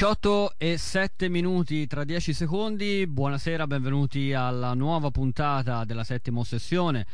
18 0.00 0.54
e 0.56 0.78
7 0.78 1.28
minuti 1.28 1.86
tra 1.86 2.04
10 2.04 2.32
secondi, 2.32 3.06
buonasera, 3.06 3.66
benvenuti 3.66 4.32
alla 4.32 4.72
nuova 4.72 5.10
puntata 5.10 5.84
della 5.84 6.04
settima 6.04 6.42
sessione 6.42 7.04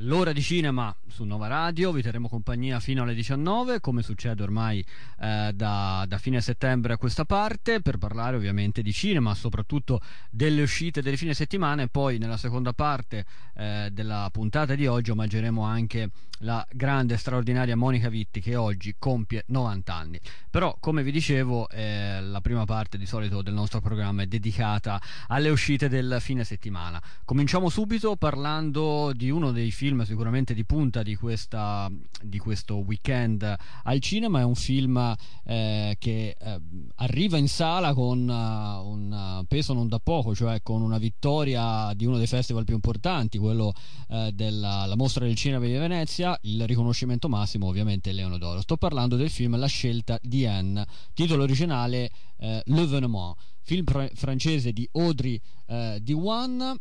l'ora 0.00 0.32
di 0.32 0.40
cinema 0.40 0.94
su 1.06 1.24
Nova 1.24 1.46
Radio, 1.48 1.92
vi 1.92 2.02
terremo 2.02 2.28
compagnia 2.28 2.80
fino 2.80 3.02
alle 3.02 3.14
19, 3.14 3.80
come 3.80 4.02
succede 4.02 4.42
ormai 4.42 4.84
eh, 5.20 5.50
da, 5.54 6.04
da, 6.06 6.18
fine 6.18 6.40
settembre 6.40 6.94
a 6.94 6.96
questa 6.96 7.24
parte, 7.24 7.80
per 7.80 7.98
parlare 7.98 8.36
ovviamente 8.36 8.82
di 8.82 8.92
cinema, 8.92 9.34
soprattutto 9.34 10.00
delle 10.30 10.62
uscite 10.62 11.02
delle 11.02 11.16
fine 11.16 11.34
settimana 11.34 11.82
e 11.82 11.88
poi 11.88 12.18
nella 12.18 12.36
seconda 12.36 12.72
parte 12.72 13.26
eh, 13.56 13.88
della 13.92 14.28
puntata 14.32 14.74
di 14.74 14.86
oggi 14.86 15.10
omaggeremo 15.10 15.62
anche 15.62 16.10
la 16.42 16.66
grande 16.72 17.14
e 17.14 17.16
straordinaria 17.18 17.76
Monica 17.76 18.08
Vitti 18.08 18.40
che 18.40 18.56
oggi 18.56 18.94
compie 18.98 19.44
90 19.48 19.94
anni. 19.94 20.20
Però, 20.48 20.76
come 20.80 21.02
vi 21.02 21.12
dicevo, 21.12 21.68
eh, 21.68 22.20
la 22.22 22.40
prima 22.40 22.64
parte 22.64 22.96
di 22.96 23.06
solito 23.06 23.42
del 23.42 23.52
nostro 23.52 23.80
programma 23.80 24.22
è 24.22 24.26
dedicata 24.26 25.00
alle 25.26 25.50
uscite 25.50 25.88
del 25.88 26.16
fine 26.20 26.44
settimana. 26.44 27.02
Cominciamo 27.24 27.68
subito 27.68 28.16
parlando 28.16 29.12
di 29.14 29.28
uno 29.30 29.52
dei 29.52 29.70
film 29.70 29.89
sicuramente 30.04 30.54
di 30.54 30.64
punta 30.64 31.02
di, 31.02 31.16
questa, 31.16 31.90
di 32.22 32.38
questo 32.38 32.76
weekend 32.76 33.56
al 33.84 34.00
cinema. 34.00 34.40
È 34.40 34.44
un 34.44 34.54
film 34.54 35.14
eh, 35.44 35.96
che 35.98 36.36
eh, 36.38 36.60
arriva 36.96 37.36
in 37.36 37.48
sala 37.48 37.92
con 37.94 38.28
uh, 38.28 38.88
un 38.88 39.44
peso 39.46 39.72
non 39.72 39.88
da 39.88 39.98
poco, 39.98 40.34
cioè 40.34 40.62
con 40.62 40.82
una 40.82 40.98
vittoria 40.98 41.92
di 41.94 42.06
uno 42.06 42.18
dei 42.18 42.26
festival 42.26 42.64
più 42.64 42.74
importanti, 42.74 43.38
quello 43.38 43.72
eh, 44.08 44.30
della 44.32 44.92
Mostra 44.96 45.24
del 45.24 45.34
Cinema 45.34 45.66
di 45.66 45.72
Venezia. 45.72 46.38
Il 46.42 46.66
riconoscimento 46.66 47.28
massimo, 47.28 47.66
ovviamente, 47.66 48.10
è 48.10 48.12
Leone 48.12 48.38
d'Oro. 48.38 48.60
Sto 48.60 48.76
parlando 48.76 49.16
del 49.16 49.30
film 49.30 49.56
La 49.56 49.66
scelta 49.66 50.18
di 50.22 50.46
Anne, 50.46 50.86
titolo 51.14 51.42
originale 51.42 52.10
eh, 52.38 52.62
L'Evenement, 52.66 53.36
film 53.62 53.84
pr- 53.84 54.12
francese 54.14 54.72
di 54.72 54.88
Audrey 54.92 55.40
eh, 55.66 55.98
Diwan 56.00 56.78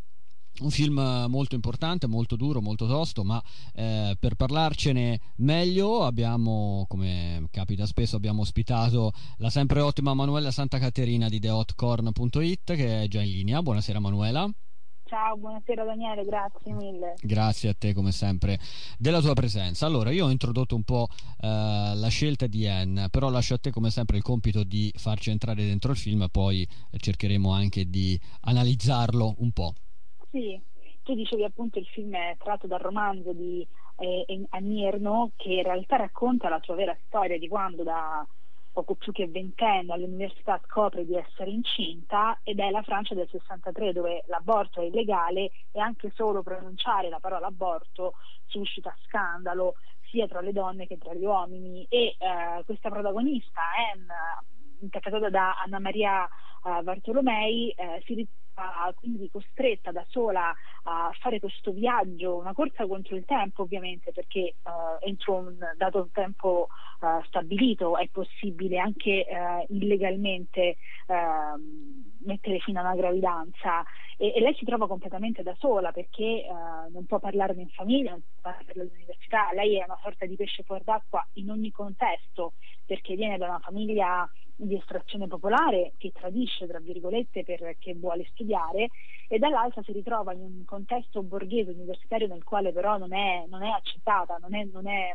un 0.62 0.70
film 0.70 1.26
molto 1.28 1.56
importante, 1.56 2.08
molto 2.08 2.36
duro, 2.36 2.62
molto 2.62 2.88
tosto, 2.88 3.24
ma 3.24 3.42
eh, 3.74 4.16
per 4.20 4.36
parlarcene 4.36 5.20
meglio 5.38 6.04
abbiamo, 6.04 6.86
come 6.88 7.48
capita 7.52 7.86
spesso, 7.86 8.16
abbiamo 8.16 8.42
ospitato 8.42 9.12
la 9.38 9.50
sempre 9.50 9.82
ottima 9.82 10.14
Manuela 10.14 10.52
Santa 10.52 10.80
Caterina 10.80 11.30
di 11.30 11.40
thehotcorn.it 11.40 12.76
che 12.76 13.04
è 13.04 13.08
già 13.08 13.22
in 13.22 13.32
linea. 13.32 13.62
Buonasera 13.62 14.00
Manuela. 14.00 14.50
Ciao, 15.10 15.36
buonasera 15.38 15.84
Daniele, 15.86 16.24
grazie 16.24 16.72
mille. 16.72 17.16
Grazie 17.20 17.70
a 17.70 17.76
te 17.76 17.96
come 17.96 18.12
sempre 18.12 18.60
della 19.00 19.22
tua 19.22 19.34
presenza. 19.34 19.88
Allora, 19.88 20.12
io 20.12 20.28
ho 20.28 20.30
introdotto 20.30 20.76
un 20.76 20.84
po' 20.84 21.08
eh, 21.40 21.48
la 21.96 22.08
scelta 22.10 22.46
di 22.46 22.68
Anne, 22.68 23.10
però 23.10 23.32
lascio 23.32 23.56
a 23.56 23.58
te 23.58 23.72
come 23.72 23.90
sempre 23.90 24.18
il 24.18 24.24
compito 24.24 24.64
di 24.64 24.94
farci 24.96 25.32
entrare 25.32 25.66
dentro 25.66 25.92
il 25.94 25.98
film 25.98 26.22
e 26.22 26.30
poi 26.30 26.68
cercheremo 26.96 27.52
anche 27.52 27.90
di 27.90 28.20
analizzarlo 28.42 29.34
un 29.40 29.52
po'. 29.52 29.74
Sì, 30.32 30.62
tu 31.04 31.16
dicevi 31.16 31.44
appunto 31.44 31.80
il 31.80 31.88
film 31.88 32.16
è 32.16 32.36
tratto 32.38 32.68
dal 32.68 32.80
romanzo 32.80 33.34
di 33.34 33.66
eh, 33.98 34.46
Anierno 34.50 35.32
che 35.36 35.54
in 35.54 35.64
realtà 35.64 35.98
racconta 35.98 36.50
la 36.50 36.60
sua 36.62 36.76
vera 36.76 36.96
storia 37.08 37.38
di 37.38 37.48
quando 37.48 37.84
da 37.84 38.26
poco 38.72 38.94
più 38.94 39.12
che 39.12 39.28
ventenne 39.28 39.92
all'università 39.92 40.62
scopre 40.66 41.04
di 41.04 41.16
essere 41.16 41.50
incinta 41.50 42.40
ed 42.44 42.60
è 42.60 42.70
la 42.70 42.84
Francia 42.84 43.16
del 43.16 43.28
63 43.30 43.92
dove 43.92 44.24
l'aborto 44.28 44.82
è 44.82 44.86
illegale 44.86 45.52
e 45.72 45.80
anche 45.80 46.12
solo 46.14 46.44
pronunciare 46.44 47.10
la 47.10 47.20
parola 47.20 47.48
aborto 47.48 48.14
suscita 48.46 48.96
scandalo 49.06 49.76
sia 50.12 50.28
tra 50.28 50.42
le 50.42 50.54
donne 50.54 50.86
che 50.86 50.98
tra 50.98 51.14
gli 51.14 51.26
uomini. 51.26 51.86
E 51.90 52.16
eh, 52.18 52.64
questa 52.66 52.90
protagonista 52.90 53.62
Anne 53.94 54.48
interpretata 54.82 55.30
da 55.30 55.60
Anna 55.62 55.80
Maria 55.80 56.28
uh, 56.64 56.84
Bartolomei 56.84 57.70
eh, 57.72 58.02
si 58.06 58.28
quindi 58.96 59.30
costretta 59.32 59.92
da 59.92 60.06
sola 60.10 60.54
a 60.84 61.12
fare 61.20 61.40
questo 61.40 61.72
viaggio, 61.72 62.38
una 62.38 62.54
corsa 62.54 62.86
contro 62.88 63.16
il 63.16 63.26
tempo 63.26 63.64
ovviamente 63.64 64.12
perché 64.12 64.56
uh, 64.64 65.06
entro 65.06 65.36
un 65.36 65.58
dato 65.78 66.10
tempo 66.12 66.68
uh, 67.02 67.24
stabilito 67.26 67.98
è 67.98 68.08
possibile 68.10 68.80
anche 68.80 69.26
uh, 69.30 69.74
illegalmente 69.74 70.78
ehm, 71.08 72.18
mettere 72.26 72.60
fine 72.60 72.80
a 72.80 72.82
una 72.82 72.96
gravidanza. 72.96 73.84
E, 74.18 74.34
e, 74.36 74.42
lei 74.42 74.54
si 74.56 74.66
trova 74.66 74.88
completamente 74.88 75.44
da 75.44 75.56
sola 75.60 75.92
perché 75.92 76.46
non 76.92 77.06
può 77.06 77.20
parlarne 77.20 77.62
in 77.62 77.70
famiglia, 77.70 78.12
non 78.12 78.22
può 78.22 78.52
parlarne 78.52 78.82
all'università, 78.82 79.50
lei 79.54 79.80
è 79.80 79.84
una 79.86 79.98
sorta 80.02 80.26
di 80.26 80.36
pesce 80.36 80.64
fuor 80.64 80.84
d'acqua 80.84 81.26
in 81.34 81.50
ogni 81.50 81.72
contesto 81.72 82.54
perché 82.86 83.16
viene 83.16 83.38
da 83.38 83.48
una 83.48 83.60
famiglia 83.60 84.30
di 84.62 84.76
estrazione 84.76 85.28
popolare 85.28 85.94
che 85.98 86.12
tradisce, 86.12 86.68
tra 86.68 86.80
virgolette, 86.80 87.46
perché 87.46 87.94
vuole 87.96 88.26
studiare 88.32 88.49
e 89.28 89.38
dall'altra 89.38 89.84
si 89.84 89.92
ritrova 89.92 90.34
in 90.34 90.42
un 90.42 90.66
contesto 90.66 91.22
borghese 91.22 91.72
universitario 91.72 92.28
nel 92.28 92.44
quale 92.44 92.72
però 92.72 92.98
non 92.98 93.14
è, 93.14 93.46
non 93.48 93.62
è 93.62 93.70
accettata, 93.70 94.38
non 94.42 94.56
è, 94.56 94.64
non, 94.66 94.88
è, 94.88 95.12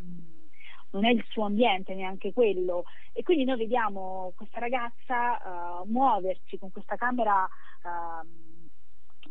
non 0.91 1.05
è, 1.05 1.11
il 1.11 1.25
suo 1.29 1.45
ambiente 1.45 1.95
neanche 1.95 2.33
quello. 2.33 2.85
E 3.13 3.23
quindi 3.23 3.45
noi 3.45 3.59
vediamo 3.59 4.33
questa 4.37 4.61
ragazza 4.61 5.83
uh, 5.83 5.91
muoversi 5.91 6.59
con 6.59 6.71
questa 6.71 6.95
camera 6.95 7.43
uh, 7.43 8.44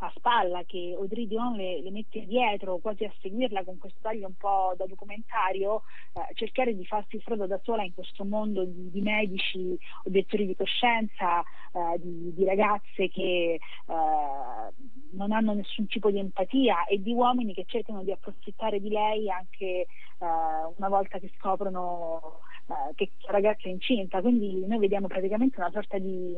a 0.06 0.12
spalla 0.16 0.64
che 0.64 0.94
Audrey 0.98 1.28
Dion 1.28 1.54
le, 1.56 1.82
le, 1.82 1.92
mette 1.92 2.26
dietro 2.26 2.78
quasi 2.78 3.06
a 3.06 3.14
seguirla 3.22 3.64
con 3.64 3.78
questo 3.78 4.00
taglio 4.02 4.28
un 4.28 4.36
po' 4.36 4.74
da 4.78 4.86
documentario 4.86 5.84
eh, 6.14 6.34
cercare 6.34 6.76
di 6.76 6.86
farsi 6.86 7.20
strada 7.22 7.48
da 7.48 7.60
sola 7.64 7.84
in 7.84 7.94
questo 7.94 8.26
mondo 8.26 8.66
di, 8.66 8.92
di 8.92 9.02
medici 9.02 9.78
obiettori 10.04 10.46
di 10.46 10.56
coscienza 10.56 11.42
eh, 11.42 12.00
di, 12.00 12.34
di, 12.34 12.44
ragazze 12.44 13.08
che 13.08 13.60
eh, 13.60 13.94
non 15.12 15.32
hanno 15.32 15.54
nessun 15.54 15.88
tipo 15.88 16.12
di 16.12 16.20
empatia 16.20 16.86
e 16.86 17.02
di 17.02 17.14
uomini 17.14 17.54
che 17.54 17.66
cercano 17.66 18.04
di 18.04 18.12
approfittare 18.12 18.82
di 18.82 18.90
lei 18.90 19.30
anche 19.30 19.66
eh, 19.66 19.88
una 20.20 20.90
volta 20.90 21.18
che 21.18 21.32
scoprono 21.38 22.40
eh, 22.68 22.94
che 22.96 23.12
la 23.26 23.32
ragazza 23.32 23.68
è 23.68 23.72
incinta. 23.72 24.22
Quindi 24.22 24.66
noi 24.66 24.80
vediamo 24.80 25.08
praticamente 25.08 25.60
una 25.60 25.72
sorta 25.72 25.98
di 25.98 26.36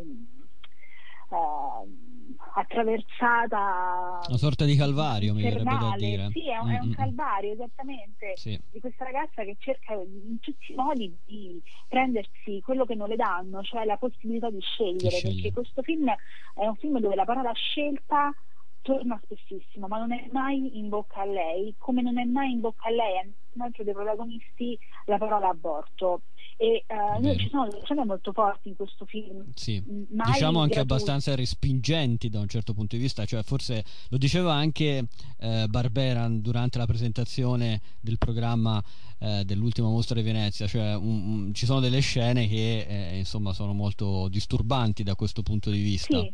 eh, 1.32 2.15
attraversata 2.54 4.20
una 4.28 4.38
sorta 4.38 4.66
di 4.66 4.76
calvario 4.76 5.34
mi 5.34 5.44
verrebbe 5.44 5.78
da 5.78 5.96
dire. 5.98 6.30
Sì 6.32 6.50
è 6.50 6.58
un, 6.58 6.70
è 6.70 6.80
un 6.80 6.92
calvario 6.92 7.54
esattamente 7.54 8.34
sì. 8.36 8.60
di 8.72 8.80
questa 8.80 9.06
ragazza 9.06 9.44
che 9.44 9.56
cerca 9.60 9.94
in 9.94 10.40
tutti 10.40 10.72
i 10.72 10.76
modi 10.76 11.16
di 11.26 11.62
prendersi 11.88 12.62
quello 12.64 12.86
che 12.86 12.96
non 12.96 13.10
le 13.10 13.16
danno 13.16 13.62
cioè 13.64 13.86
la 13.86 13.98
possibilità 13.98 14.50
di 14.50 14.62
scegliere, 14.62 15.22
di 15.22 15.34
perché 15.34 15.52
questo 15.52 15.82
film 15.82 16.10
è 16.10 16.66
un 16.66 16.76
film 16.76 17.00
dove 17.00 17.16
la 17.16 17.26
parola 17.26 17.52
scelta 17.54 18.34
torna 18.82 19.20
spessissimo 19.24 19.88
ma 19.88 19.98
non 19.98 20.12
è 20.12 20.30
mai 20.32 20.78
in 20.78 20.90
bocca 20.90 21.22
a 21.22 21.26
lei. 21.26 21.74
Come 21.78 22.02
non 22.02 22.20
è 22.20 22.24
mai 22.24 22.52
in 22.52 22.62
bocca 22.62 22.88
a 22.88 22.92
lei 22.92 23.18
a 23.18 23.26
un 23.54 23.62
altro 23.62 23.84
dei 23.84 23.94
protagonisti 23.94 24.78
la 25.06 25.18
parola 25.18 25.50
aborto 25.50 26.22
e 26.58 26.86
uh, 26.88 27.36
ci 27.38 27.50
sono 27.50 27.68
delle 27.68 27.84
scene 27.84 28.06
molto 28.06 28.32
forti 28.32 28.70
in 28.70 28.76
questo 28.78 29.06
film 29.06 29.52
sì. 29.56 29.84
Mai 30.12 30.32
diciamo 30.32 30.60
anche 30.60 30.76
gratuiti. 30.76 30.80
abbastanza 30.80 31.36
respingenti 31.36 32.30
da 32.30 32.40
un 32.40 32.48
certo 32.48 32.74
punto 32.74 32.96
di 32.96 33.02
vista 33.02 33.26
cioè 33.26 33.44
forse 33.44 33.84
lo 34.10 34.18
diceva 34.18 34.54
anche 34.54 35.06
eh, 35.40 35.66
Barberan 35.68 36.42
durante 36.42 36.78
la 36.78 36.86
presentazione 36.86 37.82
del 38.00 38.18
programma 38.18 38.82
eh, 39.20 39.44
dell'ultima 39.44 39.90
mostra 39.90 40.16
di 40.16 40.22
Venezia 40.22 40.66
cioè 40.66 40.96
un, 40.96 41.48
un, 41.48 41.54
ci 41.54 41.66
sono 41.66 41.82
delle 41.82 42.00
scene 42.00 42.48
che 42.48 42.86
eh, 42.88 43.18
insomma 43.18 43.52
sono 43.52 43.74
molto 43.74 44.30
disturbanti 44.30 45.04
da 45.04 45.16
questo 45.16 45.42
punto 45.42 45.70
di 45.70 45.82
vista 45.82 46.18
sì. 46.18 46.34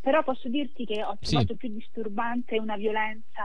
però 0.00 0.22
posso 0.22 0.48
dirti 0.48 0.84
che 0.84 1.02
ho 1.02 1.16
trovato 1.20 1.54
sì. 1.54 1.56
più 1.56 1.68
disturbante 1.70 2.56
una 2.58 2.76
violenza 2.76 3.42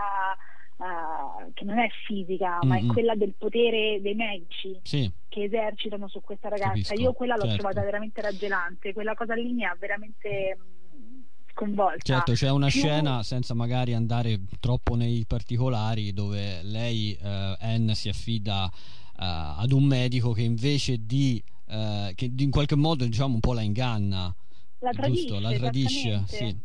uh, 0.80 1.52
che 1.54 1.66
non 1.66 1.80
è 1.80 1.90
fisica, 2.06 2.60
mm-hmm. 2.64 2.68
ma 2.68 2.78
è 2.78 2.86
quella 2.86 3.16
del 3.16 3.34
potere 3.38 4.00
dei 4.02 4.16
medici 4.16 4.80
sì. 4.84 5.12
che 5.28 5.44
esercitano 5.44 6.08
su 6.08 6.22
questa 6.22 6.50
ragazza. 6.50 6.70
Capisco, 6.70 6.94
Io 6.96 7.14
quella 7.14 7.36
l'ho 7.36 7.44
certo. 7.44 7.58
trovata 7.58 7.82
veramente 7.82 8.22
raggelante, 8.22 8.94
quella 8.94 9.14
cosa 9.14 9.36
lì 9.36 9.52
mi 9.52 9.66
ha 9.66 9.76
veramente 9.80 10.58
mm, 10.58 11.22
sconvolta. 11.52 12.00
Certo, 12.00 12.34
c'è 12.34 12.50
una 12.50 12.68
Più... 12.68 12.80
scena 12.80 13.24
senza 13.24 13.54
magari 13.54 13.94
andare 13.94 14.40
troppo 14.60 14.96
nei 14.96 15.26
particolari 15.28 16.14
dove 16.14 16.62
lei, 16.64 17.18
uh, 17.22 17.56
Anne, 17.60 17.96
si 17.96 18.10
affida 18.10 18.66
uh, 18.66 18.72
ad 19.18 19.72
un 19.72 19.84
medico 19.84 20.32
che 20.32 20.42
invece 20.42 21.06
di 21.06 21.44
uh, 21.68 22.14
che 22.16 22.32
in 22.38 22.52
qualche 22.52 22.76
modo 22.76 23.06
diciamo 23.06 23.34
un 23.34 23.40
po' 23.40 23.54
la 23.54 23.62
inganna. 23.62 24.34
La 24.82 24.92
tradisce, 24.92 25.40
la 25.42 25.52
tradisce 25.52 26.24
sì. 26.26 26.58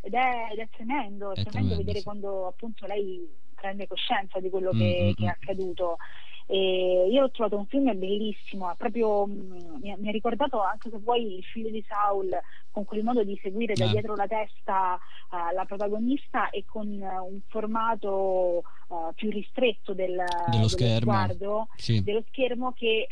ed, 0.00 0.12
è, 0.12 0.48
ed, 0.50 0.58
è, 0.58 0.68
tremendo, 0.70 1.30
è 1.30 1.34
tremendo, 1.34 1.50
tremendo 1.50 1.76
vedere 1.76 1.98
sì. 1.98 2.04
quando 2.04 2.48
appunto 2.48 2.84
lei 2.86 3.28
prende 3.60 3.86
coscienza 3.86 4.40
di 4.40 4.48
quello 4.48 4.70
che, 4.70 4.76
mm-hmm. 4.78 5.12
che 5.12 5.24
è 5.24 5.28
accaduto. 5.28 5.96
E 6.46 7.08
io 7.08 7.22
ho 7.22 7.30
trovato 7.30 7.56
un 7.56 7.66
film 7.66 7.96
bellissimo, 7.96 8.74
proprio, 8.76 9.24
mm, 9.24 9.76
mi, 9.80 10.08
ha 10.08 10.10
ricordato 10.10 10.60
anche 10.60 10.90
se 10.90 10.98
vuoi 10.98 11.36
il 11.36 11.44
figlio 11.44 11.70
di 11.70 11.84
Saul 11.86 12.28
con 12.72 12.84
quel 12.84 13.04
modo 13.04 13.22
di 13.22 13.38
seguire 13.40 13.74
da 13.74 13.84
eh. 13.84 13.90
dietro 13.90 14.16
la 14.16 14.26
testa 14.26 14.98
uh, 15.30 15.54
la 15.54 15.64
protagonista 15.64 16.50
e 16.50 16.64
con 16.64 16.88
uh, 16.88 17.24
un 17.24 17.38
formato 17.46 18.64
uh, 18.88 19.14
più 19.14 19.30
ristretto 19.30 19.94
del, 19.94 20.16
dello, 20.16 20.26
dello 20.50 20.68
schermo, 20.68 21.12
sguardo, 21.12 21.68
sì. 21.76 22.02
dello 22.02 22.24
schermo 22.26 22.72
che 22.72 23.06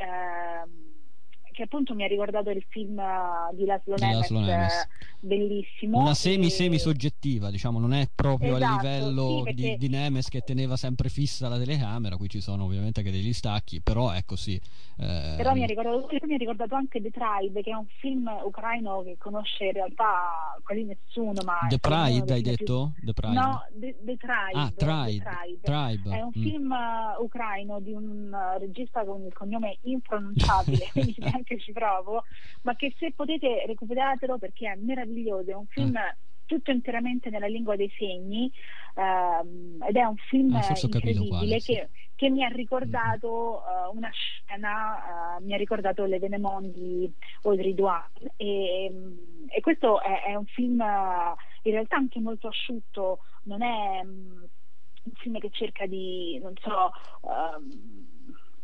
che 1.58 1.64
appunto 1.64 1.92
mi 1.92 2.04
ha 2.04 2.06
ricordato 2.06 2.50
il 2.50 2.64
film 2.68 2.98
uh, 2.98 3.52
di 3.52 3.64
Laszlo 3.64 3.96
Nemes, 3.98 4.30
Nemes. 4.30 4.88
bellissimo. 5.18 5.98
Una 5.98 6.14
semi-semi 6.14 6.76
e... 6.76 6.78
soggettiva, 6.78 7.50
diciamo, 7.50 7.80
non 7.80 7.92
è 7.94 8.08
proprio 8.14 8.54
esatto, 8.54 8.72
a 8.72 8.76
livello 8.76 9.38
sì, 9.38 9.42
perché... 9.42 9.62
di, 9.62 9.76
di, 9.76 9.88
Nemes 9.88 10.28
che 10.28 10.42
teneva 10.42 10.76
sempre 10.76 11.08
fissa 11.08 11.48
la 11.48 11.58
telecamera, 11.58 12.16
qui 12.16 12.28
ci 12.28 12.40
sono 12.40 12.62
ovviamente 12.62 13.00
anche 13.00 13.10
degli 13.10 13.32
stacchi, 13.32 13.80
però 13.80 14.10
è 14.10 14.24
così. 14.24 14.54
Eh... 14.54 15.34
Però 15.36 15.52
mi 15.52 15.64
ha, 15.64 15.66
ricordato, 15.66 16.06
mi 16.22 16.34
ha 16.34 16.36
ricordato 16.36 16.76
anche 16.76 17.02
The 17.02 17.10
Tribe, 17.10 17.60
che 17.60 17.70
è 17.70 17.74
un 17.74 17.86
film 17.98 18.30
ucraino 18.44 19.02
che 19.02 19.16
conosce 19.18 19.64
in 19.64 19.72
realtà 19.72 20.56
quasi 20.62 20.84
nessuno. 20.84 21.42
Ma 21.44 21.58
The 21.68 21.80
Pride 21.80 22.32
hai 22.34 22.42
detto? 22.42 22.92
Più... 22.94 23.04
The 23.04 23.12
Pride. 23.14 23.34
No, 23.34 23.64
The, 23.72 23.96
The 24.00 24.16
Tribe. 24.16 24.52
Ah, 24.52 24.72
Tribe. 24.76 25.24
The 25.24 25.60
Tribe. 25.62 26.02
Tribe. 26.02 26.16
È 26.16 26.20
un 26.20 26.32
mm. 26.36 26.40
film 26.40 26.70
uh, 26.70 27.24
ucraino 27.24 27.80
di 27.80 27.92
un 27.92 28.32
uh, 28.32 28.60
regista 28.60 29.04
con 29.04 29.24
il 29.24 29.32
cognome 29.32 29.78
impronunciabile, 29.82 30.86
quindi 30.94 31.16
neanche 31.18 31.46
che 31.48 31.58
ci 31.58 31.72
provo, 31.72 32.24
ma 32.62 32.76
che 32.76 32.94
se 32.98 33.12
potete 33.16 33.64
recuperatelo 33.66 34.38
perché 34.38 34.70
è 34.70 34.76
meraviglioso, 34.76 35.50
è 35.50 35.54
un 35.54 35.66
film 35.66 35.96
ah. 35.96 36.14
tutto 36.44 36.70
interamente 36.70 37.30
nella 37.30 37.46
lingua 37.46 37.74
dei 37.74 37.90
segni 37.96 38.52
ehm, 38.94 39.82
ed 39.88 39.96
è 39.96 40.04
un 40.04 40.16
film 40.16 40.54
ah, 40.54 40.66
incredibile 40.80 41.28
quale, 41.28 41.60
sì. 41.60 41.72
che, 41.72 41.88
che, 42.14 42.30
mi 42.30 42.44
ha 42.44 42.48
ricordato 42.48 43.62
uh, 43.64 43.96
una 43.96 44.10
scena, 44.10 45.38
uh, 45.38 45.44
mi 45.44 45.54
ha 45.54 45.56
ricordato 45.56 46.04
Le 46.04 46.18
Venemon 46.18 46.70
di 46.70 47.10
Audrey 47.42 47.74
Duan 47.74 48.04
e, 48.36 48.92
e 49.48 49.60
questo 49.60 50.02
è, 50.02 50.24
è, 50.26 50.34
un 50.34 50.46
film 50.46 50.80
uh, 50.80 51.34
in 51.62 51.72
realtà 51.72 51.96
anche 51.96 52.20
molto 52.20 52.48
asciutto, 52.48 53.20
non 53.44 53.62
è 53.62 54.00
um, 54.02 54.46
un 55.04 55.12
film 55.14 55.38
che 55.38 55.50
cerca 55.50 55.86
di, 55.86 56.38
non 56.42 56.52
so, 56.60 56.92
um, 57.22 58.17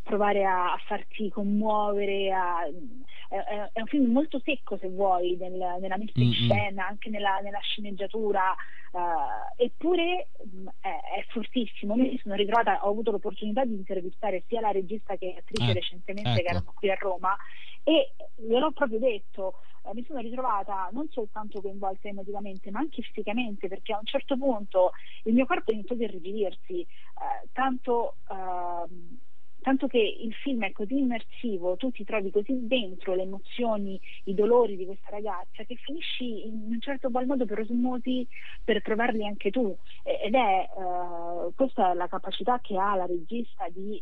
provare 0.05 0.45
a, 0.45 0.75
a 0.75 0.79
farti 0.87 1.31
commuovere, 1.31 2.31
a, 2.31 2.69
è, 3.29 3.71
è, 3.73 3.81
un 3.81 3.87
film 3.87 4.13
molto 4.13 4.41
secco 4.45 4.77
se 4.77 4.89
vuoi 4.89 5.37
nel, 5.37 5.79
nella 5.81 5.97
messa 5.97 6.13
in 6.21 6.29
mm-hmm. 6.29 6.49
scena, 6.49 6.87
anche 6.87 7.11
nella, 7.11 7.39
nella 7.43 7.59
sceneggiatura, 7.59 8.55
uh, 8.93 8.99
eppure 9.57 10.29
mh, 10.45 10.61
mm, 10.61 10.67
è, 10.81 10.89
è, 11.19 11.25
fortissimo. 11.29 11.97
Mi 11.97 12.21
sono 12.23 12.35
ritrovata, 12.35 12.87
ho 12.87 12.91
avuto 12.91 13.11
l'opportunità 13.11 13.65
di 13.65 13.75
intervistare 13.75 14.45
sia 14.47 14.61
la 14.61 14.71
regista 14.71 15.17
che 15.17 15.33
l'attrice 15.35 15.71
eh, 15.71 15.75
recentemente 15.75 16.31
ecco. 16.31 16.43
che 16.43 16.49
erano 16.49 16.73
qui 16.75 16.91
a 16.91 16.97
Roma 17.01 17.37
e 17.83 18.13
gliel'ho 18.37 18.73
proprio 18.73 18.99
detto, 18.99 19.55
eh, 19.85 19.95
mi 19.95 20.05
sono 20.07 20.21
ritrovata 20.21 20.89
non 20.93 21.09
soltanto 21.11 21.61
coinvolta 21.61 22.09
emotivamente 22.09 22.71
ma 22.71 22.81
anche 22.81 23.03
fisicamente 23.03 23.69
perché 23.69 23.93
a 23.93 23.99
un 23.99 24.07
certo 24.07 24.37
punto 24.37 24.93
il 25.25 25.35
mio 25.35 25.47
corpo 25.47 25.73
iniziò 25.73 25.95
a 25.95 25.99
irrigidirsi, 25.99 26.81
eh, 26.81 27.49
tanto 27.53 28.17
ehm, 28.31 29.19
tanto 29.65 29.87
che 29.87 29.99
il 29.99 30.35
film 30.35 30.63
è 30.63 30.73
così 30.73 30.99
immersivo, 30.99 31.77
tu 31.77 31.91
ti 31.91 32.05
trovi 32.05 32.31
così 32.31 32.67
dentro 32.67 33.15
le 33.15 33.23
emozioni, 33.23 33.99
i 34.25 34.35
dolori 34.35 34.77
di 34.77 34.85
questa 34.85 35.09
ragazza 35.09 35.65
che 35.65 35.77
finisci 35.77 36.47
in 36.47 36.67
un 36.69 36.81
certo 36.81 37.09
qual 37.09 37.25
modo 37.25 37.47
per 37.47 37.61
osmosi 37.61 38.29
per 38.63 38.83
trovarli 38.83 39.27
anche 39.27 39.51
tu. 39.51 39.75
Ed 40.03 40.35
è 40.35 40.69
uh, 40.77 41.55
questa 41.55 41.93
è 41.93 41.95
la 41.95 42.09
capacità 42.09 42.61
che 42.61 42.77
ha 42.77 42.95
la 42.95 43.07
regista 43.07 43.67
di 43.71 44.01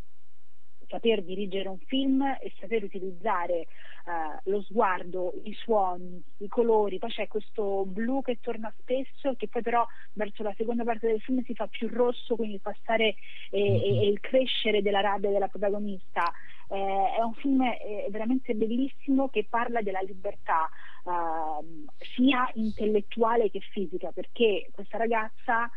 saper 0.92 1.22
dirigere 1.22 1.70
un 1.70 1.78
film 1.78 2.22
e 2.22 2.52
saper 2.60 2.84
utilizzare 2.84 3.66
uh, 4.04 4.50
lo 4.50 4.60
sguardo, 4.60 5.32
i 5.44 5.54
suoni, 5.54 6.22
i 6.38 6.48
colori, 6.48 6.98
poi 6.98 7.10
c'è 7.10 7.28
questo 7.28 7.86
blu 7.86 8.20
che 8.20 8.38
torna 8.42 8.72
spesso 8.78 9.34
che 9.36 9.48
poi 9.48 9.62
però 9.62 9.86
verso 10.12 10.42
la 10.42 10.52
seconda 10.54 10.84
parte 10.84 11.06
del 11.06 11.22
film 11.22 11.42
si 11.44 11.54
fa 11.54 11.66
più 11.66 11.88
rosso, 11.88 12.36
quindi 12.36 12.56
il 12.56 12.60
passare 12.60 13.14
e, 13.50 13.58
e, 13.58 13.70
mm-hmm. 13.70 14.00
e 14.02 14.06
il 14.08 14.20
crescere 14.20 14.82
della 14.82 15.00
rabbia 15.00 15.30
della 15.30 15.48
protagonista. 15.48 16.30
Eh, 16.68 17.16
è 17.18 17.22
un 17.22 17.34
film 17.34 17.62
eh, 17.62 18.06
veramente 18.10 18.54
bellissimo 18.54 19.28
che 19.28 19.46
parla 19.48 19.82
della 19.82 20.00
libertà 20.00 20.68
uh, 21.04 21.86
sia 22.14 22.50
intellettuale 22.54 23.50
che 23.50 23.60
fisica, 23.60 24.10
perché 24.12 24.68
questa 24.72 24.98
ragazza 24.98 25.70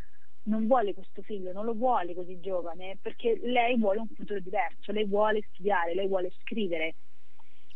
non 0.46 0.68
vuole 0.68 0.94
questo 0.94 1.22
figlio, 1.22 1.52
non 1.52 1.66
lo 1.66 1.74
vuole 1.74 2.14
così 2.14 2.40
giovane, 2.40 2.98
perché 3.02 3.40
lei 3.44 3.78
vuole 3.78 4.00
un 4.00 4.08
futuro 4.08 4.40
diverso, 4.40 4.92
lei 4.92 5.06
vuole 5.06 5.46
studiare, 5.52 5.94
lei 5.94 6.08
vuole 6.08 6.32
scrivere. 6.42 6.96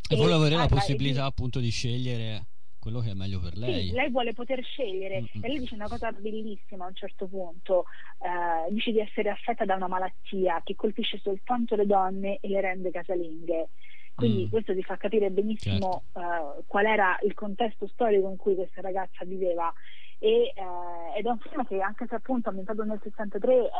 E, 0.08 0.14
e 0.14 0.16
vuole 0.16 0.34
avere 0.34 0.56
la 0.56 0.66
possibilità 0.66 1.24
appunto 1.24 1.60
di 1.60 1.70
scegliere 1.70 2.46
quello 2.80 3.00
che 3.00 3.10
è 3.10 3.14
meglio 3.14 3.40
per 3.40 3.56
lei. 3.56 3.88
Sì, 3.88 3.92
lei 3.92 4.10
vuole 4.10 4.32
poter 4.32 4.62
scegliere 4.64 5.20
Mm-mm. 5.20 5.44
e 5.44 5.48
lei 5.48 5.58
dice 5.58 5.74
una 5.74 5.88
cosa 5.88 6.10
bellissima 6.12 6.84
a 6.84 6.88
un 6.88 6.94
certo 6.94 7.26
punto, 7.26 7.84
uh, 8.18 8.72
dice 8.72 8.90
di 8.90 9.00
essere 9.00 9.28
affetta 9.28 9.64
da 9.64 9.74
una 9.74 9.88
malattia 9.88 10.60
che 10.64 10.74
colpisce 10.74 11.20
soltanto 11.22 11.76
le 11.76 11.86
donne 11.86 12.38
e 12.40 12.48
le 12.48 12.60
rende 12.60 12.90
casalinghe. 12.90 13.68
Quindi 14.14 14.46
mm. 14.46 14.48
questo 14.48 14.74
ti 14.74 14.82
fa 14.82 14.96
capire 14.96 15.30
benissimo 15.30 16.02
certo. 16.12 16.58
uh, 16.58 16.64
qual 16.66 16.86
era 16.86 17.18
il 17.22 17.34
contesto 17.34 17.86
storico 17.86 18.28
in 18.28 18.36
cui 18.36 18.54
questa 18.54 18.80
ragazza 18.80 19.24
viveva 19.24 19.72
e, 20.22 20.52
eh, 20.54 21.18
ed 21.18 21.24
è 21.24 21.30
un 21.30 21.38
film 21.38 21.64
che 21.64 21.80
anche 21.80 22.06
se 22.06 22.14
appunto 22.14 22.50
ambientato 22.50 22.84
nel 22.84 23.00
63 23.02 23.64
è 23.64 23.70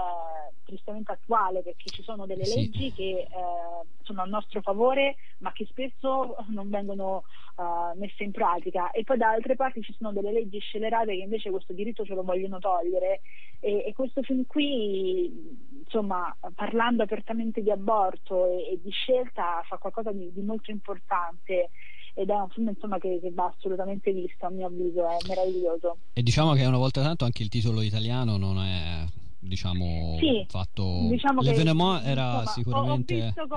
tristemente 0.64 1.12
attuale 1.12 1.62
perché 1.62 1.90
ci 1.90 2.02
sono 2.02 2.24
delle 2.26 2.44
sì. 2.44 2.60
leggi 2.60 2.92
che 2.92 3.26
eh, 3.28 3.86
sono 4.02 4.22
a 4.22 4.24
nostro 4.24 4.62
favore 4.62 5.16
ma 5.38 5.52
che 5.52 5.66
spesso 5.66 6.36
non 6.48 6.70
vengono 6.70 7.24
uh, 7.56 7.98
messe 7.98 8.24
in 8.24 8.30
pratica. 8.30 8.90
E 8.90 9.04
poi 9.04 9.18
da 9.18 9.30
altre 9.30 9.54
parti 9.54 9.82
ci 9.82 9.94
sono 9.96 10.12
delle 10.12 10.32
leggi 10.32 10.58
scelerate 10.58 11.14
che 11.14 11.22
invece 11.22 11.50
questo 11.50 11.72
diritto 11.72 12.04
ce 12.04 12.14
lo 12.14 12.22
vogliono 12.22 12.58
togliere. 12.58 13.20
E, 13.60 13.84
e 13.86 13.92
questo 13.94 14.22
film 14.22 14.46
qui 14.46 15.68
insomma 15.84 16.34
parlando 16.54 17.02
apertamente 17.02 17.62
di 17.62 17.70
aborto 17.70 18.46
e, 18.46 18.72
e 18.72 18.80
di 18.82 18.90
scelta 18.90 19.62
fa 19.66 19.76
qualcosa 19.76 20.12
di, 20.12 20.32
di 20.32 20.40
molto 20.40 20.70
importante 20.70 21.70
ed 22.14 22.30
è 22.30 22.34
un 22.34 22.48
film 22.50 22.68
insomma, 22.68 22.98
che, 22.98 23.18
che, 23.20 23.30
va 23.32 23.52
assolutamente 23.54 24.12
visto 24.12 24.46
a 24.46 24.50
mio 24.50 24.66
avviso, 24.66 25.08
è 25.08 25.16
meraviglioso. 25.28 25.96
E 26.12 26.22
diciamo 26.22 26.52
che 26.52 26.64
una 26.64 26.78
volta 26.78 27.02
tanto 27.02 27.24
anche 27.24 27.42
il 27.42 27.48
titolo 27.48 27.82
italiano 27.82 28.36
non 28.36 28.58
è 28.58 29.04
diciamo 29.42 30.18
sì, 30.18 30.44
fatto 30.48 31.06
diciamo 31.08 31.40
l'Evenement 31.40 32.04
era 32.04 32.40
insomma, 32.40 32.50
sicuramente 32.50 33.14
ho 33.14 33.24
visto, 33.24 33.46
co- 33.48 33.56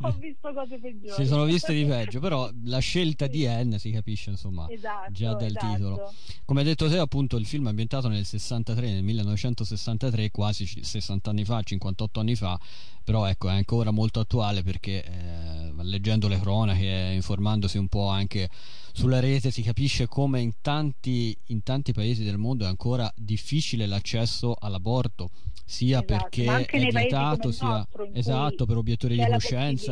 ho 0.00 0.16
visto, 0.18 0.52
cose 0.52 0.78
peggiori 0.78 1.14
si 1.14 1.26
sono 1.26 1.44
viste 1.44 1.72
di 1.72 1.84
peggio 1.86 2.20
però 2.20 2.50
la 2.64 2.78
scelta 2.78 3.26
sì. 3.26 3.30
di 3.30 3.46
N 3.46 3.76
si 3.78 3.90
capisce 3.90 4.30
insomma 4.30 4.68
esatto, 4.68 5.12
già 5.12 5.34
dal 5.34 5.46
esatto. 5.46 5.72
titolo 5.72 6.12
come 6.44 6.60
hai 6.60 6.66
detto 6.66 6.88
te 6.88 6.98
appunto 6.98 7.36
il 7.36 7.46
film 7.46 7.66
è 7.66 7.68
ambientato 7.70 8.08
nel 8.08 8.24
63 8.24 8.92
nel 8.92 9.02
1963 9.02 10.30
quasi 10.30 10.66
60 10.66 11.30
anni 11.30 11.44
fa 11.44 11.62
58 11.62 12.20
anni 12.20 12.34
fa 12.34 12.58
però 13.04 13.26
ecco 13.26 13.48
è 13.50 13.52
ancora 13.52 13.90
molto 13.90 14.20
attuale 14.20 14.62
perché 14.62 15.04
eh, 15.04 15.72
leggendo 15.82 16.26
le 16.26 16.40
cronache 16.40 17.12
informandosi 17.14 17.76
un 17.76 17.88
po' 17.88 18.08
anche 18.08 18.48
sulla 18.92 19.20
rete 19.20 19.50
si 19.50 19.62
capisce 19.62 20.06
come 20.06 20.40
in 20.40 20.52
tanti, 20.60 21.36
in 21.46 21.62
tanti 21.62 21.92
paesi 21.92 22.22
del 22.22 22.38
mondo 22.38 22.64
è 22.64 22.68
ancora 22.68 23.12
difficile 23.16 23.86
l'accesso 23.86 24.56
all'aborto 24.58 25.30
sia 25.66 26.02
esatto, 26.02 26.28
perché 26.28 26.66
è 26.66 26.90
vietato 26.90 27.50
sia 27.50 27.66
nostro, 27.66 28.08
esatto 28.12 28.66
per 28.66 28.76
obiettori 28.76 29.16
di 29.16 29.26
coscienza 29.26 29.83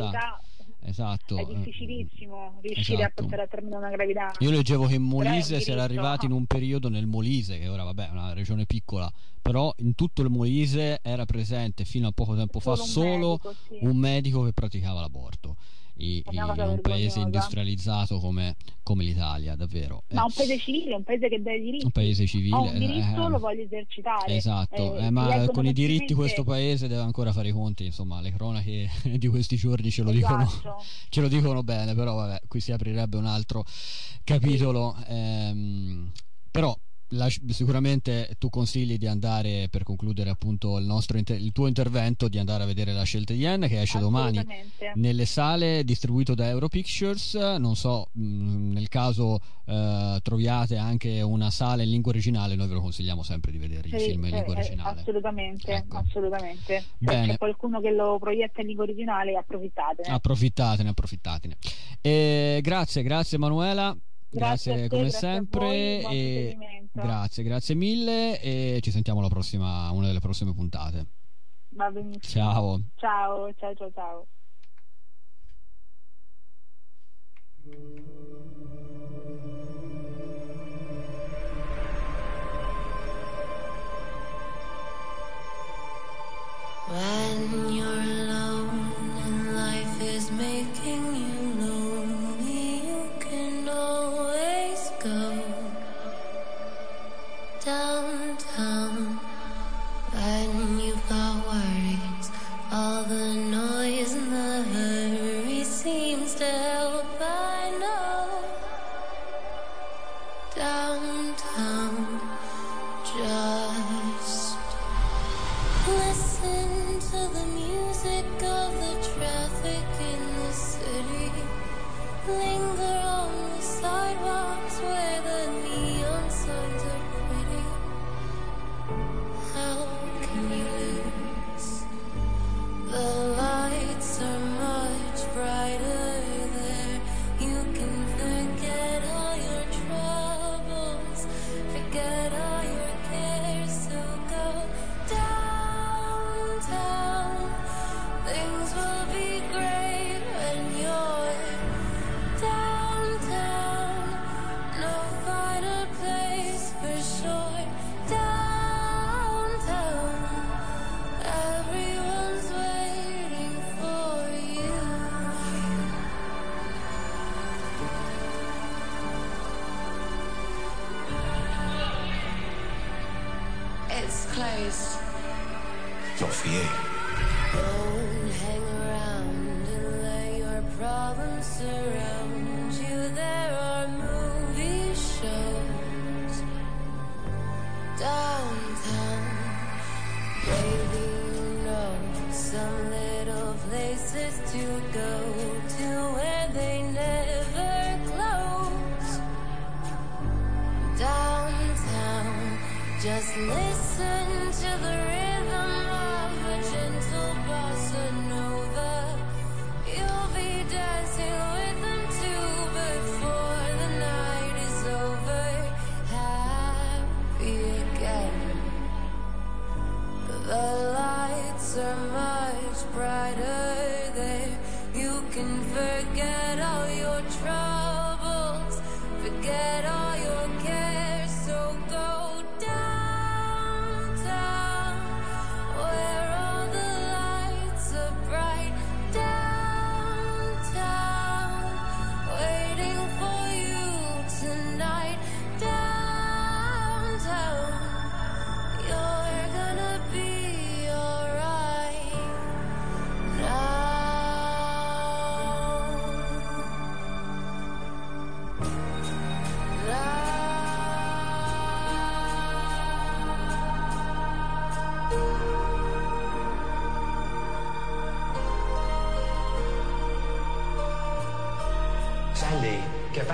esatto. 0.85 1.37
È 1.37 1.45
difficilissimo 1.45 2.59
riuscire 2.61 3.03
esatto. 3.03 3.21
a 3.21 3.23
portare 3.23 3.41
a 3.43 3.47
termine 3.47 3.75
una 3.75 3.89
gravidanza. 3.89 4.43
Io 4.43 4.51
leggevo 4.51 4.85
che 4.85 4.95
in 4.95 5.03
Molise 5.03 5.59
si 5.61 5.71
era 5.71 5.83
arrivati 5.83 6.25
in 6.25 6.31
un 6.31 6.45
periodo 6.45 6.89
nel 6.89 7.07
Molise, 7.07 7.59
che 7.59 7.67
ora 7.67 7.83
vabbè 7.83 8.07
è 8.07 8.11
una 8.11 8.33
regione 8.33 8.65
piccola, 8.65 9.11
però 9.41 9.73
in 9.77 9.95
tutto 9.95 10.21
il 10.21 10.29
Molise 10.29 10.99
era 11.01 11.25
presente 11.25 11.85
fino 11.85 12.07
a 12.07 12.11
poco 12.11 12.35
tempo 12.35 12.59
solo 12.59 12.75
fa 12.75 12.83
solo 12.83 13.05
un 13.05 13.39
medico, 13.39 13.53
sì. 13.67 13.77
un 13.81 13.97
medico 13.97 14.43
che 14.43 14.53
praticava 14.53 15.01
l'aborto 15.01 15.55
in 15.97 16.23
un 16.25 16.79
paese 16.81 17.19
industrializzato 17.19 18.19
come, 18.19 18.55
come, 18.81 19.03
l'Italia, 19.03 19.55
davvero. 19.55 20.03
Ma 20.09 20.23
un 20.23 20.31
paese 20.33 20.57
civile, 20.57 20.95
un 20.95 21.03
paese 21.03 21.29
che 21.29 21.41
dà 21.41 21.53
i 21.53 21.61
diritti. 21.61 21.85
Un 21.85 21.91
paese 21.91 22.25
civile. 22.25 22.55
Ho 22.55 22.63
un 22.63 22.77
diritto, 22.77 23.25
eh, 23.25 23.29
lo 23.29 23.39
voglio 23.39 23.63
esercitare. 23.63 24.35
Esatto, 24.35 24.97
eh, 24.97 25.05
eh, 25.05 25.09
ma 25.09 25.45
con 25.51 25.65
i 25.65 25.73
diritti 25.73 26.13
questo 26.13 26.43
paese 26.43 26.87
deve 26.87 27.01
ancora 27.01 27.31
fare 27.31 27.49
i 27.49 27.51
conti, 27.51 27.85
insomma, 27.85 28.21
le 28.21 28.31
cronache 28.31 28.89
di 29.17 29.27
questi 29.27 29.55
giorni 29.55 29.91
ce 29.91 30.03
lo, 30.03 30.11
esatto. 30.11 30.45
dicono, 30.45 30.81
ce 31.09 31.21
lo 31.21 31.27
dicono 31.27 31.63
bene, 31.63 31.93
però 31.93 32.15
vabbè, 32.15 32.41
qui 32.47 32.59
si 32.59 32.71
aprirebbe 32.71 33.17
un 33.17 33.25
altro 33.25 33.63
capitolo. 34.23 34.95
Ehm, 35.07 36.11
però 36.49 36.75
la, 37.13 37.29
sicuramente 37.47 38.35
tu 38.37 38.49
consigli 38.49 38.97
di 38.97 39.07
andare 39.07 39.67
per 39.69 39.83
concludere 39.83 40.29
appunto 40.29 40.77
il, 40.77 40.85
nostro, 40.85 41.17
il 41.17 41.51
tuo 41.51 41.67
intervento 41.67 42.27
di 42.27 42.37
andare 42.37 42.63
a 42.63 42.65
vedere 42.65 42.93
la 42.93 43.03
scelta 43.03 43.33
di 43.33 43.39
Yen 43.39 43.67
che 43.67 43.81
esce 43.81 43.99
domani 43.99 44.45
nelle 44.95 45.25
sale 45.25 45.83
distribuito 45.83 46.35
da 46.35 46.47
Europictures 46.47 47.33
non 47.35 47.75
so 47.75 48.09
mh, 48.11 48.23
mm, 48.23 48.71
nel 48.71 48.89
caso 48.89 49.39
eh, 49.65 50.19
troviate 50.21 50.77
anche 50.77 51.21
una 51.21 51.49
sala 51.49 51.83
in 51.83 51.89
lingua 51.89 52.11
originale 52.11 52.55
noi 52.55 52.67
ve 52.67 52.73
lo 52.73 52.81
consigliamo 52.81 53.23
sempre 53.23 53.51
di 53.51 53.57
vedere 53.57 53.89
sì, 53.89 53.95
i 53.95 53.99
film 53.99 54.25
in 54.25 54.31
lingua 54.31 54.53
originale. 54.53 54.99
assolutamente 54.99 55.71
ecco. 55.73 55.97
assolutamente. 55.97 56.83
Se 56.99 57.05
c'è 57.05 57.37
qualcuno 57.37 57.79
che 57.81 57.91
lo 57.91 58.17
proietta 58.19 58.61
in 58.61 58.67
lingua 58.67 58.83
originale 58.83 59.35
approfittatene. 59.35 60.13
Approfittatene 60.13 60.89
approfittatene. 60.89 61.57
E 62.01 62.59
grazie 62.61 63.03
grazie 63.03 63.37
Emanuela 63.37 63.95
Grazie, 64.33 64.71
grazie 64.71 64.73
te, 64.73 64.87
come 64.89 65.01
grazie 65.01 65.19
sempre. 65.19 65.59
Voi, 66.01 66.15
e 66.15 66.57
grazie, 66.91 67.43
grazie 67.43 67.75
mille 67.75 68.39
e 68.41 68.79
ci 68.81 68.91
sentiamo 68.91 69.19
alla 69.19 69.29
prossima, 69.29 69.91
una 69.91 70.07
delle 70.07 70.19
prossime 70.19 70.53
puntate. 70.53 71.05
Va 71.69 71.89
benissimo. 71.91 72.21
Ciao. 72.21 72.81
Ciao, 72.95 73.53
ciao, 73.53 73.75
ciao, 73.75 73.91
ciao. 73.93 74.27
When 86.89 87.73
you're 87.73 87.87
alone 87.87 88.62
downtown. 97.65 98.82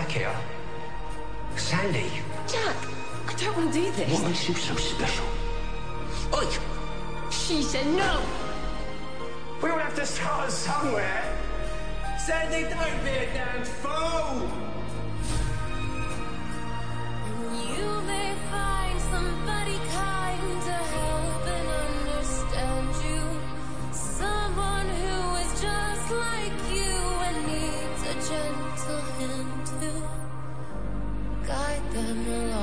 Get 0.10 0.24
back 0.24 0.42
here. 1.50 1.58
Sandy, 1.58 2.12
Jack, 2.48 2.76
I 3.28 3.34
don't 3.38 3.56
want 3.58 3.74
to 3.74 3.80
do 3.80 3.92
this. 3.92 4.12
what 4.12 4.24
makes 4.28 4.48
you 4.48 4.56
so 4.56 4.76
special? 4.76 5.26
Oi! 6.34 6.46
She 7.32 7.62
said 7.62 7.86
no. 7.88 8.22
We 9.62 9.70
all 9.70 9.78
have 9.78 9.96
to 9.96 10.06
start 10.06 10.52
somewhere. 10.52 11.36
Sandy, 12.26 12.64
don't 12.70 13.04
be 13.04 13.10
a 13.10 13.34
damn 13.34 13.64
fool! 13.64 14.48
I'm. 32.02 32.59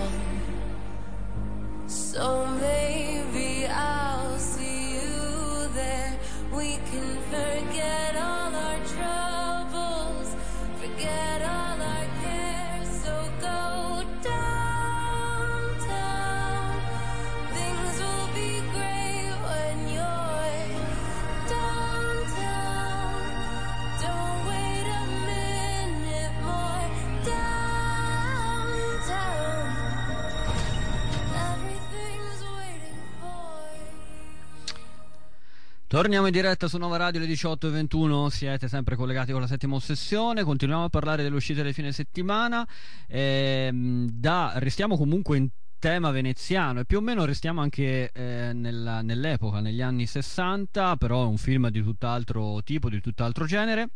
Torniamo 35.97 36.27
in 36.27 36.33
diretta 36.33 36.69
su 36.69 36.77
Nova 36.77 36.99
Radio 36.99 37.23
alle 37.23 37.33
18.21, 37.33 38.27
siete 38.27 38.69
sempre 38.69 38.97
collegati 38.97 39.33
con 39.33 39.41
la 39.41 39.47
settima 39.47 39.77
ossessione, 39.77 40.45
continuiamo 40.45 40.85
a 40.85 40.89
parlare 40.91 41.23
delle 41.23 41.37
uscite 41.37 41.63
del 41.63 41.73
fine 41.73 41.91
settimana, 41.91 42.69
ehm, 43.09 44.07
da, 44.11 44.53
restiamo 44.57 44.99
comunque 44.99 45.39
in 45.39 45.49
tema 45.79 46.11
veneziano 46.11 46.81
e 46.81 46.85
più 46.85 46.99
o 46.99 47.01
meno 47.01 47.25
restiamo 47.25 47.63
anche 47.63 48.11
eh, 48.13 48.51
nella, 48.53 49.01
nell'epoca, 49.01 49.61
negli 49.61 49.81
anni 49.81 50.05
60, 50.05 50.97
però 50.97 51.23
è 51.23 51.27
un 51.29 51.39
film 51.39 51.71
di 51.71 51.83
tutt'altro 51.83 52.63
tipo, 52.63 52.91
di 52.91 53.01
tutt'altro 53.01 53.47
genere. 53.47 53.89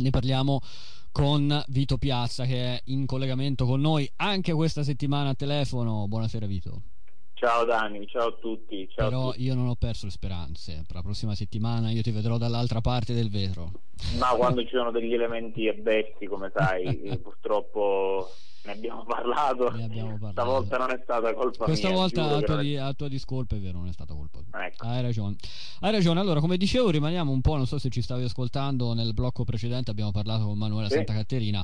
Ne 0.00 0.10
parliamo 0.10 0.60
con 1.10 1.58
Vito 1.68 1.96
Piazza 1.96 2.44
che 2.44 2.74
è 2.74 2.80
in 2.88 3.06
collegamento 3.06 3.64
con 3.64 3.80
noi 3.80 4.06
anche 4.16 4.52
questa 4.52 4.82
settimana 4.82 5.30
a 5.30 5.34
telefono. 5.34 6.06
Buonasera 6.06 6.44
Vito. 6.44 6.82
Ciao 7.44 7.66
Dani, 7.66 8.06
ciao 8.06 8.28
a 8.28 8.36
tutti. 8.40 8.88
Ciao 8.94 9.08
Però 9.10 9.28
a 9.28 9.32
tutti. 9.32 9.42
io 9.44 9.54
non 9.54 9.66
ho 9.68 9.74
perso 9.74 10.06
le 10.06 10.12
speranze. 10.12 10.82
Per 10.86 10.96
la 10.96 11.02
prossima 11.02 11.34
settimana 11.34 11.90
io 11.90 12.00
ti 12.00 12.10
vedrò 12.10 12.38
dall'altra 12.38 12.80
parte 12.80 13.12
del 13.12 13.28
vetro. 13.28 13.70
Ma 14.18 14.28
quando 14.36 14.62
ci 14.62 14.70
sono 14.70 14.90
degli 14.90 15.12
elementi 15.12 15.68
avversi, 15.68 16.24
come 16.24 16.50
sai, 16.54 16.84
eh, 17.04 17.18
purtroppo 17.18 18.30
ne 18.64 18.72
abbiamo 18.72 19.04
parlato. 19.04 19.70
Ne 19.72 19.84
abbiamo 19.84 20.16
parlato. 20.18 20.32
Stavolta 20.40 20.78
non 20.78 20.90
è 20.92 21.00
stata 21.02 21.34
colpa 21.34 21.64
Questa 21.64 21.88
mia. 21.88 21.96
volta 21.98 22.22
giuro 22.22 22.34
a 22.36 22.40
tua, 22.40 22.62
di- 22.62 22.76
a 22.78 22.92
tua 22.94 23.08
discolpa 23.08 23.56
è 23.56 23.58
vero, 23.58 23.76
non 23.76 23.88
è 23.88 23.92
stata 23.92 24.14
colpa 24.14 24.38
tua. 24.48 24.64
Ecco. 24.64 24.86
Hai 24.86 25.02
ragione. 25.02 25.36
Hai 25.80 25.92
ragione. 25.92 26.20
Allora, 26.20 26.40
come 26.40 26.56
dicevo, 26.56 26.88
rimaniamo 26.88 27.30
un 27.30 27.42
po', 27.42 27.56
non 27.56 27.66
so 27.66 27.76
se 27.78 27.90
ci 27.90 28.00
stavi 28.00 28.24
ascoltando 28.24 28.94
nel 28.94 29.12
blocco 29.12 29.44
precedente, 29.44 29.90
abbiamo 29.90 30.12
parlato 30.12 30.44
con 30.46 30.56
Manuela 30.56 30.88
Sì. 30.88 30.94
Santa 30.94 31.12
Caterina 31.12 31.62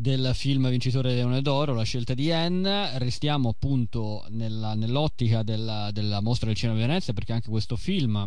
del 0.00 0.30
film 0.32 0.70
vincitore 0.70 1.12
Leone 1.14 1.42
d'Oro, 1.42 1.74
La 1.74 1.82
scelta 1.82 2.14
di 2.14 2.32
Anne. 2.32 2.98
Restiamo 2.98 3.50
appunto 3.50 4.24
nella- 4.30 4.74
nell'ottica 4.74 5.42
della, 5.42 5.90
della 5.92 6.22
mostra 6.22 6.46
del 6.46 6.56
cinema 6.56 6.78
di 6.78 6.86
Venezia 6.86 7.12
perché 7.12 7.34
anche 7.34 7.50
questo 7.50 7.76
film 7.76 8.26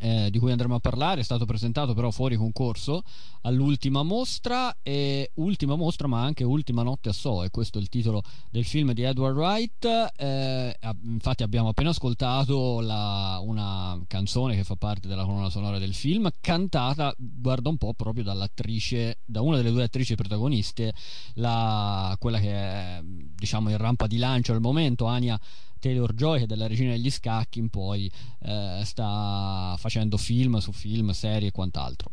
eh, 0.00 0.28
di 0.30 0.38
cui 0.38 0.50
andremo 0.50 0.74
a 0.76 0.80
parlare 0.80 1.20
è 1.20 1.24
stato 1.24 1.44
presentato 1.44 1.94
però 1.94 2.10
fuori 2.10 2.36
concorso 2.36 3.02
all'ultima 3.42 4.02
mostra 4.02 4.76
e 4.82 5.30
ultima 5.34 5.76
mostra 5.76 6.06
ma 6.08 6.22
anche 6.22 6.44
ultima 6.44 6.82
notte 6.82 7.08
a 7.08 7.12
So 7.12 7.42
e 7.44 7.50
questo 7.50 7.78
è 7.78 7.80
il 7.80 7.88
titolo 7.88 8.22
del 8.50 8.64
film 8.64 8.92
di 8.92 9.02
Edward 9.02 9.36
Wright. 9.36 10.12
Eh, 10.16 10.76
infatti 11.04 11.42
abbiamo 11.42 11.68
appena 11.68 11.90
ascoltato 11.90 12.80
la- 12.80 13.40
una 13.42 14.00
canzone 14.06 14.54
che 14.56 14.64
fa 14.64 14.76
parte 14.76 15.08
della 15.08 15.24
colonna 15.24 15.50
sonora 15.50 15.78
del 15.78 15.94
film 15.94 16.28
cantata 16.40 17.14
guarda 17.16 17.68
un 17.68 17.76
po' 17.76 17.92
proprio 17.94 18.24
dall'attrice 18.24 19.18
da 19.24 19.40
una 19.40 19.56
delle 19.56 19.70
due 19.70 19.84
attrici 19.84 20.14
protagoniste 20.14 20.92
la- 21.34 22.16
quella 22.18 22.38
che 22.38 22.52
è 22.52 23.00
diciamo 23.02 23.70
in 23.70 23.76
rampa 23.76 24.06
di 24.06 24.18
lancio 24.18 24.52
al 24.52 24.60
momento 24.60 25.06
Anya 25.06 25.38
Taylor 25.78 26.12
Joy 26.14 26.40
che 26.40 26.46
dalla 26.46 26.66
regina 26.66 26.92
degli 26.92 27.10
scacchi 27.10 27.58
in 27.58 27.68
poi 27.68 28.10
eh, 28.42 28.80
sta 28.84 29.74
facendo 29.78 30.16
film 30.16 30.58
su 30.58 30.72
film, 30.72 31.10
serie 31.10 31.48
e 31.48 31.52
quant'altro. 31.52 32.10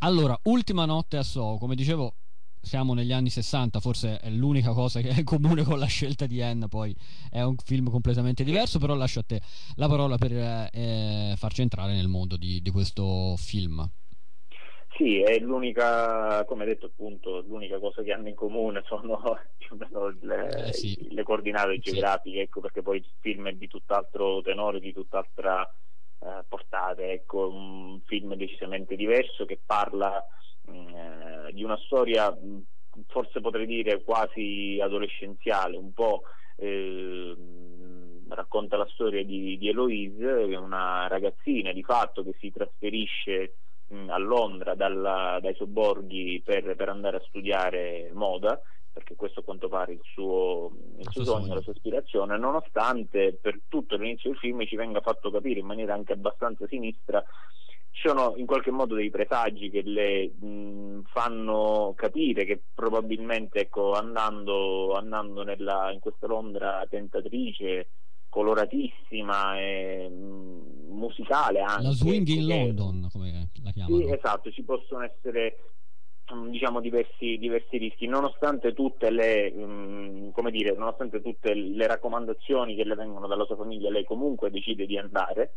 Allora, 0.00 0.38
ultima 0.44 0.84
notte 0.84 1.16
a 1.16 1.22
Soho, 1.22 1.58
come 1.58 1.74
dicevo, 1.74 2.14
siamo 2.60 2.94
negli 2.94 3.12
anni 3.12 3.30
60, 3.30 3.80
forse 3.80 4.18
è 4.18 4.30
l'unica 4.30 4.72
cosa 4.72 5.00
che 5.00 5.08
è 5.08 5.22
comune 5.24 5.64
con 5.64 5.78
la 5.78 5.86
scelta 5.86 6.26
di 6.26 6.42
Anne, 6.42 6.68
poi 6.68 6.94
è 7.30 7.42
un 7.42 7.56
film 7.56 7.90
completamente 7.90 8.44
diverso, 8.44 8.78
però 8.78 8.94
lascio 8.94 9.20
a 9.20 9.24
te 9.26 9.40
la 9.74 9.88
parola 9.88 10.16
per 10.16 10.32
eh, 10.32 10.70
eh, 10.72 11.34
farci 11.36 11.62
entrare 11.62 11.94
nel 11.94 12.08
mondo 12.08 12.36
di, 12.36 12.60
di 12.60 12.70
questo 12.70 13.34
film. 13.36 13.88
Sì, 14.98 15.20
è 15.20 15.38
l'unica, 15.38 16.44
come 16.44 16.64
detto 16.64 16.86
appunto, 16.86 17.38
l'unica 17.42 17.78
cosa 17.78 18.02
che 18.02 18.12
hanno 18.12 18.26
in 18.28 18.34
comune 18.34 18.82
sono 18.86 19.20
più 19.56 19.74
o 19.74 19.76
meno 19.76 20.08
le, 20.22 20.68
Eh, 20.68 20.72
sì. 20.72 21.14
le 21.14 21.22
coordinate 21.22 21.74
Sì. 21.80 21.92
geografiche, 21.92 22.40
ecco 22.40 22.60
perché 22.60 22.82
poi 22.82 22.96
il 22.98 23.06
film 23.20 23.46
è 23.46 23.52
di 23.52 23.68
tutt'altro 23.68 24.40
tenore, 24.42 24.80
di 24.80 24.92
tutt'altra 24.92 25.62
eh, 26.20 26.44
portata, 26.48 27.00
ecco, 27.02 27.48
un 27.48 28.00
film 28.06 28.34
decisamente 28.34 28.96
diverso 28.96 29.44
che 29.44 29.60
parla 29.64 30.20
mh, 30.62 30.72
eh, 31.48 31.52
di 31.52 31.62
una 31.62 31.78
storia, 31.84 32.36
forse 33.06 33.40
potrei 33.40 33.66
dire 33.66 34.02
quasi 34.02 34.80
adolescenziale, 34.82 35.76
un 35.76 35.92
po' 35.92 36.22
eh, 36.56 37.36
racconta 38.30 38.76
la 38.76 38.88
storia 38.92 39.24
di, 39.24 39.56
di 39.58 39.68
Eloise, 39.68 40.26
una 40.56 41.06
ragazzina 41.06 41.70
di 41.72 41.84
fatto 41.84 42.24
che 42.24 42.34
si 42.40 42.50
trasferisce 42.50 43.54
mh, 43.88 44.08
a 44.10 44.18
Londra 44.18 44.74
dalla- 44.74 45.38
dai 45.40 45.54
sobborghi 45.54 46.42
per, 46.44 46.74
per 46.76 46.88
andare 46.88 47.18
a 47.18 47.22
studiare 47.26 48.10
moda, 48.12 48.60
perché 48.92 49.14
questo 49.14 49.40
a 49.40 49.44
quanto 49.44 49.68
pare 49.68 49.92
il 49.92 50.00
suo, 50.02 50.70
il 50.98 51.08
suo 51.10 51.24
sogno, 51.24 51.40
sogno. 51.42 51.54
la 51.54 51.60
sua 51.60 51.72
ispirazione, 51.72 52.38
nonostante 52.38 53.38
per 53.40 53.60
tutto 53.68 53.96
l'inizio 53.96 54.30
del 54.30 54.38
film 54.38 54.64
ci 54.66 54.76
venga 54.76 55.00
fatto 55.00 55.30
capire 55.30 55.60
in 55.60 55.66
maniera 55.66 55.94
anche 55.94 56.12
abbastanza 56.12 56.66
sinistra 56.66 57.24
ci 57.90 58.06
sono 58.06 58.34
in 58.36 58.46
qualche 58.46 58.70
modo 58.70 58.94
dei 58.94 59.10
presagi 59.10 59.70
che 59.70 59.82
le 59.82 60.28
mh, 60.28 61.02
fanno 61.06 61.94
capire 61.96 62.44
che 62.44 62.62
probabilmente 62.74 63.60
ecco, 63.60 63.92
andando, 63.92 64.92
andando 64.92 65.42
nella- 65.42 65.90
in 65.92 65.98
questa 66.00 66.26
Londra 66.26 66.86
tentatrice, 66.88 67.88
coloratissima 68.28 69.58
e 69.58 70.08
mh, 70.08 70.92
musicale 70.94 71.60
anche. 71.60 71.82
La 71.82 71.92
Swing 71.92 72.26
in 72.28 72.46
London, 72.46 73.08
come 73.10 73.50
la 73.62 73.70
chiamano. 73.72 73.96
sì, 73.96 74.12
esatto, 74.12 74.50
ci 74.50 74.62
possono 74.62 75.04
essere 75.04 75.56
mm, 76.32 76.50
diciamo 76.50 76.80
diversi, 76.80 77.36
diversi 77.38 77.76
rischi, 77.78 78.06
nonostante 78.06 78.72
tutte 78.74 79.10
le 79.10 79.52
mm, 79.52 80.30
come 80.30 80.50
dire, 80.50 80.74
nonostante 80.76 81.20
tutte 81.22 81.54
le 81.54 81.86
raccomandazioni 81.86 82.74
che 82.74 82.84
le 82.84 82.94
vengono 82.94 83.26
dalla 83.26 83.44
sua 83.44 83.56
famiglia, 83.56 83.90
lei 83.90 84.04
comunque 84.04 84.50
decide 84.50 84.86
di 84.86 84.98
andare 84.98 85.54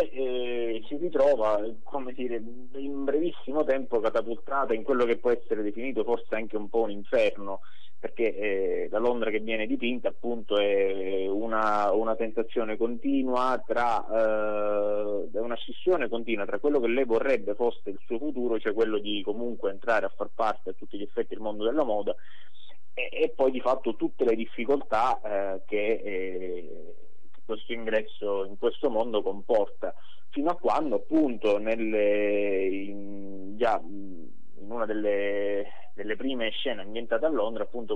e 0.00 0.76
eh, 0.76 0.82
si 0.88 0.96
ritrova, 0.96 1.62
come 1.82 2.12
dire, 2.12 2.42
in 2.76 3.04
brevissimo 3.04 3.62
tempo 3.64 4.00
catapultata 4.00 4.72
in 4.72 4.82
quello 4.82 5.04
che 5.04 5.18
può 5.18 5.30
essere 5.30 5.62
definito 5.62 6.02
forse 6.02 6.34
anche 6.34 6.56
un 6.56 6.70
po' 6.70 6.82
un 6.82 6.90
inferno, 6.90 7.60
perché 7.98 8.34
eh, 8.34 8.88
la 8.90 8.98
Londra 8.98 9.30
che 9.30 9.40
viene 9.40 9.66
dipinta 9.66 10.08
appunto 10.08 10.58
è 10.58 11.28
una, 11.28 11.92
una 11.92 12.16
tentazione 12.16 12.76
continua 12.76 13.62
tra 13.64 14.04
eh, 14.06 15.38
una 15.38 15.56
scissione 15.56 16.08
continua 16.08 16.46
tra 16.46 16.58
quello 16.58 16.80
che 16.80 16.88
lei 16.88 17.04
vorrebbe 17.04 17.54
fosse 17.54 17.90
il 17.90 18.00
suo 18.06 18.18
futuro, 18.18 18.58
cioè 18.58 18.72
quello 18.72 18.98
di 18.98 19.22
comunque 19.22 19.70
entrare 19.70 20.06
a 20.06 20.12
far 20.16 20.30
parte 20.34 20.70
a 20.70 20.72
tutti 20.72 20.96
gli 20.98 21.02
effetti 21.02 21.34
del 21.34 21.42
mondo 21.42 21.64
della 21.64 21.84
moda 21.84 22.14
e, 22.94 23.08
e 23.12 23.28
poi 23.36 23.50
di 23.50 23.60
fatto 23.60 23.94
tutte 23.94 24.24
le 24.24 24.34
difficoltà 24.34 25.20
eh, 25.20 25.62
che, 25.66 25.92
eh, 25.92 27.04
che 27.08 27.11
questo 27.44 27.72
ingresso 27.72 28.44
in 28.44 28.58
questo 28.58 28.90
mondo 28.90 29.22
comporta. 29.22 29.94
Fino 30.30 30.50
a 30.50 30.56
quando 30.56 30.96
appunto 30.96 31.58
nelle, 31.58 32.64
in, 32.66 33.56
già 33.56 33.80
in 33.82 34.70
una 34.70 34.86
delle, 34.86 35.66
delle 35.94 36.16
prime 36.16 36.50
scene 36.50 36.80
ambientate 36.80 37.26
a 37.26 37.30
Londra 37.30 37.64
appunto 37.64 37.94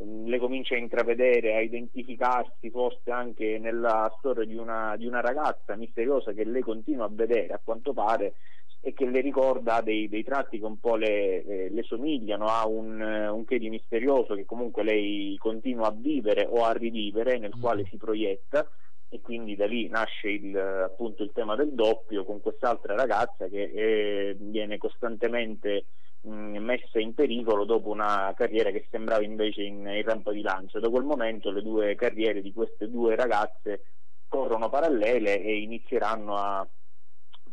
le 0.00 0.38
comincia 0.38 0.74
a 0.74 0.78
intravedere, 0.78 1.56
a 1.56 1.60
identificarsi 1.60 2.70
forse 2.70 3.10
anche 3.10 3.58
nella 3.58 4.12
storia 4.18 4.44
di 4.44 4.56
una, 4.56 4.96
di 4.96 5.06
una 5.06 5.20
ragazza 5.20 5.76
misteriosa 5.76 6.32
che 6.32 6.44
lei 6.44 6.62
continua 6.62 7.06
a 7.06 7.10
vedere 7.10 7.52
a 7.52 7.60
quanto 7.62 7.92
pare 7.92 8.34
e 8.80 8.94
che 8.94 9.06
le 9.06 9.20
ricorda 9.20 9.80
dei, 9.80 10.08
dei 10.08 10.22
tratti 10.22 10.58
che 10.58 10.64
un 10.64 10.78
po' 10.78 10.96
le, 10.96 11.44
eh, 11.44 11.68
le 11.70 11.82
somigliano, 11.82 12.46
ha 12.46 12.66
un, 12.66 13.00
un 13.00 13.44
che 13.44 13.58
di 13.58 13.68
misterioso 13.70 14.34
che 14.34 14.44
comunque 14.44 14.82
lei 14.84 15.36
continua 15.38 15.88
a 15.88 15.94
vivere 15.96 16.46
o 16.48 16.64
a 16.64 16.72
rivivere, 16.72 17.38
nel 17.38 17.52
Mm. 17.56 17.60
quale 17.60 17.84
si 17.90 17.96
proietta 17.96 18.68
e 19.10 19.20
quindi 19.20 19.56
da 19.56 19.66
lì 19.66 19.88
nasce 19.88 20.28
il, 20.28 20.56
appunto 20.56 21.22
il 21.22 21.32
tema 21.32 21.56
del 21.56 21.72
doppio 21.72 22.24
con 22.24 22.40
quest'altra 22.40 22.94
ragazza 22.94 23.48
che 23.48 23.62
eh, 23.62 24.36
viene 24.38 24.76
costantemente 24.76 25.86
mh, 26.20 26.58
messa 26.58 26.98
in 27.00 27.14
pericolo 27.14 27.64
dopo 27.64 27.88
una 27.90 28.32
carriera 28.36 28.70
che 28.70 28.86
sembrava 28.90 29.24
invece 29.24 29.62
in, 29.62 29.86
in 29.86 30.02
rampa 30.02 30.30
di 30.30 30.42
lancio. 30.42 30.78
Da 30.78 30.90
quel 30.90 31.04
momento 31.04 31.50
le 31.50 31.62
due 31.62 31.94
carriere 31.94 32.42
di 32.42 32.52
queste 32.52 32.88
due 32.90 33.16
ragazze 33.16 33.82
corrono 34.28 34.68
parallele 34.68 35.40
e 35.42 35.62
inizieranno 35.62 36.34
a 36.36 36.68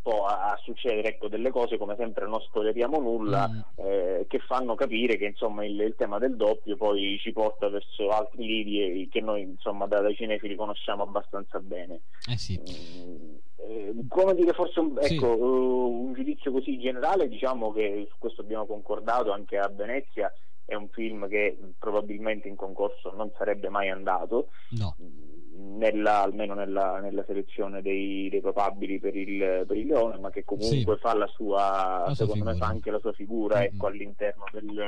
po' 0.05 0.25
a, 0.25 0.51
a 0.51 0.59
succedere 0.61 1.07
ecco, 1.07 1.27
delle 1.27 1.49
cose 1.49 1.77
come 1.79 1.95
sempre 1.97 2.27
non 2.27 2.39
spoileriamo 2.39 2.99
nulla 2.99 3.47
Mm. 3.49 3.59
eh, 3.85 4.25
che 4.29 4.37
fanno 4.39 4.75
capire 4.75 5.17
che 5.17 5.25
insomma 5.25 5.65
il, 5.65 5.79
il 5.79 5.95
tema 5.97 6.19
del 6.19 6.35
doppio 6.35 6.77
poi 6.77 7.17
ci 7.19 7.31
porta 7.31 7.67
verso 7.69 8.09
altri 8.09 8.45
lidi 8.45 9.07
che 9.11 9.19
noi 9.19 9.41
insomma 9.41 9.87
da, 9.87 10.01
dai 10.01 10.15
cinefili 10.15 10.55
conosciamo 10.55 11.01
abbastanza 11.03 11.59
bene 11.59 12.01
Eh 12.31 12.37
sì. 12.37 12.59
Mm, 12.59 13.35
eh, 13.57 13.93
come 14.07 14.35
dire 14.35 14.53
forse 14.53 14.79
un, 14.79 14.95
Sì. 15.01 15.15
ecco, 15.15 15.25
eh, 15.33 15.41
un 15.41 16.13
giudizio 16.13 16.51
così 16.51 16.77
generale 16.77 17.27
diciamo 17.27 17.71
che 17.73 18.05
su 18.11 18.15
questo 18.19 18.41
abbiamo 18.41 18.67
concordato 18.67 19.31
anche 19.31 19.57
a 19.57 19.67
Venezia 19.69 20.31
è 20.65 20.75
un 20.75 20.87
film 20.89 21.27
che 21.27 21.57
probabilmente 21.79 22.47
in 22.47 22.55
concorso 22.55 23.11
non 23.15 23.31
sarebbe 23.37 23.69
mai 23.69 23.89
andato 23.89 24.49
No. 24.69 24.95
Mm, 25.57 25.77
nella, 25.77 26.21
almeno 26.23 26.53
nella, 26.53 26.99
nella 26.99 27.23
selezione 27.25 27.81
dei, 27.81 28.27
dei, 28.29 28.41
papabili 28.41 28.99
per 28.99 29.15
il, 29.15 29.63
per 29.65 29.77
il, 29.77 29.87
Leone, 29.87 30.17
ma 30.19 30.29
che 30.29 30.43
comunque 30.43 30.95
sì. 30.95 30.99
fa 30.99 31.15
la 31.15 31.27
sua, 31.27 32.03
la 32.07 32.15
secondo 32.15 32.43
me 32.43 32.55
fa 32.55 32.65
anche 32.65 32.91
la 32.91 32.99
sua 32.99 33.13
figura 33.13 33.59
mm-hmm. 33.59 33.65
ecco, 33.65 33.87
all'interno, 33.87 34.43
del, 34.51 34.79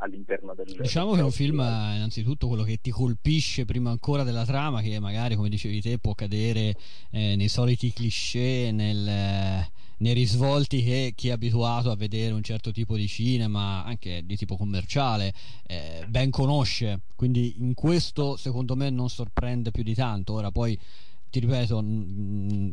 all'interno 0.00 0.54
del... 0.54 0.76
Diciamo 0.80 1.12
che 1.12 1.20
è 1.20 1.24
un 1.24 1.30
film 1.30 1.60
innanzitutto 1.60 2.48
quello 2.48 2.64
che 2.64 2.78
ti 2.80 2.90
colpisce 2.90 3.64
prima 3.64 3.90
ancora 3.90 4.24
della 4.24 4.44
trama, 4.44 4.80
che 4.80 4.98
magari 4.98 5.36
come 5.36 5.48
dicevi 5.48 5.80
te 5.80 5.98
può 5.98 6.14
cadere 6.14 6.74
eh, 7.10 7.36
nei 7.36 7.48
soliti 7.48 7.92
cliché, 7.92 8.70
nel 8.72 9.68
nei 10.00 10.14
risvolti 10.14 10.82
che 10.82 11.12
chi 11.14 11.28
è 11.28 11.32
abituato 11.32 11.90
a 11.90 11.96
vedere 11.96 12.32
un 12.32 12.42
certo 12.42 12.72
tipo 12.72 12.96
di 12.96 13.06
cinema, 13.06 13.84
anche 13.84 14.22
di 14.24 14.36
tipo 14.36 14.56
commerciale, 14.56 15.32
eh, 15.66 16.04
ben 16.08 16.30
conosce. 16.30 17.00
Quindi 17.14 17.56
in 17.58 17.74
questo 17.74 18.36
secondo 18.36 18.76
me 18.76 18.90
non 18.90 19.08
sorprende 19.08 19.70
più 19.70 19.82
di 19.82 19.94
tanto. 19.94 20.34
Ora 20.34 20.50
poi 20.50 20.78
ti 21.30 21.38
ripeto, 21.38 21.78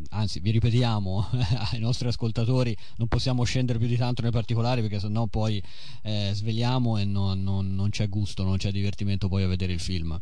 anzi 0.10 0.40
vi 0.40 0.52
ripetiamo 0.52 1.28
ai 1.72 1.80
nostri 1.80 2.08
ascoltatori, 2.08 2.76
non 2.96 3.08
possiamo 3.08 3.44
scendere 3.44 3.78
più 3.78 3.88
di 3.88 3.98
tanto 3.98 4.22
nei 4.22 4.32
particolari 4.32 4.82
perché 4.82 5.00
sennò 5.00 5.28
poi 5.28 5.62
eh, 6.04 6.32
sveliamo 6.34 6.98
e 6.98 7.06
non, 7.06 7.44
non, 7.44 7.76
non, 7.76 7.90
c'è 7.90 8.10
gusto, 8.10 8.44
non 8.44 8.58
c'è 8.58 8.72
divertimento 8.72 9.28
poi 9.28 9.44
a 9.44 9.48
vedere 9.48 9.74
il 9.74 9.80
film. 9.80 10.20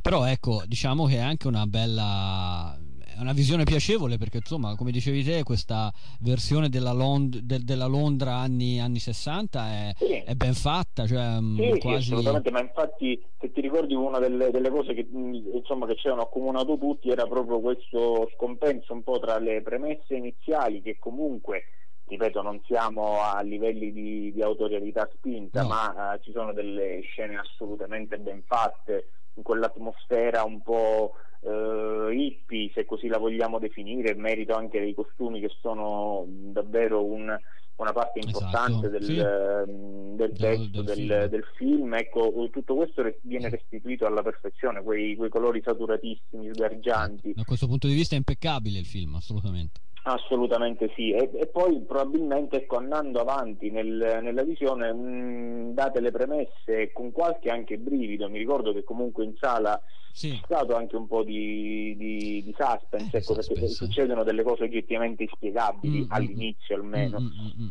Però 0.00 0.24
ecco, 0.24 0.62
diciamo 0.66 1.06
che 1.06 1.16
è 1.16 1.20
anche 1.20 1.48
una 1.48 1.66
bella 1.66 2.78
è 3.18 3.20
una 3.20 3.32
visione 3.32 3.64
piacevole 3.64 4.16
perché 4.16 4.36
insomma 4.36 4.76
come 4.76 4.92
dicevi 4.92 5.24
te 5.24 5.42
questa 5.42 5.92
versione 6.20 6.68
della, 6.68 6.92
Lond- 6.92 7.40
de- 7.40 7.64
della 7.64 7.86
Londra 7.86 8.36
anni, 8.36 8.78
anni 8.78 9.00
60 9.00 9.70
è, 9.70 9.92
sì. 9.96 10.22
è, 10.24 10.34
ben 10.34 10.54
fatta 10.54 11.04
cioè, 11.04 11.40
mm, 11.40 11.56
sì, 11.56 11.78
quasi... 11.80 12.02
sì, 12.02 12.12
assolutamente 12.12 12.50
ma 12.52 12.60
infatti 12.60 13.20
se 13.40 13.50
ti 13.50 13.60
ricordi 13.60 13.94
una 13.94 14.20
delle, 14.20 14.50
delle 14.52 14.70
cose 14.70 14.94
che, 14.94 15.04
mm, 15.04 15.34
insomma, 15.52 15.86
che 15.86 15.96
ci 15.96 16.06
hanno 16.06 16.22
accomunato 16.22 16.78
tutti 16.78 17.10
era 17.10 17.26
proprio 17.26 17.58
questo 17.58 18.30
scompenso 18.34 18.92
un 18.92 19.02
po' 19.02 19.18
tra 19.18 19.36
le 19.38 19.62
premesse 19.62 20.14
iniziali 20.14 20.80
che 20.80 20.96
comunque 21.00 21.64
ripeto 22.06 22.40
non 22.40 22.60
siamo 22.66 23.20
a 23.20 23.40
livelli 23.42 23.92
di, 23.92 24.32
di 24.32 24.42
autorialità 24.42 25.10
spinta 25.12 25.62
no. 25.62 25.68
ma 25.68 26.14
uh, 26.14 26.22
ci 26.22 26.30
sono 26.30 26.52
delle 26.52 27.00
scene 27.02 27.36
assolutamente 27.36 28.16
ben 28.18 28.44
fatte 28.46 29.10
quell'atmosfera 29.42 30.44
un 30.44 30.62
po' 30.62 31.14
eh, 31.40 32.14
hippie, 32.14 32.70
se 32.74 32.84
così 32.84 33.08
la 33.08 33.18
vogliamo 33.18 33.58
definire, 33.58 34.14
merito 34.14 34.54
anche 34.54 34.80
dei 34.80 34.94
costumi 34.94 35.40
che 35.40 35.50
sono 35.60 36.24
davvero 36.26 37.04
un, 37.04 37.36
una 37.76 37.92
parte 37.92 38.20
importante 38.20 38.86
esatto. 38.86 38.88
del, 38.88 39.04
sì. 39.04 39.18
Ehm, 39.18 40.16
del, 40.16 40.32
testo, 40.32 40.82
del, 40.82 41.06
del, 41.06 41.28
del, 41.28 41.44
film. 41.56 41.94
Ecco, 41.94 42.48
tutto 42.50 42.74
questo 42.74 43.02
viene 43.22 43.48
restituito 43.48 44.06
alla 44.06 44.22
perfezione, 44.22 44.82
quei, 44.82 45.14
quei 45.16 45.30
colori 45.30 45.62
saturatissimi, 45.64 46.50
sgargianti. 46.52 47.32
Da 47.34 47.44
questo 47.44 47.66
punto 47.66 47.86
di 47.86 47.94
vista 47.94 48.14
è 48.14 48.18
impeccabile 48.18 48.78
il 48.78 48.86
film, 48.86 49.14
assolutamente. 49.14 49.80
Assolutamente 50.02 50.90
sì, 50.94 51.10
e, 51.10 51.30
e, 51.34 51.46
poi 51.48 51.82
probabilmente 51.82 52.56
ecco, 52.56 52.76
andando 52.76 53.20
avanti 53.20 53.70
nel, 53.70 54.20
nella 54.22 54.42
visione, 54.42 54.92
mh, 54.92 54.98
mm, 54.98 55.70
date 55.72 56.00
le 56.00 56.10
premesse, 56.10 56.92
con 56.92 57.12
qualche 57.12 57.50
anche 57.50 57.78
brivido, 57.78 58.28
mi 58.30 58.38
ricordo 58.38 58.72
che 58.72 58.84
comunque 58.84 59.24
in 59.24 59.34
sala 59.38 59.80
sì. 60.12 60.30
c'è 60.30 60.40
stato 60.44 60.74
anche 60.76 60.96
un 60.96 61.06
po' 61.06 61.24
di, 61.24 61.94
di, 61.96 62.42
di 62.42 62.54
suspense, 62.56 63.16
eh, 63.16 63.20
ecco, 63.20 63.34
suspense, 63.34 63.52
perché 63.52 63.68
succedono 63.68 64.24
delle 64.24 64.42
cose 64.44 64.64
oggettivamente 64.64 65.24
inspiegabili, 65.24 65.98
mm, 65.98 66.02
mm 66.02 66.12
all'inizio 66.12 66.76
mm, 66.76 66.80
almeno. 66.80 67.20
Mm, 67.20 67.62
mm, 67.64 67.68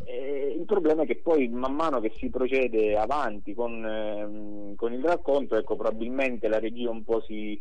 il 0.58 0.66
problema 0.66 1.04
è 1.04 1.06
che 1.06 1.18
poi 1.18 1.48
man 1.48 1.74
mano 1.74 2.00
che 2.00 2.14
si 2.18 2.30
procede 2.30 2.98
avanti 2.98 3.54
con, 3.54 3.86
eh, 3.86 4.76
con 4.76 4.94
il 4.94 5.04
racconto, 5.04 5.56
ecco, 5.56 5.76
probabilmente 5.76 6.48
la 6.48 6.60
regia 6.60 6.90
un 6.90 7.04
po' 7.04 7.22
si 7.22 7.60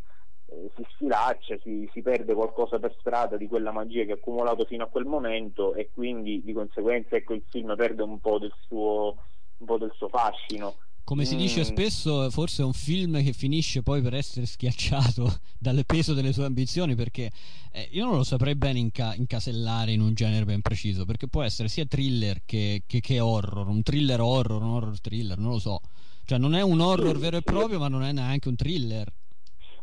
eh, 0.48 0.70
si 0.76 0.86
sfilaccia, 0.92 1.56
si, 1.62 1.88
si, 1.92 2.02
perde 2.02 2.34
qualcosa 2.34 2.78
per 2.78 2.94
strada 3.00 3.36
di 3.36 3.48
quella 3.48 3.72
magia 3.72 4.04
che 4.04 4.12
ha 4.12 4.14
accumulato 4.14 4.64
fino 4.64 4.84
a 4.84 4.88
quel 4.88 5.04
momento 5.04 5.74
e 5.74 5.90
quindi 5.92 6.42
di 6.44 6.52
conseguenza 6.52 7.16
ecco, 7.16 7.34
il 7.34 7.42
film 7.48 7.74
perde 7.74 8.02
un 8.02 8.20
po' 8.20 8.38
del 8.38 8.54
suo, 8.66 9.16
po 9.64 9.78
del 9.78 9.92
suo 9.96 10.08
fascino. 10.08 10.76
Come 11.02 11.24
si 11.24 11.36
dice 11.36 11.60
mm. 11.60 11.64
spesso, 11.64 12.30
forse 12.30 12.62
è 12.62 12.64
un 12.64 12.72
film 12.72 13.22
che 13.22 13.32
finisce 13.32 13.82
poi 13.82 14.02
per 14.02 14.14
essere 14.14 14.44
schiacciato 14.46 15.38
dal 15.58 15.84
peso 15.86 16.14
delle 16.14 16.32
sue 16.32 16.44
ambizioni 16.44 16.94
perché 16.94 17.30
eh, 17.72 17.88
io 17.92 18.04
non 18.04 18.16
lo 18.16 18.24
saprei 18.24 18.56
bene 18.56 18.78
inca- 18.78 19.14
incasellare 19.14 19.92
in 19.92 20.00
un 20.00 20.14
genere 20.14 20.44
ben 20.44 20.62
preciso 20.62 21.04
perché 21.04 21.28
può 21.28 21.42
essere 21.42 21.68
sia 21.68 21.86
thriller 21.86 22.42
che, 22.44 22.82
che, 22.86 23.00
che 23.00 23.20
horror, 23.20 23.68
un 23.68 23.82
thriller 23.82 24.20
horror, 24.20 24.62
un 24.62 24.70
horror 24.70 25.00
thriller, 25.00 25.38
non 25.38 25.52
lo 25.52 25.58
so. 25.58 25.80
Cioè 26.24 26.38
non 26.38 26.54
è 26.54 26.62
un 26.62 26.80
horror 26.80 27.18
vero 27.18 27.36
e 27.36 27.42
proprio 27.42 27.78
ma 27.78 27.86
non 27.86 28.02
è 28.02 28.12
neanche 28.12 28.48
un 28.48 28.56
thriller 28.56 29.12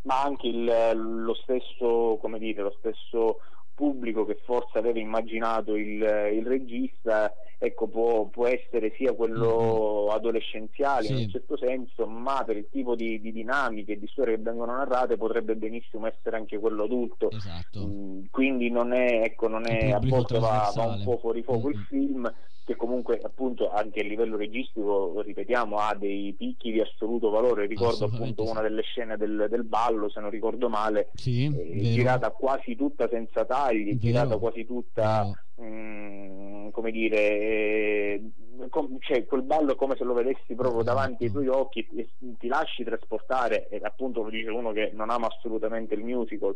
ma 0.04 0.22
anche 0.22 0.48
il, 0.48 0.92
lo, 0.96 1.34
stesso, 1.36 2.20
dire, 2.38 2.62
lo 2.62 2.76
stesso 2.80 3.40
pubblico 3.74 4.26
che 4.26 4.40
forse 4.44 4.78
aveva 4.78 5.00
immaginato 5.00 5.76
il, 5.76 6.02
il 6.34 6.46
regista 6.46 7.34
ecco, 7.58 7.88
può, 7.88 8.26
può, 8.26 8.48
essere 8.48 8.94
sia 8.98 9.14
quello 9.14 10.04
mm-hmm. 10.04 10.16
adolescenziale 10.16 11.06
sì. 11.06 11.12
in 11.14 11.18
un 11.20 11.30
certo 11.30 11.58
senso, 11.58 12.06
ma 12.06 12.44
per 12.46 12.58
il 12.58 12.68
tipo 12.70 12.96
di, 12.96 13.22
di, 13.22 13.32
dinamiche 13.32 13.94
e 13.94 14.00
di 14.00 14.08
storie 14.08 14.36
che 14.36 14.42
vengono 14.42 14.76
narrate 14.76 15.16
potrebbe 15.16 15.56
benissimo 15.56 16.08
essere 16.08 16.36
anche 16.36 16.60
quello 16.60 16.84
adulto. 16.84 17.32
Esatto. 17.32 17.86
Mm, 17.86 18.26
quindi 18.32 18.70
non 18.70 18.92
è, 18.92 19.22
ecco, 19.24 19.48
non 19.48 19.66
è 19.66 19.92
a 19.92 20.00
volte 20.00 20.40
va, 20.40 20.72
va, 20.76 20.86
un 20.88 21.04
po' 21.04 21.18
fuori 21.18 21.42
fuoco 21.42 21.68
mm-hmm. 21.68 21.80
il 21.80 21.86
film, 21.88 22.34
che 22.66 22.76
comunque 22.76 23.20
appunto 23.22 23.70
anche 23.72 24.00
a 24.00 24.04
livello 24.04 24.38
registico, 24.38 25.22
ripetiamo, 25.22 25.78
ha 25.78 25.96
dei 25.96 26.34
picchi 26.38 26.72
di 26.72 26.80
assoluto 26.80 27.30
valore. 27.30 27.66
Ricordo 27.66 28.06
appunto 28.06 28.50
una 28.50 28.62
delle 28.62 28.82
scene 28.84 29.18
del, 29.18 29.48
del, 29.50 29.64
ballo, 29.64 30.10
se 30.10 30.20
non 30.20 30.30
ricordo 30.30 30.70
male, 30.70 31.10
sì, 31.14 31.46
eh, 31.46 31.92
girata 31.92 32.32
quasi 32.32 32.76
tutta 32.76 33.08
senza 33.10 33.46
tagli, 33.46 33.86
vero. 33.86 33.98
girata 33.98 34.38
quasi 34.38 34.66
tutta, 34.66 35.30
mh, 35.56 35.66
mm, 35.66 36.70
come 36.70 36.92
dire, 36.92 37.18
eh, 37.18 38.32
com- 38.70 38.98
cioè, 39.00 39.26
quel 39.26 39.44
ballo 39.44 39.74
è 39.74 39.76
come 39.76 39.96
se 39.98 40.06
lo 40.06 40.14
vedessi 40.14 40.56
proprio 40.56 40.82
esatto. 40.82 40.84
davanti 40.84 41.26
ai 41.26 41.32
tuoi 41.32 41.48
occhi 41.48 41.88
e 41.96 42.10
ti 42.40 42.48
lasci 42.48 42.84
trasportare, 42.84 43.68
e 43.68 43.80
appunto 43.84 44.24
lo 44.24 44.30
dice 44.30 44.50
uno 44.50 44.72
che 44.72 44.92
non 44.94 45.10
ama 45.10 45.28
assolutamente 45.28 45.96
il 45.96 46.04
musical 46.04 46.56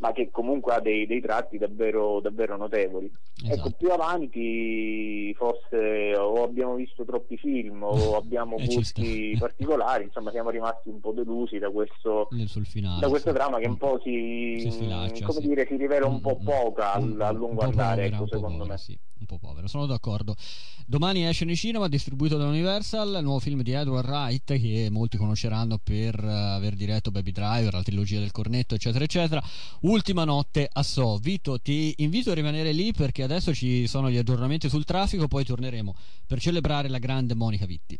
ma 0.00 0.12
che 0.12 0.30
comunque 0.30 0.74
ha 0.74 0.80
dei, 0.80 1.06
dei 1.06 1.20
tratti 1.20 1.58
davvero, 1.58 2.20
davvero 2.20 2.56
notevoli. 2.56 3.06
Ecco, 3.06 3.46
esatto. 3.46 3.68
Ecco, 3.68 3.76
più 3.76 3.90
avanti 3.90 5.32
forse 5.34 6.16
o 6.16 6.42
abbiamo 6.42 6.74
visto 6.74 7.04
troppi 7.04 7.36
film 7.36 7.82
o 7.82 8.16
abbiamo 8.16 8.56
gusti 8.56 9.36
particolari, 9.38 10.04
insomma 10.04 10.30
siamo 10.30 10.50
rimasti 10.50 10.88
un 10.88 11.00
po' 11.00 11.12
delusi 11.12 11.58
da 11.58 11.70
questo 11.70 12.28
finale, 12.64 13.00
da 13.00 13.08
questa 13.08 13.32
trama 13.32 13.58
che 13.58 13.68
un 13.68 13.76
po' 13.76 14.00
si, 14.02 14.56
si, 14.60 14.70
sfilaccia, 14.70 15.26
come 15.26 15.40
sì. 15.40 15.48
dire, 15.48 15.66
si 15.66 15.76
rivela 15.76 16.06
un 16.06 16.20
po' 16.20 16.38
mm, 16.38 16.42
mm, 16.42 16.44
poca 16.44 16.98
mm, 16.98 17.20
a 17.20 17.30
lungo 17.30 17.60
andare, 17.60 18.06
ecco, 18.06 18.26
secondo 18.26 18.58
povera, 18.58 18.72
me. 18.72 18.78
Sì 18.78 18.98
un 19.20 19.26
po' 19.26 19.38
povero, 19.38 19.66
sono 19.66 19.86
d'accordo. 19.86 20.34
Domani 20.86 21.26
esce 21.26 21.44
nei 21.44 21.56
cinema, 21.56 21.88
distribuito 21.88 22.36
da 22.36 22.46
Universal, 22.46 23.16
il 23.16 23.22
nuovo 23.22 23.38
film 23.38 23.62
di 23.62 23.72
Edward 23.72 24.08
Wright 24.08 24.58
che 24.58 24.88
molti 24.90 25.16
conosceranno 25.16 25.78
per 25.78 26.22
uh, 26.22 26.28
aver 26.56 26.74
diretto 26.74 27.10
Baby 27.10 27.30
Driver, 27.30 27.72
la 27.72 27.82
trilogia 27.82 28.18
del 28.18 28.32
cornetto, 28.32 28.74
eccetera, 28.74 29.04
eccetera. 29.04 29.42
Ultima 29.90 30.22
notte 30.22 30.68
a 30.72 30.84
So. 30.84 31.18
Vito, 31.18 31.58
ti 31.58 31.92
invito 31.96 32.30
a 32.30 32.34
rimanere 32.34 32.70
lì 32.70 32.92
perché 32.92 33.24
adesso 33.24 33.52
ci 33.52 33.88
sono 33.88 34.08
gli 34.08 34.18
aggiornamenti 34.18 34.68
sul 34.68 34.84
traffico, 34.84 35.26
poi 35.26 35.44
torneremo 35.44 35.96
per 36.28 36.40
celebrare 36.40 36.88
la 36.88 36.98
grande 36.98 37.34
Monica 37.34 37.66
Vitti. 37.66 37.98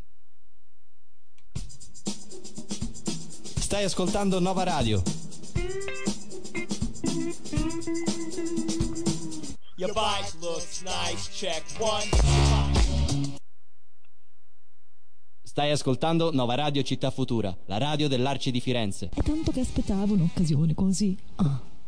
Stai 3.43 3.83
ascoltando 3.83 4.39
Nova 4.39 4.63
Radio. 4.63 5.03
Your 9.75 9.93
bike 9.93 10.37
looks 10.41 10.83
nice, 10.83 11.29
check 11.33 11.65
one. 11.81 13.37
Stai 15.43 15.73
ascoltando 15.73 16.31
Nova 16.33 16.55
Radio 16.55 16.85
Città 16.85 17.11
Futura, 17.11 17.53
la 17.67 17.79
radio 17.79 18.07
dell'Arci 18.07 18.53
di 18.53 18.61
Firenze. 18.61 19.11
È 19.13 19.23
tanto 19.23 19.51
che 19.51 19.59
aspettavo 19.59 20.15
un'occasione 20.15 20.73
così. 20.75 21.19
Ah. 21.35 21.79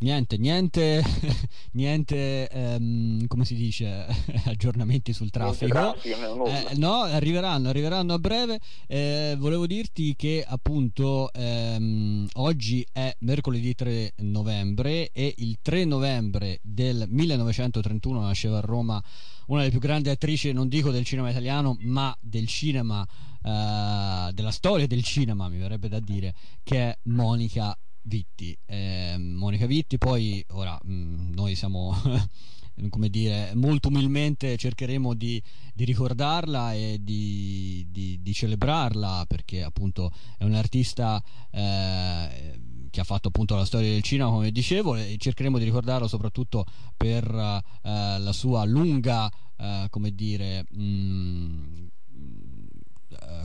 Niente, 0.00 0.38
niente, 0.38 1.02
niente, 1.72 2.48
um, 2.52 3.26
come 3.26 3.44
si 3.44 3.56
dice, 3.56 4.06
aggiornamenti 4.46 5.12
sul 5.12 5.28
traffico. 5.30 5.96
Eh, 6.46 6.76
no, 6.76 7.00
arriveranno, 7.02 7.68
arriveranno 7.68 8.14
a 8.14 8.18
breve. 8.20 8.60
Eh, 8.86 9.34
volevo 9.36 9.66
dirti 9.66 10.14
che 10.14 10.44
appunto 10.46 11.32
ehm, 11.32 12.28
oggi 12.34 12.86
è 12.92 13.12
mercoledì 13.20 13.74
3 13.74 14.12
novembre 14.18 15.10
e 15.10 15.34
il 15.38 15.58
3 15.60 15.84
novembre 15.84 16.60
del 16.62 17.06
1931 17.08 18.20
nasceva 18.20 18.58
a 18.58 18.60
Roma 18.60 19.02
una 19.48 19.60
delle 19.60 19.72
più 19.72 19.80
grandi 19.80 20.10
attrici, 20.10 20.52
non 20.52 20.68
dico 20.68 20.92
del 20.92 21.04
cinema 21.04 21.30
italiano, 21.30 21.76
ma 21.80 22.16
del 22.20 22.46
cinema, 22.46 23.04
eh, 23.42 24.30
della 24.32 24.50
storia 24.50 24.86
del 24.86 25.02
cinema, 25.02 25.48
mi 25.48 25.58
verrebbe 25.58 25.88
da 25.88 26.00
dire, 26.00 26.34
che 26.62 26.90
è 26.90 26.98
Monica 27.04 27.76
Vitti, 28.02 28.56
eh, 28.66 29.16
Monica 29.18 29.66
Vitti, 29.66 29.98
poi 29.98 30.44
ora 30.50 30.78
mh, 30.82 30.92
mm, 30.92 31.32
noi 31.34 31.54
siamo 31.54 31.94
come 32.90 33.08
dire, 33.08 33.52
molto 33.54 33.88
umilmente 33.88 34.56
cercheremo 34.56 35.14
di, 35.14 35.42
di 35.74 35.84
ricordarla 35.84 36.72
e 36.74 36.98
di, 37.00 37.86
di, 37.90 38.20
di, 38.22 38.32
celebrarla 38.32 39.24
perché 39.26 39.62
appunto 39.62 40.12
è 40.36 40.44
un 40.44 40.54
artista 40.54 41.22
eh, 41.50 42.60
che 42.90 43.00
ha 43.00 43.04
fatto 43.04 43.28
appunto 43.28 43.56
la 43.56 43.64
storia 43.64 43.90
del 43.90 44.02
cinema 44.02 44.30
come 44.30 44.52
dicevo 44.52 44.94
e 44.94 45.16
cercheremo 45.18 45.58
di 45.58 45.64
ricordarlo 45.64 46.06
soprattutto 46.06 46.64
per 46.96 47.24
eh, 47.28 48.18
la 48.18 48.32
sua 48.32 48.64
lunga 48.64 49.30
eh, 49.56 49.86
come 49.90 50.14
dire 50.14 50.64
mh, 50.70 50.82
mm, 50.82 51.86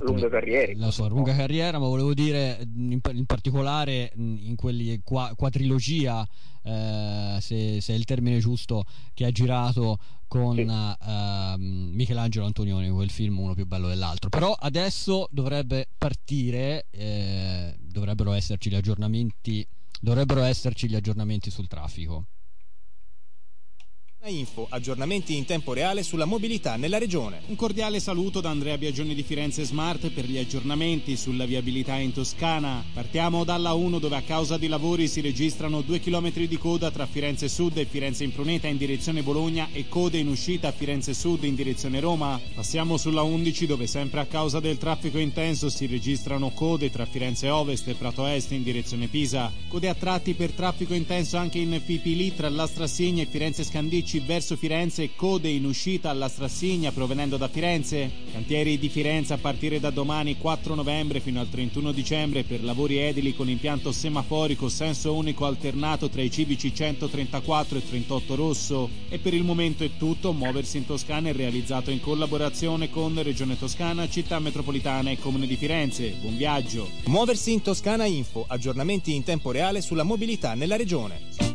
lunga 0.02 0.30
carriera. 0.30 0.74
La 0.76 0.92
sua 0.92 1.08
lunga 1.08 1.36
carriera, 1.36 1.80
ma 1.80 1.88
volevo 1.88 2.14
dire 2.14 2.66
in, 2.76 3.00
in 3.12 3.26
particolare 3.26 4.12
in 4.16 4.56
quelli 4.56 5.00
qua, 5.04 5.34
quadrilogia, 5.36 6.28
eh, 6.64 7.38
se, 7.40 7.82
se, 7.82 7.94
è 7.94 7.96
il 7.96 8.06
termine 8.06 8.40
giusto, 8.40 8.84
che 9.14 9.26
ha 9.26 9.32
girato 9.32 9.98
con 10.28 10.56
sì. 10.56 10.62
uh, 10.64 11.56
Michelangelo 11.58 12.46
Antonioni, 12.46 12.90
quel 12.90 13.12
film 13.12 13.40
uno 13.40 13.54
più 13.54 13.66
bello 13.66 13.88
dell'altro. 13.88 14.30
Però 14.30 14.52
adesso 14.52 15.28
dovrebbe 15.32 15.88
partire, 15.98 16.88
eh, 16.92 17.76
dovrebbero 17.80 18.32
esserci 18.34 18.70
gli 18.70 18.76
aggiornamenti, 18.76 19.66
dovrebbero 20.02 20.42
esserci 20.42 20.90
gli 20.90 20.96
aggiornamenti 20.96 21.52
sul 21.52 21.68
traffico. 21.68 22.26
Info, 24.30 24.68
aggiornamenti 24.70 25.36
in 25.36 25.44
tempo 25.44 25.74
reale 25.74 26.02
sulla 26.02 26.24
mobilità 26.24 26.78
nella 26.78 26.98
regione. 26.98 27.42
Un 27.48 27.58
cordiale 27.58 28.00
saluto 28.00 28.40
da 28.40 28.52
Andrea 28.52 28.78
Biagioni 28.78 29.14
di 29.14 29.22
Firenze 29.22 29.66
Smart 29.66 30.12
per 30.12 30.26
gli 30.26 30.38
aggiornamenti 30.38 31.18
sulla 31.18 31.46
viabilità 31.46 31.98
in 31.98 32.14
Toscana. 32.14 32.82
Partiamo 32.94 33.44
dalla 33.44 33.74
1 33.74 34.00
dove 34.00 34.16
a 34.16 34.22
causa 34.22 34.58
di 34.58 34.68
lavori 34.68 35.10
si 35.10 35.20
registrano 35.20 35.82
2 35.82 36.00
km 36.00 36.32
di 36.46 36.58
coda 36.58 36.90
tra 36.90 37.06
Firenze 37.06 37.50
Sud 37.50 37.76
e 37.76 37.86
Firenze 37.86 38.24
Impruneta 38.24 38.68
in 38.68 38.78
direzione 38.78 39.24
Bologna 39.24 39.68
e 39.74 39.90
code 39.90 40.20
in 40.20 40.30
uscita 40.30 40.70
a 40.70 40.72
Firenze 40.72 41.14
Sud 41.14 41.44
in 41.44 41.56
direzione 41.56 42.00
Roma. 42.00 42.40
Passiamo 42.56 42.96
sulla 42.96 43.24
11 43.24 43.66
dove 43.66 43.88
sempre 43.88 44.22
a 44.22 44.26
causa 44.26 44.62
del 44.62 44.78
traffico 44.78 45.18
intenso 45.18 45.70
si 45.70 45.86
registrano 45.86 46.52
code 46.52 46.90
tra 46.90 47.06
Firenze 47.06 47.50
Ovest 47.50 47.90
e 47.90 47.96
Prato 47.96 48.26
Est 48.26 48.52
in 48.52 48.64
direzione 48.64 49.08
Pisa. 49.08 49.52
Code 49.68 49.90
a 49.90 49.96
tratti 49.96 50.34
per 50.34 50.52
traffico 50.52 50.94
intenso 50.94 51.36
anche 51.36 51.60
in 51.60 51.82
Pipili 51.86 52.34
tra 52.34 52.48
Lastra 52.48 52.88
Signa 52.88 53.22
e 53.22 53.28
Firenze 53.30 53.66
Scandici 53.66 54.12
16 54.14 54.20
verso 54.20 54.56
Firenze, 54.56 55.16
code 55.16 55.50
in 55.50 55.66
uscita 55.66 56.12
alla 56.12 56.28
Strassigna 56.28 56.92
provenendo 56.92 57.38
da 57.38 57.48
Firenze. 57.48 58.12
Cantieri 58.32 58.78
di 58.78 58.90
Firenze 58.90 59.34
a 59.34 59.38
partire 59.38 59.80
da 59.80 59.90
domani 59.90 60.38
4 60.38 60.76
novembre 60.76 61.20
fino 61.20 61.40
al 61.40 61.50
31 61.50 61.92
dicembre 61.92 62.44
per 62.44 62.64
lavori 62.64 62.98
edili 62.98 63.36
con 63.36 63.50
impianto 63.50 63.92
semaforico 63.92 64.70
senso 64.70 65.16
unico 65.16 65.46
alternato 65.46 66.10
tra 66.10 66.22
i 66.22 66.30
civici 66.30 66.74
134 66.74 67.78
e 67.80 67.88
38 67.88 68.36
rosso. 68.36 68.90
E 69.10 69.18
per 69.18 69.34
il 69.34 69.44
momento 69.44 69.84
è 69.84 69.90
tutto, 69.98 70.32
Muoversi 70.32 70.78
in 70.78 70.86
Toscana 70.86 71.30
è 71.30 71.34
realizzato 71.34 71.90
in 71.90 72.00
collaborazione 72.00 72.90
con 72.90 73.20
Regione 73.22 73.58
Toscana, 73.58 74.10
Città 74.10 74.38
Metropolitana 74.40 75.10
e 75.10 75.18
Comune 75.18 75.48
di 75.48 75.56
Firenze. 75.56 76.16
Buon 76.22 76.38
viaggio! 76.38 76.90
Muoversi 77.06 77.52
in 77.52 77.62
Toscana 77.62 78.06
Info, 78.06 78.46
aggiornamenti 78.48 79.16
in 79.16 79.24
tempo 79.24 79.52
reale 79.52 79.82
sulla 79.82 80.04
mobilità 80.04 80.54
nella 80.54 80.76
regione. 80.76 81.53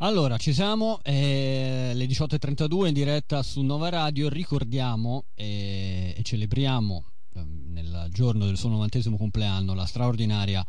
Allora, 0.00 0.36
ci 0.36 0.52
siamo, 0.52 1.00
eh, 1.02 1.90
le 1.92 2.06
18.32 2.06 2.86
in 2.86 2.94
diretta 2.94 3.42
su 3.42 3.62
Nova 3.62 3.88
Radio, 3.88 4.28
ricordiamo 4.28 5.24
eh, 5.34 6.14
e 6.16 6.22
celebriamo 6.22 7.04
eh, 7.34 7.44
nel 7.44 8.06
giorno 8.12 8.44
del 8.44 8.56
suo 8.56 8.68
novantesimo 8.68 9.16
compleanno 9.16 9.74
la 9.74 9.86
straordinaria 9.86 10.64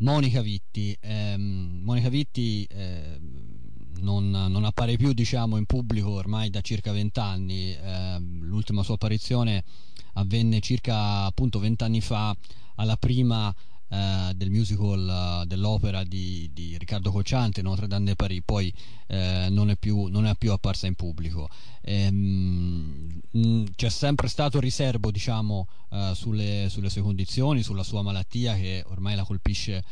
Monica 0.00 0.42
Vitti. 0.42 0.94
Ehm, 1.00 1.80
Monica 1.82 2.10
Vitti 2.10 2.68
ehm, 2.70 4.00
non, 4.00 4.28
non, 4.28 4.64
appare 4.64 4.98
più 4.98 5.14
diciamo, 5.14 5.56
in 5.56 5.64
pubblico 5.64 6.10
ormai 6.10 6.50
da 6.50 6.60
circa 6.60 6.92
vent'anni, 6.92 7.74
ehm, 7.74 8.42
l'ultima 8.42 8.82
sua 8.82 8.94
apparizione 8.96 9.64
avvenne 10.12 10.60
circa 10.60 11.24
appunto 11.24 11.58
vent'anni 11.58 12.02
fa 12.02 12.36
alla 12.74 12.98
prima 12.98 13.50
eh, 13.88 14.32
del 14.34 14.50
musical 14.50 15.42
uh, 15.42 15.46
dell'opera 15.46 16.02
di, 16.04 16.50
di, 16.52 16.76
Riccardo 16.78 17.10
Cocciante, 17.10 17.62
Notre 17.62 17.86
Dame 17.86 18.06
de 18.06 18.16
Paris, 18.16 18.42
poi 18.44 18.72
eh, 19.06 19.48
non, 19.50 19.70
è 19.70 19.76
più, 19.76 20.06
non, 20.06 20.26
è 20.26 20.34
più, 20.36 20.52
apparsa 20.52 20.86
in 20.86 20.94
pubblico. 20.94 21.48
Ehm, 21.82 23.20
mh, 23.30 23.64
c'è 23.76 23.90
sempre 23.90 24.28
stato 24.28 24.58
riservo 24.58 25.10
diciamo, 25.10 25.68
uh, 25.90 26.14
sulle, 26.14 26.68
sulle 26.70 26.90
sue 26.90 27.02
condizioni, 27.02 27.62
sulla 27.62 27.84
sua 27.84 28.02
malattia 28.02 28.54
che 28.54 28.82
ormai 28.86 29.14
la 29.14 29.24
colpisce 29.24 29.84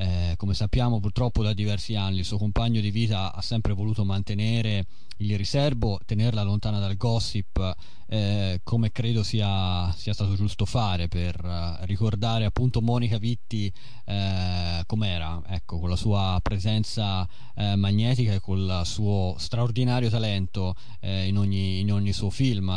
eh, 0.00 0.32
come 0.38 0.54
sappiamo 0.54 0.98
purtroppo 0.98 1.42
da 1.42 1.52
diversi 1.52 1.94
anni 1.94 2.20
il 2.20 2.24
suo 2.24 2.38
compagno 2.38 2.80
di 2.80 2.90
vita 2.90 3.34
ha 3.34 3.42
sempre 3.42 3.74
voluto 3.74 4.02
mantenere 4.02 4.86
il 5.18 5.36
riservo, 5.36 6.00
tenerla 6.06 6.42
lontana 6.42 6.78
dal 6.78 6.96
gossip, 6.96 7.74
eh, 8.06 8.62
come 8.64 8.90
credo 8.92 9.22
sia, 9.22 9.92
sia, 9.92 10.14
stato 10.14 10.34
giusto 10.34 10.64
fare 10.64 11.08
per 11.08 11.44
uh, 11.44 11.84
ricordare 11.84 12.46
appunto 12.46 12.80
Monica 12.80 13.18
Vitti 13.18 13.70
eh, 14.06 14.82
com'era, 14.86 15.42
ecco, 15.46 15.78
con 15.78 15.90
la 15.90 15.96
sua 15.96 16.40
presenza 16.42 17.28
eh, 17.54 17.76
magnetica 17.76 18.32
e 18.32 18.40
con 18.40 18.58
il 18.58 18.80
suo 18.84 19.34
straordinario 19.36 20.08
talento 20.08 20.74
eh, 21.00 21.26
in 21.26 21.36
ogni, 21.36 21.80
in, 21.80 21.92
ogni, 21.92 22.14
suo 22.14 22.30
film. 22.30 22.70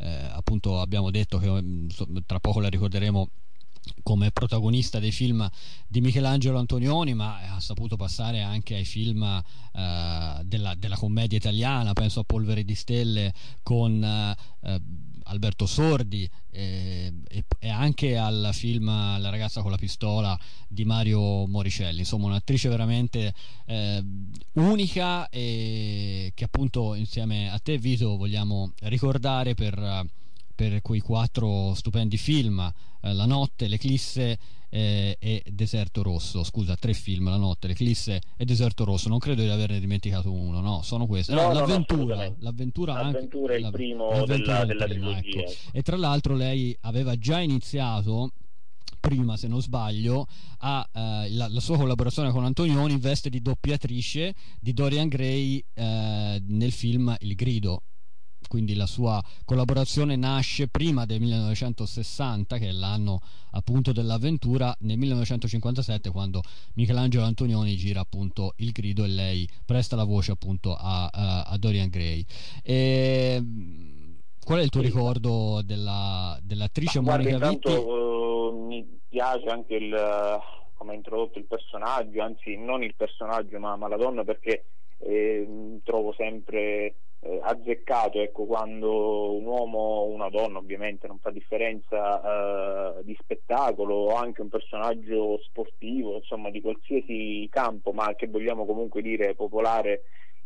appunto 0.00 0.80
abbiamo 0.80 1.10
detto 1.10 1.36
che 1.36 1.50
mm, 1.50 1.88
tra 2.24 2.40
poco 2.40 2.60
la 2.60 2.68
ricorderemo 2.68 3.28
come 4.02 4.30
protagonista 4.30 4.98
dei 4.98 5.12
film 5.12 5.48
di 5.86 6.00
Michelangelo 6.00 6.58
Antonioni, 6.58 7.14
ma 7.14 7.54
ha 7.54 7.60
saputo 7.60 7.96
passare 7.96 8.42
anche 8.42 8.74
ai 8.74 8.84
film 8.84 9.22
eh, 9.22 10.40
della, 10.44 10.74
della, 10.74 10.96
commedia 10.96 11.38
italiana, 11.38 11.92
penso 11.92 12.20
a 12.20 12.24
Polvere 12.24 12.64
di 12.64 12.74
Stelle 12.74 13.32
con 13.62 14.02
eh, 14.02 14.80
Alberto 15.24 15.66
Sordi 15.66 16.28
eh, 16.50 17.12
e, 17.28 17.44
e, 17.58 17.68
anche 17.68 18.16
al 18.16 18.50
film 18.52 18.86
La 18.86 19.30
ragazza 19.30 19.62
con 19.62 19.70
la 19.70 19.76
pistola 19.76 20.38
di 20.68 20.84
Mario 20.84 21.46
Moricelli, 21.46 22.00
insomma 22.00 22.26
un'attrice 22.26 22.68
veramente 22.68 23.32
eh, 23.66 24.04
unica 24.54 25.28
e 25.28 26.32
che 26.34 26.44
appunto 26.44 26.94
insieme 26.94 27.50
a 27.50 27.58
te 27.58 27.78
Vito 27.78 28.16
vogliamo 28.16 28.72
ricordare 28.80 29.54
per 29.54 30.08
per 30.60 30.82
quei 30.82 31.00
quattro 31.00 31.72
stupendi 31.72 32.18
film, 32.18 32.60
eh, 33.00 33.14
La 33.14 33.24
notte, 33.24 33.66
L'eclisse 33.66 34.38
eh, 34.68 35.16
e 35.18 35.42
Deserto 35.50 36.02
Rosso. 36.02 36.44
Scusa, 36.44 36.76
tre 36.76 36.92
film, 36.92 37.30
La 37.30 37.38
notte, 37.38 37.66
L'eclisse 37.66 38.20
e 38.36 38.44
Deserto 38.44 38.84
Rosso. 38.84 39.08
Non 39.08 39.18
credo 39.18 39.40
di 39.40 39.48
averne 39.48 39.80
dimenticato 39.80 40.30
uno, 40.30 40.60
no? 40.60 40.82
Sono 40.82 41.06
questi. 41.06 41.32
No, 41.32 41.46
no, 41.46 41.52
l'avventura, 41.54 42.14
no, 42.14 42.36
l'avventura, 42.40 42.92
l'avventura 42.92 43.52
anche, 43.54 43.54
è 43.54 43.58
il 43.58 43.70
primo 43.70 44.26
della, 44.26 44.66
della 44.66 44.84
prima, 44.84 45.14
trilogia. 45.14 45.40
Ecco. 45.40 45.52
E 45.72 45.80
tra 45.80 45.96
l'altro 45.96 46.34
lei 46.34 46.76
aveva 46.82 47.16
già 47.16 47.40
iniziato 47.40 48.32
prima 49.00 49.38
se 49.38 49.48
non 49.48 49.62
sbaglio 49.62 50.26
a, 50.58 50.86
eh, 50.92 51.30
la, 51.30 51.48
la, 51.48 51.60
sua 51.60 51.78
collaborazione 51.78 52.30
con 52.32 52.44
Antonioni 52.44 52.92
in 52.92 53.00
veste 53.00 53.30
di 53.30 53.40
doppiatrice 53.40 54.34
di 54.60 54.74
Dorian 54.74 55.08
Gray 55.08 55.64
eh, 55.72 56.42
nel 56.48 56.72
film 56.72 57.16
Il 57.20 57.34
Grido 57.34 57.84
quindi 58.50 58.74
la 58.74 58.86
sua 58.86 59.22
collaborazione 59.44 60.16
nasce 60.16 60.66
prima 60.66 61.06
del 61.06 61.20
1960 61.20 62.58
che 62.58 62.66
è 62.66 62.72
l'anno 62.72 63.20
appunto 63.52 63.92
dell'avventura 63.92 64.74
nel 64.80 64.98
1957 64.98 66.10
quando 66.10 66.42
Michelangelo 66.74 67.24
Antonioni 67.24 67.76
gira 67.76 68.00
appunto 68.00 68.54
il 68.56 68.72
grido 68.72 69.04
e 69.04 69.06
lei 69.06 69.48
presta 69.64 69.94
la 69.94 70.02
voce 70.02 70.32
appunto 70.32 70.74
a, 70.74 71.06
a, 71.06 71.42
a 71.42 71.56
Dorian 71.58 71.90
Gray 71.90 72.24
e, 72.64 73.40
qual 74.44 74.58
è 74.58 74.62
il 74.62 74.70
tuo 74.70 74.82
ricordo 74.82 75.62
della, 75.64 76.36
dell'attrice 76.42 77.00
Ma, 77.00 77.12
Monica 77.12 77.36
guarda, 77.36 77.50
Vitti? 77.50 77.68
Intanto, 77.68 77.88
uh, 77.88 78.66
mi 78.66 79.00
piace 79.08 79.46
anche 79.46 79.74
il, 79.76 80.40
come 80.74 80.90
ha 80.90 80.96
introdotto 80.96 81.38
il 81.38 81.44
personaggio 81.46 82.20
anzi 82.20 82.56
non 82.56 82.82
il 82.82 82.96
personaggio 82.96 83.60
ma, 83.60 83.76
ma 83.76 83.86
la 83.86 83.96
donna 83.96 84.24
perché 84.24 84.64
eh, 84.98 85.78
trovo 85.84 86.12
sempre 86.14 86.94
eh, 87.22 87.38
azzeccato 87.42 88.20
ecco, 88.20 88.46
quando 88.46 89.34
un 89.34 89.44
uomo 89.44 89.78
o 89.78 90.08
una 90.08 90.30
donna 90.30 90.58
ovviamente 90.58 91.06
non 91.06 91.18
fa 91.18 91.30
differenza 91.30 92.96
eh, 92.98 93.04
di 93.04 93.16
spettacolo 93.20 93.94
o 93.94 94.14
anche 94.14 94.40
un 94.40 94.48
personaggio 94.48 95.38
sportivo 95.42 96.16
insomma 96.16 96.50
di 96.50 96.62
qualsiasi 96.62 97.46
campo 97.50 97.92
ma 97.92 98.14
che 98.14 98.26
vogliamo 98.26 98.64
comunque 98.64 99.02
dire 99.02 99.34
popolare 99.34 100.04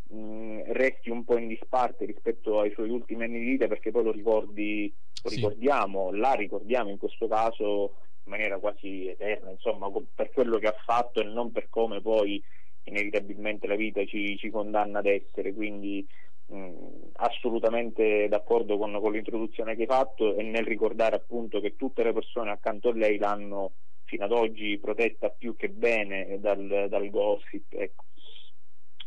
mh, 0.09 0.73
resti 0.73 1.11
un 1.11 1.25
po' 1.25 1.39
in 1.39 1.47
disparte 1.47 2.07
rispetto 2.07 2.59
ai 2.59 2.73
suoi 2.73 2.91
ultimi 2.91 3.25
anni 3.25 3.39
di 3.39 3.51
vita 3.51 3.69
perché 3.69 3.93
poi 3.93 4.03
lo 4.03 4.13
ricordi 4.13 4.93
lo 5.23 5.31
sì. 5.31 5.37
ricordiamo, 5.37 6.13
la 6.13 6.33
ricordiamo 6.33 6.91
in 6.91 6.99
questo 6.99 7.29
caso 7.29 7.95
in 8.25 8.33
maniera 8.33 8.59
quasi 8.59 9.07
eterna 9.07 9.51
insomma 9.51 9.89
per 10.13 10.33
quello 10.33 10.59
che 10.59 10.67
ha 10.67 10.77
fatto 10.85 11.21
e 11.21 11.25
non 11.25 11.53
per 11.53 11.69
come 11.69 12.01
poi 12.01 12.43
inevitabilmente 12.87 13.67
la 13.67 13.77
vita 13.77 14.05
ci, 14.05 14.37
ci 14.37 14.51
condanna 14.51 14.99
ad 14.99 15.07
essere 15.07 15.55
quindi 15.55 16.07
mh, 16.47 17.11
assolutamente 17.15 18.29
d'accordo 18.29 18.79
con, 18.79 18.99
con, 19.01 19.13
l'introduzione 19.13 19.75
che 19.75 19.83
hai 19.83 19.89
fatto 19.89 20.37
e 20.37 20.43
nel 20.43 20.65
ricordare 20.65 21.17
appunto 21.17 21.61
che 21.61 21.77
tutte 21.77 22.03
le 22.03 22.13
persone 22.13 22.51
accanto 22.51 22.89
a 22.91 22.95
lei 22.95 23.19
l'hanno 23.19 23.73
fino 24.05 24.25
ad 24.25 24.33
oggi 24.33 24.79
protetta 24.79 25.31
più 25.31 25.57
che 25.57 25.69
bene 25.69 26.39
dal, 26.41 26.87
dal 26.89 27.11
gossip 27.11 27.73
ecco. 27.73 28.05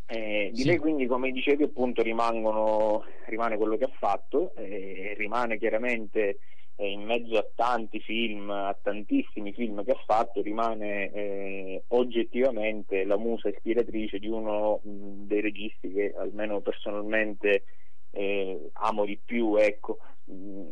Eh, 0.09 0.51
di 0.53 0.61
Sì. 0.61 0.67
lei 0.67 0.77
quindi, 0.77 1.05
come 1.05 1.31
dicevi, 1.31 1.63
appunto 1.63 2.01
rimangono, 2.01 3.03
rimane 3.25 3.57
quello 3.57 3.75
che 3.75 3.83
ha 3.83 3.91
fatto, 3.99 4.55
eh, 4.55 5.13
rimane 5.17 5.57
chiaramente 5.57 6.39
eh, 6.77 6.91
in 6.91 7.03
mezzo 7.03 7.37
a 7.37 7.47
tanti 7.55 7.99
film, 7.99 8.49
a 8.49 8.77
tantissimi 8.81 9.51
film 9.51 9.83
che 9.83 9.91
ha 9.91 10.03
fatto, 10.05 10.41
rimane 10.41 11.11
eh, 11.11 11.83
oggettivamente 11.89 13.03
la 13.03 13.17
musa 13.17 13.49
ispiratrice 13.49 14.19
di 14.19 14.27
uno 14.27 14.79
mh, 14.83 15.25
dei 15.25 15.41
registi 15.41 15.91
che 15.91 16.13
almeno 16.15 16.61
personalmente 16.61 17.63
eh, 18.11 18.69
amo 18.73 19.05
di 19.05 19.19
più, 19.23 19.55
ecco. 19.55 19.97
Mm, 20.31 20.65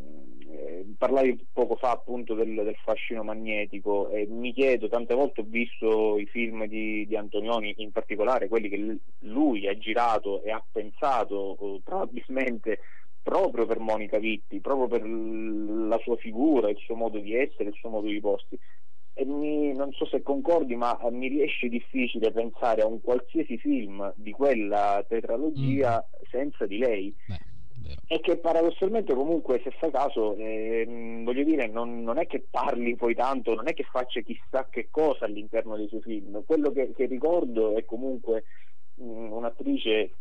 eh, 0.48 0.86
parlavi 0.98 1.48
poco 1.52 1.76
fa 1.76 1.92
appunto 1.92 2.36
del, 2.36 2.54
del 2.54 2.78
fascino 2.84 3.24
magnetico 3.24 4.10
e 4.10 4.28
mi 4.28 4.54
chiedo, 4.54 4.88
tante 4.88 5.16
volte 5.16 5.42
ho 5.42 5.46
visto 5.48 6.20
i 6.20 6.28
film 6.28 6.66
di, 6.68 7.08
di 7.08 7.16
Antonioni, 7.16 7.74
in 7.78 7.92
particolare 7.92 8.48
quelli 8.48 8.70
che 8.70 8.98
lui 9.20 9.68
ha 9.68 9.76
girato 9.78 10.44
e 10.44 10.52
ha 10.52 10.64
pensato 10.72 11.58
eh, 11.60 11.82
probabilmente 11.84 12.80
proprio 13.26 13.66
per 13.66 13.80
Monica 13.80 14.20
Vitti, 14.20 14.62
proprio 14.62 14.88
per 14.88 15.04
la 15.04 15.98
sua 16.04 16.16
figura, 16.18 16.70
il 16.70 16.78
suo 16.78 16.94
modo 16.94 17.18
di 17.18 17.34
essere, 17.36 17.70
il 17.70 17.76
suo 17.76 17.90
modo 17.90 18.06
di 18.06 18.20
porsi. 18.20 18.56
E 19.14 19.26
mi- 19.26 19.74
non 19.74 19.92
so 19.94 20.06
se 20.06 20.22
concordi, 20.22 20.76
ma 20.76 20.96
eh, 21.00 21.10
mi 21.10 21.28
riesce 21.28 21.68
difficile 21.68 22.32
pensare 22.32 22.84
a 22.84 22.86
un 22.86 23.02
qualsiasi 23.02 23.58
film 23.58 24.14
di 24.16 24.32
quella 24.32 25.04
tetralogia 25.08 26.08
senza 26.30 26.68
di 26.68 26.78
lei. 26.78 27.16
E 28.08 28.20
che 28.20 28.38
paradossalmente 28.38 29.16
comunque 29.16 29.60
se 29.64 29.72
fa 29.72 29.90
caso, 29.90 30.36
ehm, 30.36 31.24
voglio 31.24 31.44
dire, 31.44 31.68
non, 31.68 32.04
non 32.04 32.20
è 32.20 32.28
che 32.28 32.46
parli 32.48 32.96
poi 32.96 33.16
tanto, 33.16 33.56
non 33.56 33.68
è 33.68 33.74
che 33.74 33.86
faccia 33.90 34.22
chissà 34.22 34.68
che 34.70 34.90
cosa 34.92 35.26
all'interno 35.26 35.76
dei 35.76 35.88
suoi 35.88 36.02
film. 36.02 36.44
Quello 36.46 36.72
che, 36.72 36.94
che 36.94 37.08
ricordo 37.08 37.76
è 37.76 37.86
comunque 37.86 38.44
mh, 38.96 39.32
un'attrice 39.32 40.12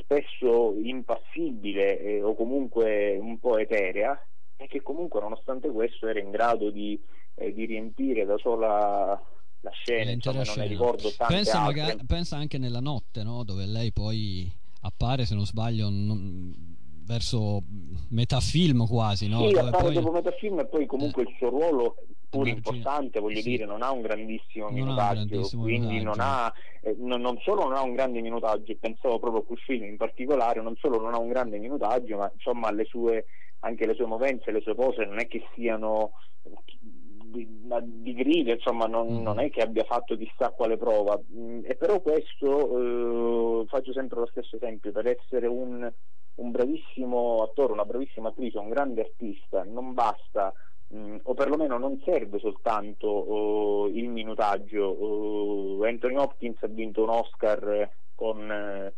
spesso 0.00 0.74
impassibile 0.82 2.00
eh, 2.00 2.22
o 2.22 2.34
comunque 2.34 3.16
un 3.18 3.38
po' 3.38 3.58
eterea 3.58 4.20
e 4.56 4.66
che 4.66 4.82
comunque 4.82 5.20
nonostante 5.20 5.70
questo 5.70 6.08
era 6.08 6.20
in 6.20 6.30
grado 6.30 6.70
di, 6.70 7.00
eh, 7.34 7.52
di 7.52 7.64
riempire 7.64 8.24
da 8.24 8.36
sola 8.38 9.20
la 9.60 9.70
scena, 9.70 10.10
insomma, 10.12 10.42
non 10.44 10.54
ne 10.56 10.66
ricordo 10.66 11.10
tante 11.16 11.34
pensa, 11.34 11.60
magari- 11.62 11.98
pensa 12.06 12.36
anche 12.36 12.58
nella 12.58 12.80
notte, 12.80 13.22
no? 13.24 13.42
dove 13.42 13.66
lei 13.66 13.92
poi 13.92 14.50
appare, 14.82 15.24
se 15.24 15.34
non 15.34 15.44
sbaglio, 15.44 15.88
non- 15.90 16.76
verso 17.08 17.62
metà 18.10 18.38
film 18.40 18.86
quasi. 18.86 19.28
No? 19.28 19.38
sì, 19.38 19.52
Dove 19.52 19.68
appare 19.68 19.84
poi- 19.84 19.94
dopo 19.94 20.10
metà 20.10 20.30
film 20.32 20.58
e 20.58 20.66
poi 20.66 20.84
comunque 20.84 21.22
il 21.22 21.34
suo 21.38 21.48
ruolo 21.48 21.96
pur 22.28 22.46
importante, 22.46 23.18
voglio 23.20 23.40
sì. 23.40 23.48
dire, 23.48 23.64
non 23.64 23.80
ha 23.80 23.90
un 23.90 24.02
grandissimo 24.02 24.68
minutaggio, 24.68 25.48
quindi 25.56 26.02
non 26.02 26.16
ha 26.18 26.52
eh, 26.82 26.94
non, 26.98 27.22
non 27.22 27.38
solo 27.40 27.64
non 27.64 27.74
ha 27.74 27.80
un 27.80 27.94
grande 27.94 28.20
minutaggio, 28.20 28.76
pensavo 28.78 29.18
proprio 29.18 29.40
a 29.40 29.44
quel 29.46 29.58
film 29.58 29.84
in 29.84 29.96
particolare, 29.96 30.60
non 30.60 30.76
solo 30.76 31.00
non 31.00 31.14
ha 31.14 31.18
un 31.18 31.28
grande 31.28 31.58
minutaggio, 31.58 32.18
ma 32.18 32.30
insomma 32.32 32.70
le 32.70 32.84
sue 32.84 33.24
anche 33.60 33.86
le 33.86 33.94
sue 33.94 34.06
movenze, 34.06 34.52
le 34.52 34.60
sue 34.60 34.74
pose 34.74 35.06
non 35.06 35.18
è 35.18 35.26
che 35.26 35.42
siano 35.54 36.12
di, 36.42 37.48
di 38.02 38.12
grida, 38.14 38.52
insomma 38.52 38.86
non, 38.86 39.22
non 39.22 39.40
è 39.40 39.48
che 39.50 39.62
abbia 39.62 39.84
fatto 39.84 40.16
chissà 40.16 40.50
quale 40.50 40.76
prova 40.76 41.18
Mm, 41.34 41.60
e 41.64 41.74
però 41.74 42.00
questo 42.00 43.62
eh, 43.62 43.66
faccio 43.66 43.92
sempre 43.92 44.20
lo 44.20 44.26
stesso 44.26 44.56
esempio 44.56 44.92
per 44.92 45.06
essere 45.06 45.46
un, 45.46 45.90
un 46.38 46.50
bravissimo 46.50 47.42
attore, 47.42 47.72
una 47.72 47.84
bravissima 47.84 48.28
attrice, 48.28 48.58
un 48.58 48.68
grande 48.68 49.00
artista 49.02 49.64
non 49.64 49.92
basta 49.94 50.52
mm, 50.94 51.16
o 51.22 51.34
perlomeno 51.34 51.78
non 51.78 52.00
serve 52.04 52.38
soltanto 52.38 53.06
oh, 53.08 53.88
il 53.88 54.08
minutaggio 54.08 54.84
Oh, 54.84 55.84
Anthony 55.84 56.16
Hopkins 56.16 56.62
ha 56.62 56.66
vinto 56.68 57.02
un 57.02 57.10
Oscar 57.10 57.68
eh, 57.68 57.90
con 58.14 58.50
eh, 58.50 58.94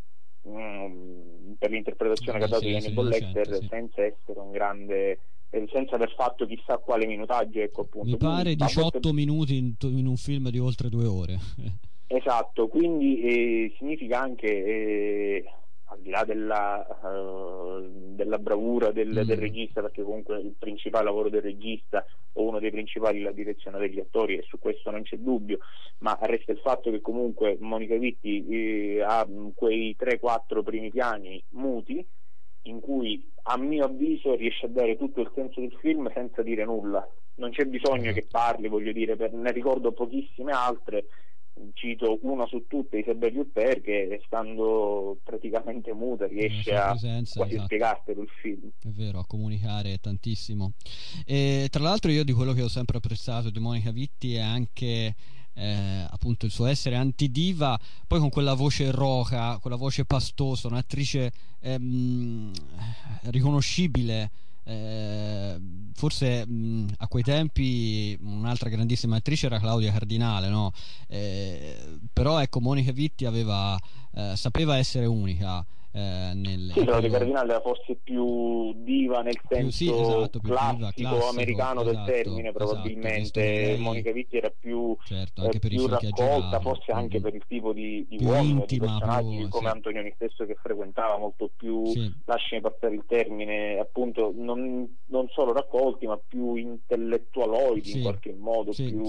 mm, 0.49 1.53
per 1.59 1.71
l'interpretazione 1.71 2.39
che 2.39 2.45
ha 2.45 2.47
Eh, 2.47 2.51
dato 2.51 2.65
di 2.65 2.75
Hannibal 2.77 3.07
Lecter 3.09 3.59
senza 3.69 4.03
essere 4.05 4.39
un 4.39 4.51
grande 4.51 5.19
eh, 5.51 5.67
senza 5.73 5.97
aver 5.97 6.13
fatto 6.15 6.47
chissà 6.47 6.79
quale 6.79 7.07
minutaggio 7.07 7.61
ecco 7.61 7.83
appunto 7.83 8.09
Mi 8.09 8.17
pare 8.17 8.55
Quindi, 8.55 8.63
a 8.63 8.67
volte- 8.75 8.99
18 9.01 9.13
minuti 9.13 9.57
in, 9.57 9.75
in 9.81 10.07
un 10.07 10.17
film 10.17 10.49
di 10.51 10.59
oltre 10.59 10.89
due 10.89 11.07
ore. 11.07 11.39
Esatto, 12.07 12.67
quindi 12.69 13.21
eh, 13.21 13.75
significa 13.79 14.21
anche, 14.21 14.47
eh, 14.49 15.45
al 15.93 16.01
di 16.01 16.11
là 16.11 16.25
della, 16.25 16.87
eh, 16.87 17.89
della 18.15 18.39
bravura 18.39 18.91
del, 18.93 19.09
Mm. 19.09 19.23
del 19.23 19.37
regista, 19.37 19.81
perché 19.81 20.03
comunque 20.03 20.39
il 20.41 20.55
principale 20.59 21.05
lavoro 21.05 21.29
del 21.29 21.43
regista 21.43 22.05
o 22.35 22.47
uno 22.47 22.61
dei 22.61 22.71
principali 22.71 23.19
è 23.21 23.23
la 23.23 23.33
direzione 23.33 23.79
degli 23.79 23.99
attori 23.99 24.37
e 24.37 24.43
su 24.43 24.59
questo 24.59 24.91
non 24.91 25.03
c'è 25.03 25.17
dubbio, 25.17 25.59
ma 25.99 26.17
resta 26.23 26.53
il 26.53 26.59
fatto 26.59 26.91
che 26.91 27.01
comunque 27.01 27.57
Monica 27.61 27.97
Vitti 27.97 28.47
eh, 28.47 29.03
ha 29.03 29.27
mh, 29.27 29.53
quei 29.55 29.97
3-4 29.99 30.63
primi 30.63 30.91
piani 30.91 31.43
muti 31.51 32.07
in 32.65 32.81
cui 32.81 33.29
a 33.45 33.57
mio 33.59 33.85
avviso 33.87 34.35
riesce 34.37 34.67
a 34.67 34.69
dare 34.69 34.97
tutto 34.97 35.21
il 35.23 35.31
senso 35.35 35.61
del 35.61 35.77
film 35.81 36.11
senza 36.15 36.43
dire 36.43 36.65
nulla. 36.65 37.07
Non 37.37 37.51
c'è 37.51 37.65
bisogno 37.65 38.13
che 38.13 38.27
parli, 38.31 38.69
voglio 38.69 38.93
dire, 38.93 39.17
per- 39.17 39.33
ne 39.33 39.51
ricordo 39.51 39.93
pochissime 39.93 40.53
altre, 40.53 41.07
cito 41.75 42.19
una 42.23 42.47
su 42.47 42.67
tutte, 42.67 42.99
Isabelle 42.99 43.39
Huppert, 43.39 43.81
che 43.83 44.21
stando 44.25 45.19
praticamente 45.23 45.93
muta 45.93 46.27
riesce 46.27 46.75
a 46.75 46.91
presenza, 46.91 47.37
quasi 47.37 47.53
esatto. 47.53 47.67
spiegartelo 47.67 48.23
il 48.23 48.29
film. 48.41 48.71
È 48.81 48.89
vero, 48.89 49.19
a 49.19 49.27
comunicare 49.27 49.99
tantissimo. 49.99 50.73
E, 51.25 51.69
tra 51.71 51.83
l'altro 51.83 52.11
io 52.11 52.25
di 52.25 52.33
quello 52.33 52.53
che 52.53 52.63
ho 52.63 52.69
sempre 52.69 52.99
apprezzato 52.99 53.51
di 53.51 53.59
Monica 53.59 53.91
Vitti 53.91 54.35
è 54.35 54.41
anche 54.41 55.15
eh, 55.55 56.07
appunto 56.09 56.47
il 56.47 56.53
suo 56.53 56.67
essere 56.67 56.97
antidiva, 56.97 57.79
poi 58.07 58.19
con 58.19 58.31
quella 58.31 58.55
voce 58.55 58.91
roca, 58.91 59.59
quella 59.59 59.77
voce 59.77 60.05
pastosa, 60.05 60.69
un'attrice 60.69 61.33
ehm, 61.61 62.53
riconoscibile. 63.25 64.31
Eh, 64.71 65.61
forse 65.95 66.47
mh, 66.47 66.87
a 66.99 67.09
quei 67.09 67.23
tempi 67.25 68.17
un'altra 68.23 68.69
grandissima 68.69 69.17
attrice 69.17 69.47
era 69.47 69.59
Claudia 69.59 69.91
Cardinale, 69.93 70.49
no? 70.49 70.73
Eh, 71.09 71.99
però 72.13 72.41
ecco 72.41 72.61
Monica 72.61 72.93
Vitti 72.93 73.25
aveva, 73.25 73.77
eh, 74.15 74.33
sapeva 74.37 74.77
essere 74.77 75.07
unica 75.07 75.65
eh, 75.93 76.31
nel, 76.35 76.71
Sì, 76.73 76.85
Claudia 76.85 76.93
quello- 77.01 77.09
Cardinale 77.19 77.51
era 77.51 77.61
forse 77.63 77.97
più 78.01 78.73
diva 78.85 79.23
nel 79.23 79.41
senso 79.49 79.71
sì, 79.77 79.91
esatto, 79.91 80.39
più 80.39 80.51
diva, 80.51 80.77
classico, 80.77 81.09
classico, 81.09 81.29
americano 81.31 81.81
esatto, 81.83 81.97
del 81.97 82.05
termine 82.23 82.49
esatto, 82.51 82.65
probabilmente. 82.65 83.31
che 83.41 83.51
lei- 83.67 83.79
Monica 83.81 84.13
Vitti 84.13 84.37
era 84.37 84.53
più, 84.57 84.97
certo, 85.05 85.51
eh, 85.51 85.59
più 85.59 85.87
raccolta, 85.89 86.61
forse 86.61 86.93
anche 86.93 87.21
per 87.21 87.35
il 87.35 87.43
tipo 87.49 87.73
di, 87.73 88.07
di 88.09 88.19
Più 88.19 88.27
uomo, 88.29 88.65
di 88.69 88.79
personaggi 88.79 89.37
più- 89.39 89.49
come 89.49 89.69
sì. 89.69 89.75
Antonioni 89.75 90.13
stesso 90.15 90.47
che 90.47 90.57
frequentava 90.63 91.19
molto 91.19 91.51
più, 91.57 91.85
Sì. 91.87 92.13
lasciami 92.25 92.63
passare 92.63 92.95
il 92.95 93.05
termine, 93.09 93.79
appunto 93.81 94.33
non, 94.37 94.97
non 95.07 95.27
solo 95.31 95.53
raccolti 95.53 96.07
ma 96.07 96.17
più 96.25 96.55
intellettualoidi 96.55 97.89
Sì. 97.89 97.97
in 97.97 98.03
qualche 98.03 98.33
modo, 98.39 98.71
più, 98.73 99.03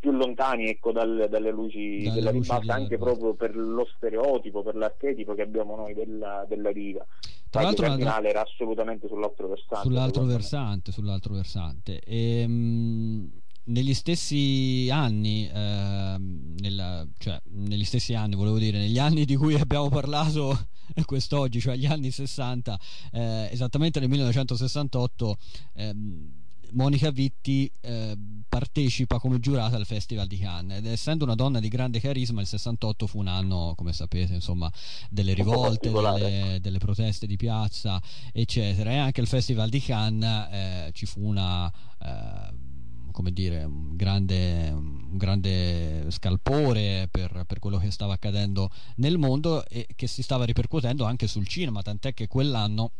più 0.00 0.10
lontani 0.12 0.68
ecco, 0.68 0.92
dal- 0.92 1.26
dalle 1.28 1.50
luci 1.50 2.02
Dalle 2.04 2.14
della 2.14 2.30
luci 2.30 2.50
ribalta 2.50 2.74
anche 2.74 2.96
proprio 2.96 3.34
per 3.34 3.54
lo 3.54 3.86
stereotipo, 3.96 4.62
per 4.62 4.74
l'archetipo 4.76 5.34
che 5.34 5.42
abbiamo 5.42 5.76
noi 5.76 5.94
della, 5.94 6.44
della 6.48 6.72
diva. 6.72 7.04
Tra 7.50 7.62
l'altro 7.62 7.84
una- 7.86 7.94
Cardinale 7.96 8.28
era 8.30 8.42
assolutamente 8.42 9.06
sull'altro 9.08 9.46
versante. 9.48 9.86
sull'altro 9.86 10.24
versante, 10.24 10.92
sull'altro 10.92 11.34
versante. 11.34 12.00
Ehm, 12.04 13.30
negli 13.66 13.94
stessi 13.94 14.88
anni, 14.90 15.48
ehm, 15.52 16.54
nella- 16.58 17.06
cioè 17.18 17.40
negli 17.50 17.84
stessi 17.84 18.14
anni, 18.14 18.34
volevo 18.34 18.58
dire, 18.58 18.78
negli 18.78 18.98
anni 18.98 19.24
di 19.24 19.36
cui 19.36 19.54
abbiamo 19.54 19.88
parlato 19.88 20.66
quest'oggi, 21.06 21.60
cioè 21.60 21.76
gli 21.76 21.86
anni 21.86 22.10
60, 22.10 22.78
eh, 23.12 23.48
esattamente 23.50 24.00
nel 24.00 24.08
1968, 24.10 25.36
ehm, 25.74 26.42
Monica 26.74 27.10
Vitti 27.10 27.70
eh, 27.80 28.16
partecipa 28.48 29.18
come 29.18 29.40
giurata 29.40 29.76
al 29.76 29.86
Festival 29.86 30.26
di 30.26 30.38
Cannes 30.38 30.78
ed 30.78 30.86
essendo 30.86 31.24
una 31.24 31.34
donna 31.34 31.60
di 31.60 31.68
grande 31.68 32.00
carisma 32.00 32.40
il 32.40 32.46
68 32.46 33.06
fu 33.06 33.18
un 33.18 33.28
anno 33.28 33.74
come 33.76 33.92
sapete 33.92 34.34
insomma 34.34 34.70
delle 35.10 35.34
rivolte 35.34 35.90
delle, 35.90 36.58
delle 36.60 36.78
proteste 36.78 37.26
di 37.26 37.36
piazza 37.36 38.00
eccetera. 38.32 38.90
E 38.90 38.96
anche 38.96 39.20
al 39.20 39.26
Festival 39.26 39.68
di 39.68 39.80
Cannes 39.80 40.48
eh, 40.52 40.90
ci 40.92 41.06
fu 41.06 41.24
una 41.24 41.70
eh, 42.00 42.72
come 43.14 43.30
dire 43.30 43.62
un 43.62 43.94
grande, 43.94 44.70
un 44.70 45.16
grande 45.16 46.10
scalpore 46.10 47.06
per, 47.08 47.44
per 47.46 47.60
quello 47.60 47.78
che 47.78 47.92
stava 47.92 48.14
accadendo 48.14 48.70
nel 48.96 49.18
mondo 49.18 49.64
e 49.66 49.86
che 49.94 50.08
si 50.08 50.20
stava 50.20 50.44
ripercuotendo 50.44 51.04
anche 51.04 51.28
sul 51.28 51.46
cinema 51.46 51.80
tant'è 51.80 52.12
che 52.12 52.26
quell'anno 52.26 52.90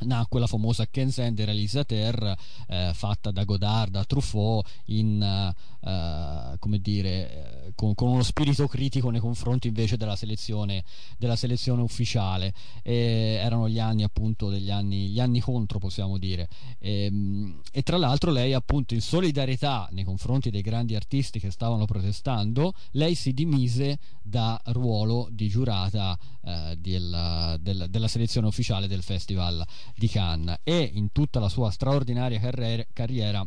nacque 0.00 0.40
la 0.40 0.46
famosa 0.46 0.86
Kensen 0.86 1.34
de 1.34 1.44
Realisateur 1.44 2.36
eh, 2.68 2.90
fatta 2.94 3.30
da 3.30 3.44
Godard, 3.44 3.92
da 3.92 4.04
Truffaut 4.04 4.66
in, 4.86 5.22
eh, 5.22 6.56
come 6.58 6.78
dire, 6.80 7.66
eh, 7.66 7.72
con, 7.74 7.94
con, 7.94 8.08
uno 8.08 8.22
spirito 8.22 8.66
critico 8.66 9.10
nei 9.10 9.20
confronti 9.20 9.68
invece 9.68 9.96
della 9.96 10.16
selezione, 10.16 10.84
della 11.18 11.36
selezione 11.36 11.82
ufficiale. 11.82 12.52
E 12.82 13.38
erano 13.42 13.68
gli 13.68 13.78
anni 13.78 14.02
appunto 14.02 14.48
degli 14.48 14.70
anni, 14.70 15.08
gli 15.08 15.20
anni 15.20 15.40
contro 15.40 15.78
possiamo 15.78 16.18
dire. 16.18 16.48
E, 16.78 17.04
ehm, 17.04 17.60
e 17.72 17.82
tra 17.82 17.96
l'altro 17.96 18.30
lei 18.30 18.52
appunto 18.52 18.94
in 18.94 19.00
solidarietà 19.00 19.88
nei 19.92 20.04
confronti 20.04 20.50
dei 20.50 20.62
grandi 20.62 20.94
artisti 20.94 21.38
che 21.38 21.50
stavano 21.50 21.84
protestando 21.84 22.74
lei 22.92 23.14
si 23.14 23.32
dimise 23.32 23.98
da 24.22 24.60
ruolo 24.66 25.28
di 25.30 25.48
giurata 25.48 26.18
eh, 26.44 26.76
del, 26.78 27.56
del, 27.60 27.86
della 27.88 28.08
selezione 28.08 28.46
ufficiale 28.46 28.86
del 28.86 29.02
festival 29.02 29.64
di 29.96 30.08
Cannes 30.08 30.58
e 30.62 30.90
in 30.94 31.12
tutta 31.12 31.40
la 31.40 31.48
sua 31.48 31.70
straordinaria 31.70 32.38
carriera, 32.38 32.84
carriera 32.92 33.46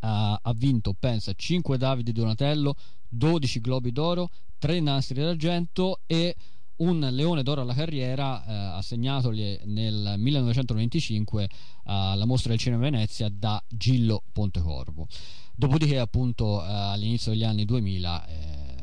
ha, 0.00 0.38
ha, 0.42 0.52
vinto, 0.54 0.94
pensa, 0.98 1.32
5 1.34 1.78
Davide 1.78 2.12
Donatello, 2.12 2.74
12 3.08 3.60
Globi 3.60 3.92
d'Oro, 3.92 4.30
3 4.58 4.80
Nastri 4.80 5.20
d'Argento 5.20 6.00
e 6.06 6.34
un 6.76 6.98
Leone 6.98 7.42
d'Oro 7.42 7.60
alla 7.60 7.74
carriera 7.74 8.44
eh, 8.44 8.52
assegnatogli 8.76 9.60
nel 9.66 10.14
1925 10.16 11.48
alla 11.84 12.26
Mostra 12.26 12.50
del 12.50 12.58
Cinema 12.58 12.82
Venezia 12.82 13.28
da 13.30 13.62
Gillo 13.68 14.22
Pontecorvo. 14.32 15.06
Dopodiché, 15.54 15.98
appunto, 15.98 16.64
eh, 16.64 16.66
all'inizio 16.68 17.30
degli 17.30 17.44
anni 17.44 17.64
2000 17.64 18.26
eh, 18.26 18.74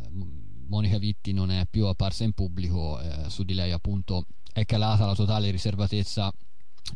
Monica 0.67 0.97
Vitti 0.97 1.33
non 1.33 1.51
è 1.51 1.65
più 1.69 1.85
apparsa 1.85 2.23
in 2.23 2.31
pubblico, 2.31 2.99
eh, 3.01 3.29
su 3.29 3.43
di 3.43 3.53
lei 3.53 3.71
appunto 3.71 4.25
è 4.53 4.63
calata 4.65 5.05
la 5.05 5.15
totale 5.15 5.51
riservatezza 5.51 6.31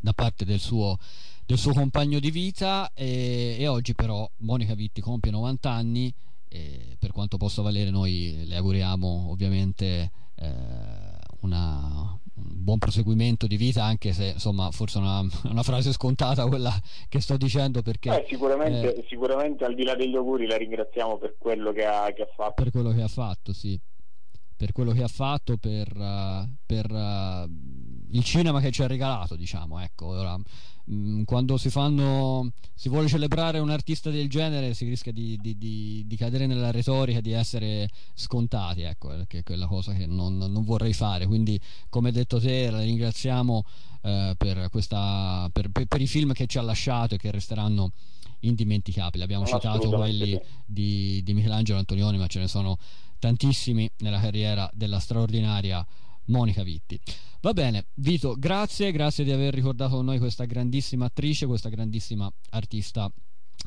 da 0.01 0.13
parte 0.13 0.45
del 0.45 0.59
suo, 0.59 0.97
del 1.45 1.57
suo 1.57 1.73
compagno 1.73 2.19
di 2.19 2.31
vita 2.31 2.91
e, 2.93 3.55
e, 3.59 3.67
oggi 3.67 3.93
però 3.93 4.29
Monica 4.37 4.73
Vitti 4.73 5.01
compie 5.01 5.31
90 5.31 5.69
anni 5.69 6.13
e 6.47 6.95
per 6.99 7.11
quanto 7.11 7.37
possa 7.37 7.61
valere 7.61 7.89
noi 7.89 8.43
le 8.45 8.55
auguriamo 8.55 9.29
ovviamente 9.29 10.11
eh, 10.35 11.15
una, 11.41 12.17
un 12.35 12.63
buon 12.63 12.77
proseguimento 12.77 13.47
di 13.47 13.57
vita 13.57 13.83
anche 13.83 14.11
se 14.11 14.31
insomma 14.33 14.71
forse 14.71 14.99
è 14.99 15.01
una, 15.01 15.21
una, 15.43 15.63
frase 15.63 15.91
scontata 15.91 16.45
quella 16.47 16.71
che 17.07 17.21
sto 17.21 17.37
dicendo 17.37 17.81
perché 17.81 18.09
eh, 18.09 18.25
sicuramente, 18.27 18.95
eh, 18.95 19.05
sicuramente 19.07 19.63
al 19.63 19.75
di 19.75 19.83
là 19.83 19.95
degli 19.95 20.15
auguri 20.15 20.47
la 20.47 20.57
ringraziamo 20.57 21.17
per 21.17 21.35
quello 21.37 21.71
che 21.71 21.85
ha, 21.85 22.11
che 22.11 22.23
ha 22.23 22.29
fatto. 22.35 22.61
Per 22.61 22.71
quello 22.71 22.91
che 22.91 23.01
ha 23.01 23.07
fatto 23.07 23.53
sì. 23.53 23.79
Per 24.57 24.71
quello 24.71 24.93
che 24.93 25.03
ha 25.03 25.09
fatto 25.09 25.57
per, 25.57 25.93
uh, 25.93 26.47
per 26.65 26.89
uh, 26.89 27.45
il 28.11 28.23
cinema 28.23 28.59
che 28.59 28.71
ci 28.71 28.81
ha 28.81 28.87
regalato, 28.87 29.35
diciamo, 29.35 29.79
ecco, 29.79 30.07
ora, 30.07 30.37
mh, 30.37 30.43
mm, 30.93 31.23
quando 31.23 31.57
si 31.57 31.69
fanno 31.69 32.51
si 32.73 32.89
vuole 32.89 33.07
celebrare 33.07 33.59
un 33.59 33.69
artista 33.69 34.09
del 34.09 34.29
genere 34.29 34.73
si 34.73 34.85
rischia 34.85 35.11
di, 35.11 35.37
di, 35.41 35.57
di, 35.57 36.03
di 36.05 36.15
cadere 36.15 36.45
nella 36.45 36.71
retorica 36.71 37.21
di 37.21 37.31
essere 37.31 37.89
scontati, 38.13 38.81
ecco, 38.81 39.23
che 39.27 39.39
è 39.39 39.43
quella 39.43 39.67
cosa 39.67 39.93
che 39.93 40.05
non, 40.05 40.37
non 40.37 40.63
vorrei 40.63 40.93
fare, 40.93 41.25
quindi 41.25 41.59
come 41.89 42.11
detto 42.11 42.39
te 42.39 42.69
la 42.69 42.81
ringraziamo 42.81 43.63
uh, 44.01 44.35
per, 44.37 44.69
questa, 44.69 45.49
per, 45.51 45.69
per, 45.69 45.85
per 45.85 46.01
i 46.01 46.07
film 46.07 46.33
che 46.33 46.47
ci 46.47 46.57
ha 46.57 46.61
lasciato 46.61 47.15
e 47.15 47.17
che 47.17 47.31
resteranno 47.31 47.91
indimenticabili. 48.41 49.23
Abbiamo 49.23 49.45
citato 49.45 49.89
quelli 49.89 50.39
di, 50.65 51.21
di 51.23 51.33
Michelangelo 51.33 51.79
Antonioni, 51.79 52.17
ma 52.17 52.27
ce 52.27 52.39
ne 52.39 52.47
sono 52.47 52.77
tantissimi 53.19 53.89
nella 53.99 54.19
carriera 54.19 54.69
della 54.73 54.99
straordinaria 54.99 55.85
Monica 56.25 56.63
Vitti. 56.63 56.99
Va 57.45 57.53
bene, 57.53 57.85
Vito, 57.93 58.33
grazie, 58.35 58.91
grazie 58.91 59.23
di 59.23 59.31
aver 59.31 59.53
ricordato 59.53 59.97
con 59.97 60.05
noi 60.05 60.17
questa 60.17 60.45
grandissima 60.45 61.05
attrice, 61.05 61.45
questa 61.45 61.69
grandissima 61.69 62.27
artista 62.49 63.07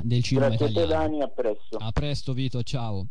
del 0.02 0.20
cinema 0.20 0.48
grazie 0.48 0.66
italiano. 0.66 0.88
Grazie 0.88 1.06
a 1.06 1.08
te 1.08 1.10
Dani, 1.10 1.22
a 1.22 1.28
presto. 1.28 1.76
A 1.76 1.92
presto 1.92 2.32
Vito, 2.32 2.62
ciao. 2.64 3.06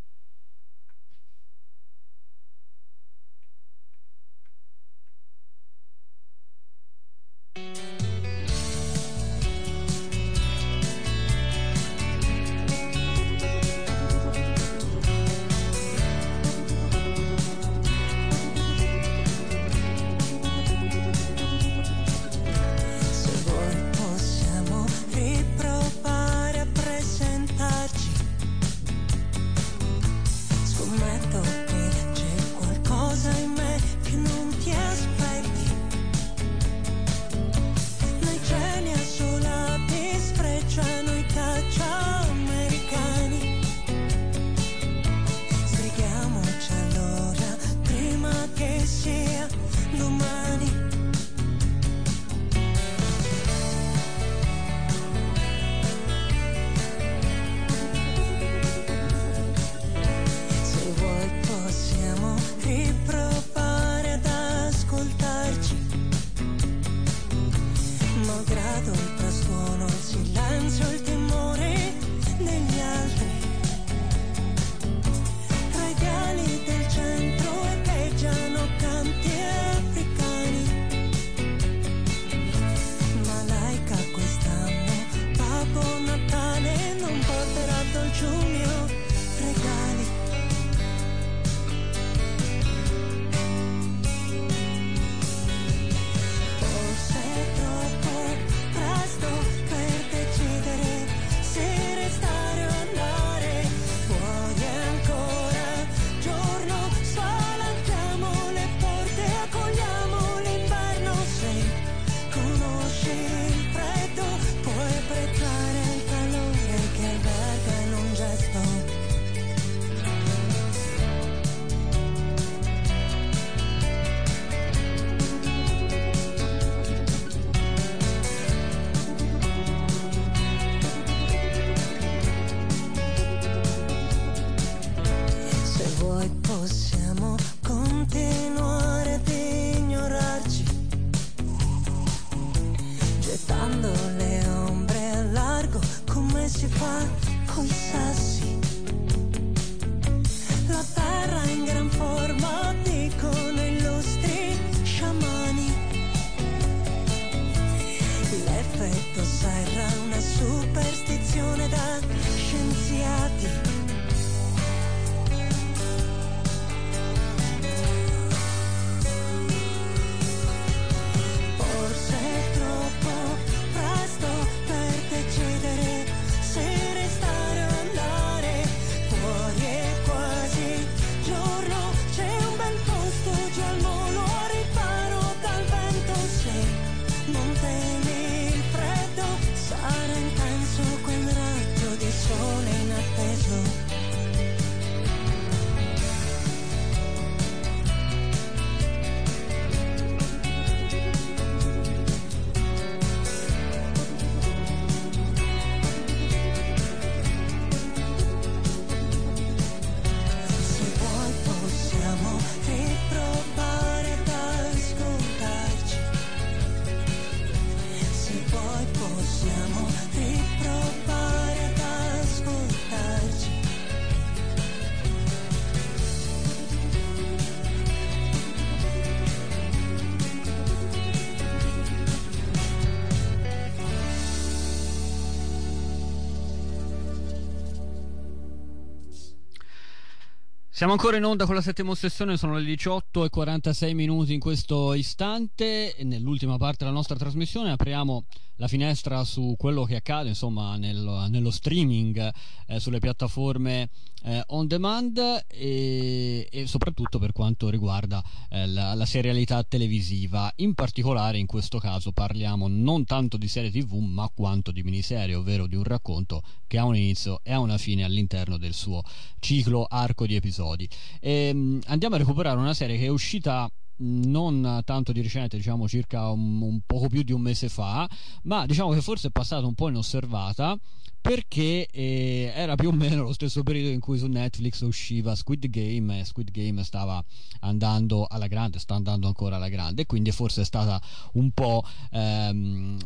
Siamo 240.78 240.94
ancora 240.94 241.18
in 241.18 241.24
onda 241.24 241.48
con 241.48 241.56
la 241.56 241.62
settima 241.64 241.96
sessione, 241.96 242.38
sono 242.38 242.54
le 242.54 242.64
18 242.64 243.26
e 243.26 243.30
46 243.32 243.96
minuti 243.96 244.36
in 244.36 244.40
questo 244.40 244.94
istante. 244.94 245.96
Nell'ultima 246.04 246.58
parte 246.58 246.84
della 246.84 246.96
nostra 246.96 247.16
trasmissione 247.16 247.72
apriamo 247.72 248.26
la 248.58 248.68
finestra 248.68 249.24
su 249.24 249.56
quello 249.58 249.86
che 249.86 249.96
accade 249.96 250.30
insomma, 250.30 250.78
nel, 250.78 251.28
nello 251.32 251.50
streaming, 251.50 252.32
eh, 252.68 252.80
sulle 252.80 253.00
piattaforme 253.00 253.90
eh, 254.24 254.44
on 254.48 254.68
demand 254.68 255.46
e, 255.48 256.48
e, 256.52 256.68
soprattutto 256.68 257.18
per 257.20 257.32
quanto 257.32 257.70
riguarda 257.70 258.24
eh, 258.50 258.68
la, 258.68 258.94
la, 258.94 259.06
serialità 259.06 259.64
televisiva. 259.64 260.52
In 260.58 260.74
particolare 260.74 261.38
in 261.38 261.46
questo 261.46 261.80
caso 261.80 262.12
parliamo 262.12 262.68
non 262.68 263.06
tanto 263.06 263.38
di 263.38 263.48
serie 263.48 263.72
tv 263.72 263.94
ma 263.96 264.30
quanto 264.34 264.72
di 264.72 264.84
miniserie, 264.84 265.36
ovvero 265.36 265.66
di 265.66 265.76
un 265.76 265.84
racconto 265.84 266.44
che 266.68 266.78
ha 266.78 266.86
un 266.86 266.96
inizio 266.96 267.40
e 267.44 267.54
ha 267.54 267.60
una 267.60 267.78
fine 267.78 268.04
all'interno 268.04 268.58
del 268.58 268.74
suo 268.74 269.02
ciclo 269.40 269.86
arco 269.90 270.26
di 270.26 270.36
episodi. 270.36 270.67
E, 270.76 270.90
ehm, 271.20 271.82
andiamo 271.86 272.16
a 272.16 272.18
recuperare 272.18 272.58
una 272.58 272.74
serie 272.74 272.98
che 272.98 273.06
è 273.06 273.10
uscita 273.10 273.70
non 274.00 274.82
tanto 274.84 275.12
di 275.12 275.22
recente, 275.22 275.58
diciamo 275.58 275.88
circa 275.88 276.30
un, 276.30 276.62
un, 276.62 276.80
poco 276.86 277.08
più 277.08 277.24
di 277.24 277.32
un 277.32 277.42
mese 277.42 277.70
fa, 277.70 278.08
ma 278.44 278.66
diciamo 278.66 278.92
che 278.92 279.02
forse 279.02 279.30
è 279.30 279.32
passata 279.32 279.66
un 279.66 279.74
po' 279.74 279.90
inosservata 279.90 280.78
perché 281.20 281.88
eh, 281.92 282.52
era 282.56 282.76
più 282.76 282.90
o 282.90 282.92
meno 282.92 283.24
lo 283.24 283.34
stesso 283.34 283.64
periodo 283.64 283.90
in 283.90 284.00
cui 284.00 284.18
su 284.18 284.28
Netflix 284.28 284.82
usciva 284.82 285.36
Squid 285.36 285.68
Game 285.68 286.20
e 286.20 286.26
Squid 286.26 286.52
Game 286.52 286.84
stava 286.84 287.22
andando 287.62 288.26
alla 288.30 288.48
grande, 288.48 288.80
sta 288.80 288.96
andando 288.96 289.28
ancora 289.28 289.58
alla 289.58 289.68
grande 289.68 290.06
quindi 290.06 290.32
forse 290.32 290.62
è 290.62 290.66
stata 290.66 291.02
un 291.34 291.52
po' 291.52 291.84
ehm, 292.12 292.98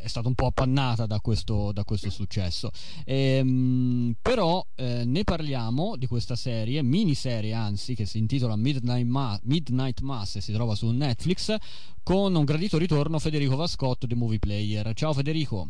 è 0.00 0.06
stata 0.08 0.28
un 0.28 0.34
po' 0.34 0.46
appannata 0.46 1.06
da 1.06 1.20
questo, 1.20 1.72
da 1.72 1.84
questo 1.84 2.10
successo. 2.10 2.70
Ehm, 3.04 4.14
però 4.20 4.64
eh, 4.74 5.04
ne 5.04 5.24
parliamo 5.24 5.96
di 5.96 6.06
questa 6.06 6.36
serie, 6.36 6.82
miniserie 6.82 7.52
anzi, 7.52 7.94
che 7.94 8.06
si 8.06 8.18
intitola 8.18 8.56
Midnight, 8.56 9.06
Ma- 9.06 9.38
Midnight 9.44 10.00
Mass 10.00 10.36
e 10.36 10.40
si 10.40 10.52
trova 10.52 10.74
su 10.74 10.90
Netflix, 10.90 11.54
con 12.02 12.34
un 12.34 12.44
gradito 12.44 12.78
ritorno 12.78 13.18
Federico 13.18 13.56
Vascotto 13.56 14.06
di 14.06 14.14
Movie 14.14 14.38
Player. 14.38 14.92
Ciao 14.94 15.12
Federico. 15.12 15.68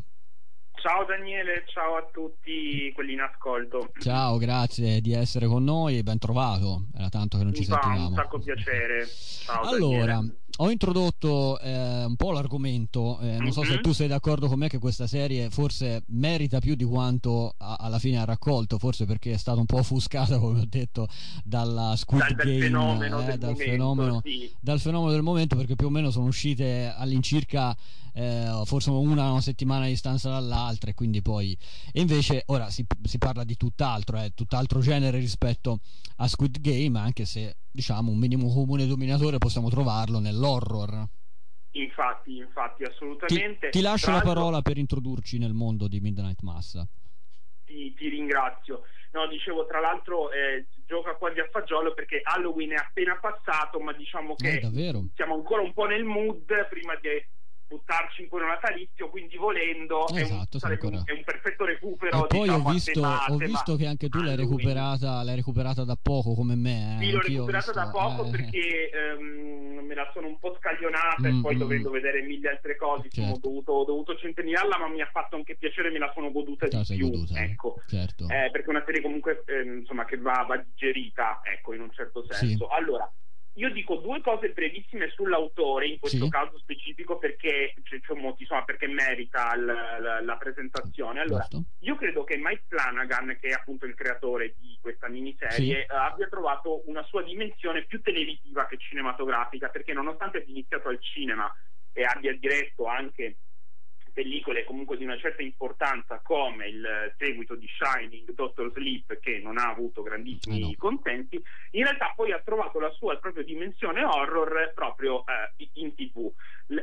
Ciao 0.81 1.05
Daniele, 1.05 1.65
ciao 1.67 1.97
a 1.97 2.09
tutti 2.13 2.93
quelli 2.95 3.15
in 3.15 3.21
ascolto. 3.21 3.91
Ciao, 3.99 4.37
grazie 4.37 5.01
di 5.01 5.13
essere 5.13 5.49
con 5.49 5.65
noi, 5.65 6.05
ben 6.05 6.19
trovato. 6.19 6.87
Era 6.97 7.09
tanto 7.09 7.37
che 7.37 7.43
non 7.43 7.53
Mi 7.53 7.59
ci 7.59 7.65
fa 7.65 7.81
sentivamo. 7.83 8.09
un 8.11 8.15
sacco 8.15 8.39
piacere. 8.39 9.05
Ciao, 9.09 9.63
allora, 9.63 10.13
Daniele. 10.15 10.37
Ho 10.61 10.71
introdotto 10.71 11.59
eh, 11.61 12.05
un 12.05 12.17
po' 12.17 12.33
l'argomento, 12.33 13.19
eh, 13.21 13.39
non 13.39 13.53
so 13.53 13.63
se 13.65 13.75
Mhm. 13.75 13.81
tu 13.81 13.93
sei 13.93 14.09
d'accordo 14.09 14.49
con 14.49 14.59
me 14.59 14.69
che 14.69 14.79
questa 14.79 15.07
serie 15.07 15.51
forse 15.51 16.03
merita 16.09 16.59
più 16.59 16.75
di 16.75 16.85
quanto 16.85 17.55
a- 17.59 17.77
alla 17.79 17.99
fine 17.99 18.19
ha 18.19 18.25
raccolto, 18.25 18.79
forse 18.79 19.05
perché 19.05 19.33
è 19.33 19.37
stata 19.37 19.59
un 19.61 19.67
po' 19.67 19.79
offuscata, 19.79 20.39
come 20.41 20.61
ho 20.61 20.67
detto, 20.69 21.07
dalla 21.45 21.95
Squid 21.97 22.23
Dal- 22.35 22.35
Game, 22.47 22.59
fenomeno 22.61 23.21
eh, 23.21 23.25
del 23.25 23.39
dal, 23.39 23.51
momento, 23.51 23.71
fenomeno, 23.73 24.21
sì. 24.25 24.51
dal 24.61 24.81
fenomeno 24.81 25.13
del 25.13 25.23
momento, 25.23 25.57
perché 25.57 25.77
più 25.77 25.87
o 25.87 25.91
meno 25.91 26.11
sono 26.11 26.27
uscite 26.27 26.93
all'incirca 26.97 27.77
eh, 28.15 28.63
forse 28.65 28.91
una, 28.91 29.31
una 29.31 29.41
settimana 29.41 29.85
di 29.85 29.91
distanza 29.93 30.29
dall'altra 30.31 30.91
e 30.91 30.95
quindi 30.95 31.23
poi 31.23 31.57
e 31.93 32.01
invece 32.01 32.43
ora 32.47 32.69
si, 32.69 32.85
si 33.05 33.17
parla 33.19 33.45
di 33.45 33.57
tutt'altro 33.57 34.17
è 34.19 34.33
tutt'altro 34.35 34.81
genere 34.81 35.19
rispetto 35.21 35.79
a 36.17 36.27
Squid 36.27 36.61
Game 36.61 36.99
anche 36.99 37.25
se 37.25 37.55
diciamo 37.71 38.11
un 38.11 38.19
minimo 38.19 38.53
comune 38.53 38.87
dominatore 38.87 39.39
possiamo 39.39 39.69
trovarlo 39.69 40.19
nell'horror 40.19 41.09
Infatti, 41.73 42.39
infatti, 42.39 42.83
ti, 42.85 42.91
assolutamente. 42.91 43.69
ti 43.71 43.81
lascio 43.81 44.07
Tra 44.07 44.17
la 44.17 44.23
parola 44.23 44.63
per 44.63 44.79
introdurci 44.79 45.39
nel 45.39 45.53
mondo 45.53 45.87
di 45.87 46.01
Midnight 46.01 46.41
Mass 46.43 46.83
Ti, 47.65 47.95
ti 47.95 48.09
ringrazio. 48.09 48.83
No, 49.13 49.27
dicevo, 49.27 49.67
tra 49.67 49.81
l'altro, 49.81 50.31
eh, 50.33 50.67
gioca 50.87 51.15
quasi 51.15 51.41
a 51.41 51.49
fagiolo 51.51 51.95
perché 51.95 52.21
Halloween 52.23 52.73
è 52.73 52.77
appena 52.77 53.19
passato, 53.19 53.79
ma 53.81 53.93
diciamo 53.93 54.35
che 54.35 54.59
eh, 54.59 55.09
siamo 55.15 55.35
ancora 55.35 55.63
un 55.63 55.73
po' 55.73 55.87
nel 55.87 56.05
mood 56.05 56.45
prima 56.69 56.95
di 56.97 57.09
buttarci 57.69 58.23
in 58.23 58.29
quello 58.29 58.47
natalizio, 58.47 59.11
quindi 59.11 59.37
volendo 59.37 60.07
è, 60.09 60.13
un, 60.13 60.19
Esatto, 60.19 60.59
sarebbe 60.59 60.87
un, 60.87 60.95
ancora. 60.95 61.13
è 61.13 61.17
un 61.17 61.25
perfetto 61.25 61.65
recupero. 61.67 62.25
e 62.25 62.27
poi 62.27 62.41
diciamo, 62.49 62.69
ho 62.69 62.73
visto, 62.73 62.93
temate, 62.93 63.33
ho 63.33 63.37
visto 63.37 63.77
che 63.77 63.87
anche 63.87 64.09
tu 64.09 64.21
l'hai 64.23 64.37
recuperata 64.37 65.23
l'hai 65.23 65.37
recuperata 65.37 65.85
da 65.85 65.97
poco 66.01 66.35
come 66.35 66.55
me 66.57 66.97
eh, 66.99 67.05
Sì, 67.05 67.11
l'ho 67.13 67.21
recuperata 67.21 67.73
da 67.73 67.89
poco 67.91 68.25
eh, 68.27 68.31
perché 68.31 68.91
ehm, 68.91 69.85
me 69.85 69.95
la 69.95 70.11
sono 70.15 70.27
un 70.29 70.39
po' 70.39 70.57
scaglionata 70.59 71.29
Mm, 71.29 71.39
e 71.39 71.41
poi 71.43 71.55
mm, 71.55 71.59
dovendo 71.59 71.91
mm. 71.91 71.93
vedere 71.93 72.23
mille 72.23 72.49
altre 72.49 72.77
cose 72.77 73.09
Certo. 73.11 73.33
ho, 73.35 73.39
dovuto, 73.39 73.73
ho 73.73 73.85
dovuto 73.85 74.17
centellinarla 74.17 74.79
ma 74.79 74.89
mi 74.89 75.01
ha 75.03 75.09
fatto 75.13 75.37
anche 75.37 75.57
piacere, 75.57 75.91
me 75.91 75.99
la 75.99 76.11
sono 76.15 76.31
goduta 76.33 76.67
la 76.71 76.83
di 76.87 76.97
più. 76.97 77.11
goduta 77.11 77.39
Ecco. 77.43 77.83
certo 77.87 78.25
Eh, 78.29 78.51
perché 78.51 78.67
è 78.67 78.71
una 78.71 78.83
serie 78.85 79.03
comunque 79.03 79.43
ehm, 79.47 79.79
insomma, 79.81 80.05
che 80.05 80.17
va, 80.17 80.45
va 80.49 80.57
digerita 80.57 81.41
ecco, 81.45 81.75
in 81.75 81.83
un 81.83 81.91
certo 81.93 82.25
Sì. 82.29 82.35
senso. 82.49 82.69
Allora, 82.69 83.11
io 83.59 83.71
dico 83.71 83.97
due 83.97 84.21
cose 84.21 84.51
brevissime 84.51 85.11
sull'autore 85.11 85.87
in 85.89 85.99
questo 85.99 86.25
Sì. 86.25 86.31
caso 86.31 86.57
specifico 86.59 87.19
perché, 87.19 87.75
un 88.09 88.21
motivo, 88.21 88.37
insomma, 88.39 88.63
perché 88.65 88.87
merita 88.87 89.53
il- 89.55 89.65
la, 89.65 90.21
la 90.21 90.37
presentazione. 90.37 91.21
Allora, 91.21 91.47
giusto? 91.51 91.65
io 91.81 91.97
credo 91.97 92.23
che 92.25 92.37
Mike 92.37 92.65
Flanagan, 92.69 93.37
che 93.41 93.49
è 93.49 93.53
appunto 93.53 93.85
il 93.85 93.95
creatore 93.95 94.55
di 94.59 94.79
questa 94.81 95.09
miniserie, 95.09 95.57
Sì. 95.57 95.71
eh, 95.73 95.87
abbia 95.89 96.29
trovato 96.29 96.89
una 96.89 97.03
sua 97.05 97.23
dimensione 97.23 97.85
più 97.85 98.01
televisiva 98.01 98.67
che 98.67 98.77
cinematografica, 98.79 99.69
perché 99.69 99.93
nonostante 99.93 100.39
abbia 100.39 100.53
iniziato 100.53 100.89
al 100.89 101.01
cinema 101.03 101.53
e 101.93 102.05
abbia 102.05 102.33
diretto 102.39 102.87
anche 102.87 103.37
pellicole 104.19 104.65
comunque 104.65 104.97
di 104.97 105.05
una 105.05 105.17
certa 105.17 105.43
importanza 105.43 106.19
come 106.25 106.67
il 106.67 107.15
seguito 107.17 107.55
di 107.55 107.69
Shining, 107.69 108.35
Doctor 108.35 108.73
Sleep 108.73 109.21
che 109.21 109.39
non 109.39 109.59
ha 109.59 109.69
avuto 109.69 110.03
grandissimi 110.03 110.61
no. 110.61 110.75
consensi, 110.77 111.41
in 111.73 111.85
realtà 111.85 112.13
poi 112.17 112.33
ha 112.33 112.41
trovato 112.41 112.81
la 112.81 112.91
sua 112.91 113.17
propria 113.19 113.45
dimensione 113.45 114.03
horror 114.03 114.73
proprio 114.75 115.25
eh, 115.25 115.69
in 115.75 115.95
tv 115.95 116.33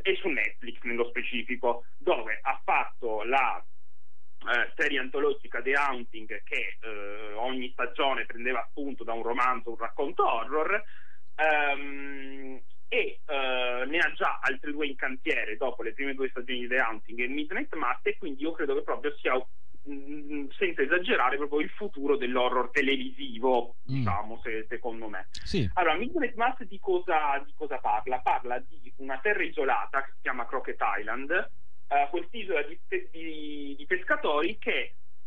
e 0.02 0.16
su 0.16 0.30
Netflix 0.30 0.80
nello 0.84 1.10
specifico, 1.10 1.84
dove 1.98 2.40
ha 2.42 2.58
fatto 2.64 3.24
la 3.24 3.62
eh, 3.62 4.72
serie 4.78 5.00
antologica 5.00 5.62
The 5.62 5.74
Haunting 5.74 6.42
che 6.44 6.78
eh, 6.80 7.34
ogni 7.34 7.70
stagione 7.72 8.26
prendeva 8.26 8.66
spunto 8.70 9.04
da 9.04 9.12
un 9.12 9.24
romanzo, 9.24 9.72
un 9.72 9.78
racconto 9.78 10.26
horror 10.26 10.82
ehm, 11.36 12.62
e 12.88 13.20
eh, 13.26 13.84
ne 13.88 13.98
ha 14.00 14.12
già 14.14 14.40
altre 14.42 14.72
due 14.72 14.88
in 14.88 14.96
cantiere 14.96 15.58
dopo 15.58 15.84
le 15.84 15.94
prime 15.94 16.14
due 16.14 16.30
stagioni 16.30 16.60
di 16.62 16.68
The 16.68 16.78
Haunting 16.80 17.20
e 17.20 17.28
Midnight 17.28 17.74
Mass 17.76 18.00
e 18.04 18.18
quindi 18.18 18.44
io 18.44 18.52
credo 18.52 18.76
che 18.76 18.82
proprio 18.84 19.16
sia 19.18 19.34
mm, 19.90 20.48
senza 20.58 20.82
esagerare 20.82 21.38
proprio 21.38 21.60
il 21.62 21.70
futuro 21.70 22.16
dell'horror 22.18 22.70
televisivo 22.72 23.76
Mm. 23.90 23.94
diciamo 23.96 24.40
se- 24.44 24.66
secondo 24.68 25.08
me 25.08 25.28
sì 25.44 25.70
allora, 25.74 25.96
Midnight 25.96 26.36
Mass 26.36 26.62
di 26.64 26.80
cosa, 26.80 27.42
di 27.46 27.54
cosa 27.56 27.78
parla? 27.78 28.20
Parla 28.20 28.60
di 28.60 28.92
una 28.98 29.20
terra 29.20 29.44
isolata 29.44 30.04
che 30.04 30.12
si 30.16 30.22
chiama 30.22 30.46
Crockett 30.48 30.80
Island, 31.00 31.32
eh, 31.32 32.08
quest'isola 32.10 32.64
di, 32.64 32.80
di- 33.12 33.76
di 33.78 33.86
pescatori 33.86 34.58
che 34.58 34.72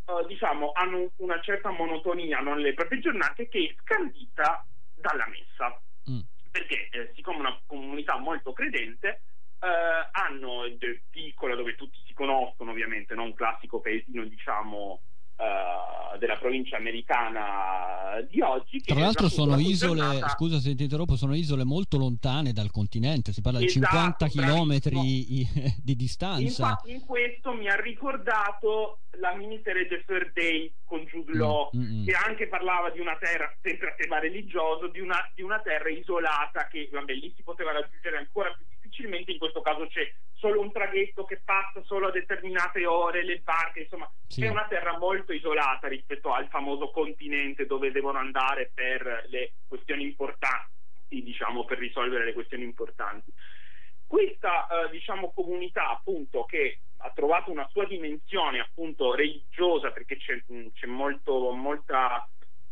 eh, 0.06 0.26
diciamo 0.26 0.72
hanno 0.72 1.12
una 1.16 1.40
certa 1.40 1.70
monotonia 1.70 2.40
no, 2.40 2.54
nelle 2.54 2.74
proprie 2.74 2.98
giornate 3.00 3.48
che 3.48 3.58
è 3.68 3.74
scandita 3.82 4.64
dalla 4.94 5.26
messa. 5.28 5.80
Mm. 6.10 6.20
Perché 6.50 6.88
eh, 6.90 7.12
siccome 7.14 7.38
una 7.38 7.60
comunità 7.66 8.16
molto 8.16 8.52
credente, 8.52 9.22
eh, 9.60 10.08
hanno 10.12 10.64
il 10.64 11.02
piccola 11.10 11.54
dove 11.54 11.74
tutti 11.74 11.98
si 12.06 12.14
conoscono 12.14 12.70
ovviamente, 12.70 13.14
non 13.14 13.26
un 13.26 13.34
classico 13.34 13.80
paesino 13.80 14.24
diciamo 14.24 15.02
eh, 15.38 16.18
della 16.18 16.36
provincia 16.36 16.76
americana 16.76 18.20
di 18.28 18.40
oggi. 18.40 18.80
che 18.80 18.92
Tra 18.92 19.00
l'altro 19.00 19.28
sono 19.28 19.56
isole, 19.58 20.00
giornata- 20.00 20.28
scusa 20.30 20.58
se 20.58 20.74
ti 20.74 20.82
interrompo, 20.82 21.14
sono 21.16 21.34
isole 21.34 21.62
molto 21.64 21.96
lontane 21.96 22.52
dal 22.52 22.70
continente, 22.72 23.32
si 23.32 23.40
parla 23.40 23.60
di 23.60 23.66
Esatto, 23.66 24.26
50 24.26 24.28
km 24.28 24.78
di 25.80 25.96
distanza. 25.96 26.40
Infatti 26.42 26.90
in 26.90 27.04
questo 27.04 27.52
mi 27.52 27.68
ha 27.68 27.76
ricordato 27.76 29.00
la 29.20 29.34
miniserie 29.34 29.86
The 29.86 30.04
Third 30.06 30.32
Day 30.32 30.72
con 30.84 31.04
Jude 31.04 31.32
Law, 31.36 31.70
Mm, 31.76 31.80
mm, 31.80 32.00
mm. 32.02 32.04
che 32.06 32.12
anche 32.12 32.46
parlava 32.48 32.90
di 32.90 33.00
una 33.00 33.16
terra, 33.20 33.52
sempre 33.62 33.90
a 33.90 33.94
tema 33.96 34.18
religioso, 34.18 34.88
di 34.88 35.00
una, 35.00 35.18
di 35.34 35.42
una 35.42 35.60
terra 35.60 35.88
isolata 35.90 36.66
che 36.68 36.88
vabbè, 36.90 37.12
lì 37.12 37.32
si 37.36 37.42
poteva 37.42 37.72
raggiungere 37.72 38.16
ancora 38.16 38.52
più 38.56 38.64
difficilmente, 38.98 39.30
in 39.32 39.38
questo 39.38 39.60
caso 39.60 39.86
c'è 39.86 40.12
solo 40.34 40.60
un 40.60 40.72
traghetto 40.72 41.24
che 41.24 41.40
passa 41.44 41.82
solo 41.84 42.08
a 42.08 42.10
determinate 42.10 42.84
ore, 42.86 43.24
le 43.24 43.38
barche, 43.38 43.80
insomma 43.80 44.10
Sì. 44.26 44.44
è 44.44 44.48
una 44.48 44.66
terra 44.68 44.98
molto 44.98 45.32
isolata 45.32 45.88
rispetto 45.88 46.32
al 46.32 46.48
famoso 46.48 46.90
continente 46.90 47.66
dove 47.66 47.92
devono 47.92 48.18
andare 48.18 48.70
per 48.74 49.26
le 49.28 49.52
questioni 49.66 50.02
importanti, 50.02 50.72
diciamo, 51.08 51.64
per 51.64 51.78
risolvere 51.78 52.24
le 52.24 52.32
questioni 52.32 52.64
importanti. 52.64 53.32
Questa 54.06 54.66
eh, 54.66 54.90
diciamo, 54.90 55.32
comunità 55.32 55.90
appunto 55.90 56.44
che 56.44 56.80
ha 56.98 57.10
trovato 57.14 57.50
una 57.50 57.68
sua 57.70 57.84
dimensione 57.84 58.58
appunto 58.58 59.14
religiosa 59.14 59.90
perché 59.90 60.16
c'è, 60.16 60.42
c'è 60.72 60.86
molto, 60.86 61.50
molta, 61.50 62.28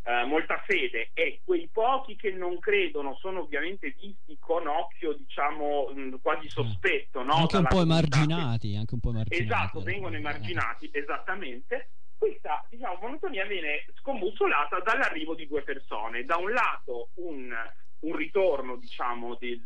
eh, 0.07 0.25
molta 0.25 0.63
fede 0.65 1.11
e 1.15 1.41
quei 1.45 1.69
pochi 1.73 2.15
che 2.15 2.31
non 2.31 2.61
credono 2.61 3.17
sono 3.17 3.41
ovviamente 3.41 3.93
visti 4.01 4.37
con 4.39 4.69
occhio 4.69 5.15
diciamo 5.15 5.91
mh, 5.93 6.21
quasi 6.23 6.49
sospetto 6.49 7.25
no? 7.25 7.35
anche 7.35 7.57
un 7.57 7.67
po' 7.67 7.81
emarginati, 7.81 8.77
anche 8.77 8.95
un 8.95 9.01
po' 9.01 9.11
emarginati. 9.11 9.45
Esatto, 9.45 9.79
dalla 9.81 9.91
vengono 9.91 10.15
emarginati, 10.15 10.91
esattamente. 10.93 11.89
questa 12.17 12.65
diciamo, 12.71 12.99
monotonia 13.01 13.45
viene 13.47 13.85
scombussolata 13.99 14.79
dall'arrivo 14.79 15.35
di 15.35 15.49
due 15.49 15.63
persone. 15.63 16.25
Da 16.25 16.37
un 16.37 16.53
lato 16.53 17.09
un, 17.15 17.53
un 18.01 18.17
ritorno, 18.17 18.77
diciamo, 18.77 19.35
del, 19.41 19.65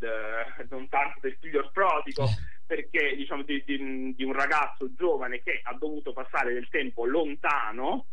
non 0.70 0.88
tanto 0.88 1.20
del 1.20 1.36
figlio 1.38 1.68
prodigo, 1.70 2.26
perché 2.64 3.14
diciamo, 3.14 3.42
di, 3.42 3.62
di, 3.66 4.14
di, 4.14 4.24
un 4.24 4.32
ragazzo 4.32 4.90
giovane 4.94 5.42
che 5.42 5.60
ha 5.62 5.74
dovuto 5.74 6.14
passare 6.14 6.54
del 6.54 6.68
tempo 6.70 7.04
lontano 7.04 8.06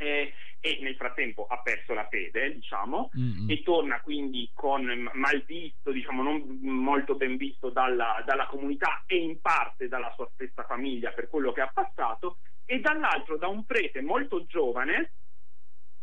eh, 0.00 0.32
e 0.60 0.78
nel 0.82 0.94
frattempo 0.96 1.46
ha 1.48 1.58
perso 1.60 1.94
la 1.94 2.06
fede, 2.08 2.54
diciamo, 2.54 3.10
mm-hmm. 3.16 3.50
e 3.50 3.62
torna 3.62 4.00
quindi 4.00 4.50
con 4.54 4.84
mal 5.14 5.42
visto, 5.46 5.90
diciamo, 5.90 6.22
non 6.22 6.58
molto 6.62 7.14
ben 7.14 7.36
visto 7.36 7.70
dalla, 7.70 8.22
dalla 8.26 8.46
comunità 8.46 9.04
e 9.06 9.16
in 9.16 9.40
parte 9.40 9.88
dalla 9.88 10.12
sua 10.14 10.28
stessa 10.34 10.64
famiglia 10.64 11.10
per 11.12 11.28
quello 11.28 11.52
che 11.52 11.62
ha 11.62 11.70
passato, 11.72 12.38
e 12.66 12.78
dall'altro 12.78 13.36
da 13.36 13.48
un 13.48 13.64
prete 13.64 14.00
molto 14.00 14.46
giovane 14.46 15.12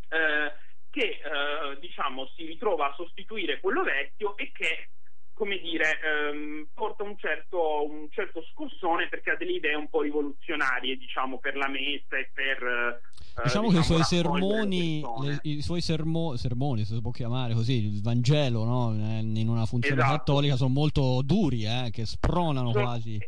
eh, 0.09 0.51
che 0.89 1.19
eh, 1.21 1.79
diciamo 1.79 2.27
si 2.35 2.45
ritrova 2.45 2.89
a 2.89 2.93
sostituire 2.95 3.59
quello 3.59 3.83
vecchio 3.83 4.35
e 4.35 4.51
che 4.51 4.89
come 5.37 5.59
dire, 5.59 5.99
ehm, 6.01 6.67
porta 6.73 7.03
un 7.03 7.15
certo, 7.15 7.85
un 7.87 8.07
certo 8.09 8.43
scossone 8.51 9.07
perché 9.07 9.31
ha 9.31 9.35
delle 9.37 9.51
idee 9.51 9.75
un 9.75 9.87
po' 9.87 10.01
rivoluzionarie, 10.01 10.97
diciamo, 10.97 11.37
per 11.37 11.55
la 11.55 11.69
messa 11.69 12.17
e 12.17 12.31
per... 12.33 12.63
Eh, 12.63 13.43
diciamo, 13.43 13.67
diciamo, 13.67 13.69
che 13.69 13.77
i 13.77 13.83
suoi 13.83 14.03
sermoni, 14.03 15.05
le, 15.21 15.39
i 15.43 15.61
suoi 15.61 15.81
sermo, 15.81 16.35
sermoni, 16.37 16.85
se 16.85 16.95
si 16.95 17.01
può 17.01 17.11
chiamare 17.11 17.53
così, 17.53 17.85
il 17.85 18.01
Vangelo, 18.01 18.63
no? 18.63 18.93
in 18.95 19.47
una 19.47 19.67
funzione 19.67 20.01
esatto. 20.01 20.17
cattolica 20.17 20.55
sono 20.55 20.73
molto 20.73 21.21
duri, 21.23 21.65
eh, 21.65 21.89
che 21.91 22.07
spronano 22.07 22.71
sono, 22.71 22.83
quasi. 22.83 23.19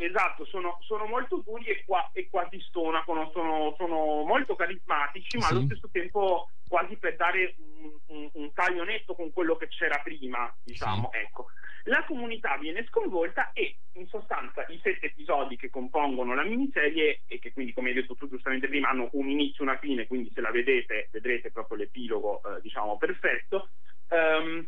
Esatto, 0.00 0.44
sono, 0.44 0.78
sono, 0.82 1.06
molto 1.06 1.42
duri 1.44 1.64
e, 1.64 1.84
qua, 1.84 2.08
e 2.12 2.28
quasi 2.30 2.60
stonacano, 2.60 3.30
sono, 3.32 3.74
sono 3.76 4.22
molto 4.22 4.54
carismatici, 4.54 5.38
ma 5.38 5.46
sì. 5.46 5.52
allo 5.52 5.64
stesso 5.64 5.88
tempo 5.90 6.50
quasi 6.68 6.96
per 6.96 7.16
dare 7.16 7.56
un, 7.58 7.98
un, 8.06 8.30
un, 8.34 8.52
taglio 8.52 8.84
netto 8.84 9.16
con 9.16 9.32
quello 9.32 9.56
che 9.56 9.66
c'era 9.66 9.98
prima, 9.98 10.54
diciamo, 10.62 11.10
sì. 11.12 11.18
ecco. 11.18 11.46
La 11.84 12.04
comunità 12.04 12.56
viene 12.58 12.86
sconvolta 12.86 13.50
e 13.52 13.78
in 13.94 14.06
sostanza 14.06 14.64
i 14.68 14.78
sette 14.80 15.06
episodi 15.06 15.56
che 15.56 15.68
compongono 15.68 16.32
la 16.32 16.44
miniserie 16.44 17.22
e 17.26 17.40
che 17.40 17.52
quindi 17.52 17.72
come 17.72 17.88
hai 17.88 17.94
detto 17.94 18.14
tu 18.14 18.28
giustamente 18.28 18.68
prima 18.68 18.90
hanno 18.90 19.08
un 19.12 19.28
inizio 19.28 19.64
e 19.64 19.68
una 19.68 19.78
fine, 19.78 20.06
quindi 20.06 20.30
se 20.32 20.40
la 20.40 20.52
vedete 20.52 21.08
vedrete 21.10 21.50
proprio 21.50 21.78
l'epilogo 21.78 22.40
eh, 22.44 22.60
diciamo 22.60 22.96
perfetto. 22.98 23.70
Um, 24.10 24.64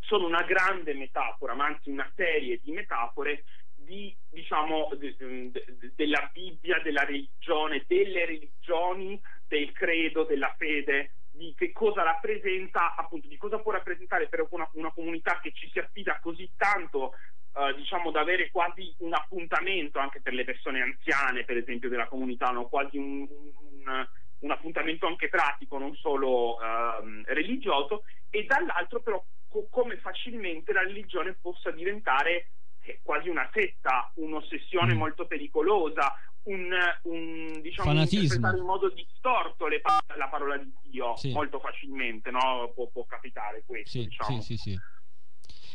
sono 0.00 0.26
una 0.26 0.42
grande 0.42 0.94
metafora, 0.94 1.54
ma 1.54 1.66
anzi 1.66 1.90
una 1.90 2.10
serie 2.14 2.60
di 2.62 2.72
metafore 2.72 3.44
di, 3.88 4.14
diciamo, 4.30 4.90
de, 4.96 5.16
de, 5.16 5.50
de, 5.50 5.92
della 5.96 6.28
Bibbia, 6.30 6.78
della 6.80 7.04
religione, 7.04 7.84
delle 7.88 8.26
religioni, 8.26 9.18
del 9.48 9.72
credo, 9.72 10.24
della 10.24 10.54
fede, 10.58 11.12
di 11.30 11.54
che 11.56 11.72
cosa 11.72 12.02
rappresenta, 12.02 12.94
appunto, 12.94 13.26
di 13.28 13.38
cosa 13.38 13.58
può 13.58 13.72
rappresentare 13.72 14.28
per 14.28 14.46
una, 14.50 14.68
una 14.74 14.92
comunità 14.92 15.40
che 15.40 15.52
ci 15.52 15.70
si 15.72 15.78
affida 15.78 16.18
così 16.20 16.50
tanto, 16.54 17.14
eh, 17.56 17.74
diciamo, 17.76 18.10
da 18.10 18.20
avere 18.20 18.50
quasi 18.50 18.94
un 18.98 19.14
appuntamento 19.14 19.98
anche 19.98 20.20
per 20.20 20.34
le 20.34 20.44
persone 20.44 20.82
anziane, 20.82 21.44
per 21.44 21.56
esempio, 21.56 21.88
della 21.88 22.08
comunità, 22.08 22.50
no? 22.50 22.66
quasi 22.66 22.98
un, 22.98 23.20
un, 23.22 24.06
un, 24.40 24.50
appuntamento 24.50 25.06
anche 25.06 25.30
pratico, 25.30 25.78
non 25.78 25.94
solo 25.94 26.60
eh, 26.60 27.22
religioso, 27.32 28.04
e 28.28 28.44
dall'altro 28.44 29.00
però 29.00 29.24
co- 29.48 29.66
come 29.70 29.96
facilmente 29.96 30.74
la 30.74 30.82
religione 30.82 31.38
possa 31.40 31.70
diventare 31.70 32.50
quasi 33.02 33.28
una 33.28 33.48
setta, 33.52 34.10
un'ossessione 34.16 34.94
mm. 34.94 34.98
molto 34.98 35.26
pericolosa, 35.26 36.14
un, 36.44 36.70
un 37.02 37.60
diciamo, 37.60 37.92
interpretare 37.92 38.58
in 38.58 38.64
modo 38.64 38.88
distorto 38.90 39.66
le, 39.66 39.80
la 40.16 40.28
parola 40.28 40.56
di 40.56 40.72
Dio 40.82 41.16
sì. 41.16 41.32
molto 41.32 41.58
facilmente, 41.58 42.30
no? 42.30 42.72
può, 42.74 42.88
può, 42.88 43.04
capitare 43.04 43.62
questo. 43.66 43.98
Sì, 43.98 44.04
diciamo. 44.06 44.40
sì, 44.40 44.56
sì, 44.56 44.78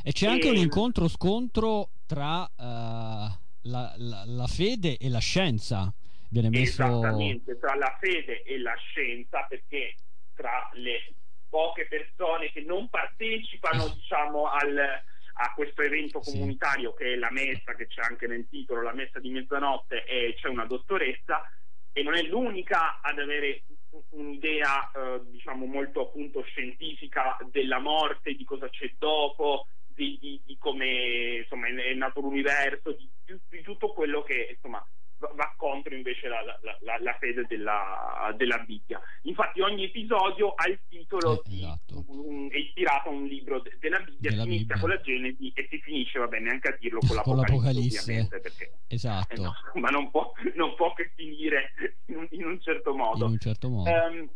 E 0.03 0.11
c'è 0.11 0.27
e... 0.27 0.29
anche 0.29 0.49
un 0.49 0.57
incontro-scontro 0.57 1.89
tra 2.05 2.41
uh, 2.41 2.51
la, 2.57 3.93
la, 3.97 4.23
la, 4.25 4.47
fede 4.47 4.97
e 4.97 5.09
la 5.09 5.19
scienza. 5.19 5.93
Viene 6.29 6.49
messo... 6.49 6.83
Esattamente, 6.83 7.59
tra 7.59 7.75
la 7.75 7.95
fede 7.99 8.41
e 8.43 8.59
la 8.59 8.75
scienza, 8.75 9.45
perché 9.47 9.95
tra 10.33 10.69
le 10.73 11.13
poche 11.49 11.85
persone 11.87 12.51
che 12.51 12.61
non 12.61 12.89
partecipano 12.89 13.87
diciamo, 13.89 14.45
al, 14.45 15.03
a 15.33 15.53
questo 15.53 15.81
evento 15.81 16.19
comunitario 16.19 16.93
che 16.93 17.13
è 17.13 17.15
la 17.15 17.31
messa, 17.31 17.73
che 17.75 17.87
c'è 17.87 18.01
anche 18.01 18.27
nel 18.27 18.47
titolo, 18.49 18.81
la 18.81 18.93
messa 18.93 19.19
di 19.19 19.29
mezzanotte, 19.29 20.03
e 20.05 20.35
c'è 20.37 20.47
una 20.47 20.65
dottoressa 20.65 21.49
e 21.91 22.03
non 22.03 22.15
è 22.15 22.23
l'unica 22.23 22.99
ad 23.01 23.19
avere 23.19 23.63
un'idea 24.09 24.91
eh, 24.91 25.21
diciamo 25.29 25.65
molto 25.65 26.07
appunto 26.07 26.41
scientifica 26.43 27.37
della 27.51 27.79
morte, 27.79 28.33
di 28.33 28.43
cosa 28.43 28.69
c'è 28.69 28.91
dopo, 28.97 29.67
di, 29.87 30.17
di, 30.19 30.41
di 30.45 30.57
come 30.57 31.37
insomma 31.41 31.67
è 31.67 31.93
nato 31.93 32.19
l'universo, 32.21 32.91
di, 32.93 33.09
di 33.49 33.61
tutto 33.61 33.93
quello 33.93 34.23
che 34.23 34.49
insomma 34.55 34.85
va 35.33 35.53
contro 35.57 35.95
invece 35.95 36.27
la, 36.27 36.41
la, 36.43 36.77
la, 36.81 36.97
la 36.99 37.17
fede 37.19 37.45
della, 37.47 38.33
della, 38.37 38.57
Bibbia. 38.59 39.01
Infatti 39.23 39.61
ogni 39.61 39.85
episodio 39.85 40.53
ha 40.53 40.67
il 40.67 40.79
titolo 40.89 41.43
eh, 41.43 41.55
esatto. 41.55 42.05
di, 42.07 42.17
un, 42.17 42.49
è 42.51 42.57
ispirato 42.57 43.09
a 43.09 43.11
un 43.11 43.25
libro 43.25 43.59
de, 43.59 43.77
della 43.79 43.99
Bibbia, 43.99 44.29
della 44.31 44.43
si 44.43 44.49
inizia 44.49 44.79
con 44.79 44.89
la 44.89 45.01
Genesi 45.01 45.51
e 45.53 45.67
si 45.69 45.79
finisce, 45.79 46.19
va 46.19 46.27
bene, 46.27 46.45
neanche 46.45 46.69
a 46.69 46.77
dirlo 46.79 46.99
con 46.99 47.15
l'Apocalisse, 47.15 48.27
con 48.29 48.41
perché, 48.41 48.71
esatto. 48.87 49.33
Eh 49.33 49.39
no, 49.39 49.53
ma 49.75 49.89
non 49.89 50.09
può, 50.11 50.31
non 50.55 50.75
può, 50.75 50.93
che 50.93 51.11
finire 51.15 51.73
in 52.07 52.17
un, 52.17 52.27
in 52.31 52.45
un, 52.45 52.61
certo 52.61 52.95
modo. 52.95 53.25
Un 53.25 53.39
certo 53.39 53.69
modo. 53.69 53.89
Um, 53.89 54.29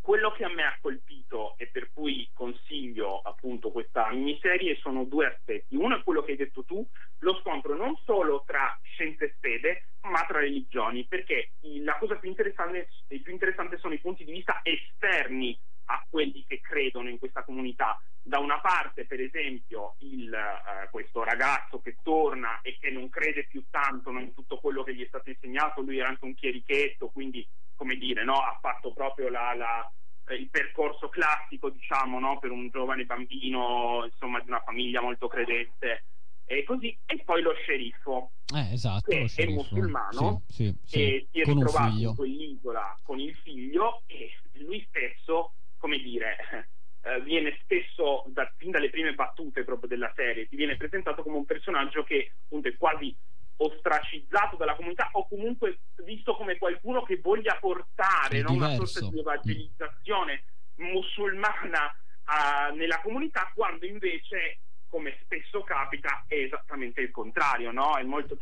quello 0.00 0.32
che 0.32 0.44
a 0.44 0.48
me 0.48 0.62
ha 0.62 0.78
colpito 0.80 1.54
e 1.58 1.66
per 1.66 1.90
cui 1.92 2.28
consiglio 2.32 3.20
appunto 3.20 3.70
questa 3.70 4.10
miniserie 4.10 4.76
sono 4.80 5.04
due 5.04 5.26
aspetti. 5.26 5.76
Uno 5.76 5.98
è 5.98 6.02
quello 6.02 6.22
che 6.22 6.32
hai 6.32 6.36
detto 6.36 6.64
tu, 6.64 6.84
lo 7.18 7.38
scontro 7.40 7.76
non 7.76 7.96
solo 8.04 8.42
tra 8.46 8.78
scienze 8.82 9.26
e 9.26 9.36
fede, 9.38 9.84
ma 10.02 10.24
tra 10.26 10.29
religioni, 10.40 11.06
perché 11.06 11.52
la 11.82 11.96
cosa 11.98 12.16
più 12.16 12.28
interessante, 12.28 12.88
più 13.06 13.32
interessante 13.32 13.78
sono 13.78 13.94
i 13.94 14.00
punti 14.00 14.24
di 14.24 14.32
vista 14.32 14.60
esterni 14.62 15.58
a 15.86 16.04
quelli 16.08 16.44
che 16.46 16.60
credono 16.60 17.08
in 17.08 17.18
questa 17.18 17.42
comunità. 17.42 18.00
Da 18.22 18.38
una 18.38 18.60
parte, 18.60 19.06
per 19.06 19.20
esempio, 19.20 19.96
il, 20.00 20.32
eh, 20.32 20.88
questo 20.90 21.24
ragazzo 21.24 21.80
che 21.80 21.96
torna 22.02 22.60
e 22.62 22.78
che 22.78 22.90
non 22.90 23.08
crede 23.08 23.46
più 23.46 23.64
tanto 23.70 24.10
in 24.10 24.32
tutto 24.34 24.58
quello 24.58 24.82
che 24.82 24.94
gli 24.94 25.02
è 25.02 25.08
stato 25.08 25.30
insegnato, 25.30 25.80
lui 25.80 25.98
era 25.98 26.08
anche 26.08 26.24
un 26.24 26.34
chierichetto, 26.34 27.08
quindi 27.08 27.46
come 27.74 27.96
dire, 27.96 28.24
no, 28.24 28.34
ha 28.34 28.58
fatto 28.60 28.92
proprio 28.92 29.30
la, 29.30 29.54
la, 29.54 29.90
il 30.34 30.48
percorso 30.48 31.08
classico, 31.08 31.70
diciamo, 31.70 32.20
no, 32.20 32.38
per 32.38 32.50
un 32.50 32.68
giovane 32.68 33.04
bambino, 33.04 34.04
insomma, 34.04 34.38
di 34.40 34.48
una 34.48 34.60
famiglia 34.60 35.00
molto 35.00 35.28
credente 35.28 36.04
e 36.44 36.64
così, 36.64 36.96
e 37.06 37.22
poi 37.24 37.42
lo 37.42 37.54
sceriffo, 37.54 38.29
eh, 38.54 38.72
esatto, 38.72 39.10
che 39.10 39.30
è 39.34 39.46
musulmano 39.46 40.42
sì, 40.48 40.64
sì, 40.64 40.78
sì. 40.84 41.02
e 41.02 41.28
si 41.30 41.40
è 41.40 41.44
con 41.44 41.54
ritrovato 41.54 41.98
in 41.98 42.14
quell'isola 42.14 42.98
con 43.02 43.18
il 43.20 43.34
figlio 43.42 44.02
e 44.06 44.30
lui 44.64 44.84
stesso, 44.88 45.54
come 45.78 45.98
dire, 45.98 46.36
eh, 47.02 47.20
viene 47.22 47.58
spesso, 47.62 48.24
da, 48.28 48.50
fin 48.56 48.70
dalle 48.70 48.90
prime 48.90 49.14
battute 49.14 49.64
proprio 49.64 49.88
della 49.88 50.12
serie, 50.14 50.48
ti 50.48 50.56
viene 50.56 50.76
presentato 50.76 51.22
come 51.22 51.36
un 51.36 51.44
personaggio 51.44 52.02
che 52.04 52.32
appunto 52.44 52.68
è 52.68 52.76
quasi 52.76 53.14
ostracizzato 53.56 54.56
dalla 54.56 54.74
comunità 54.74 55.10
o 55.12 55.28
comunque 55.28 55.80
visto 56.04 56.34
come 56.34 56.56
qualcuno 56.56 57.02
che 57.02 57.20
voglia 57.22 57.58
portare 57.60 58.40
no? 58.40 58.52
una 58.52 58.74
sorta 58.74 59.06
di 59.06 59.18
evangelizzazione 59.18 60.44
musulmana 60.76 61.84
uh, 61.84 62.74
nella 62.74 63.00
comunità 63.02 63.50
quando 63.54 63.84
invece 63.84 64.60
come 64.90 65.16
spesso 65.24 65.62
capita 65.62 66.24
è 66.26 66.34
esattamente 66.34 67.00
il 67.00 67.10
contrario 67.10 67.70
no? 67.70 67.96
è 67.96 68.02
molto 68.02 68.36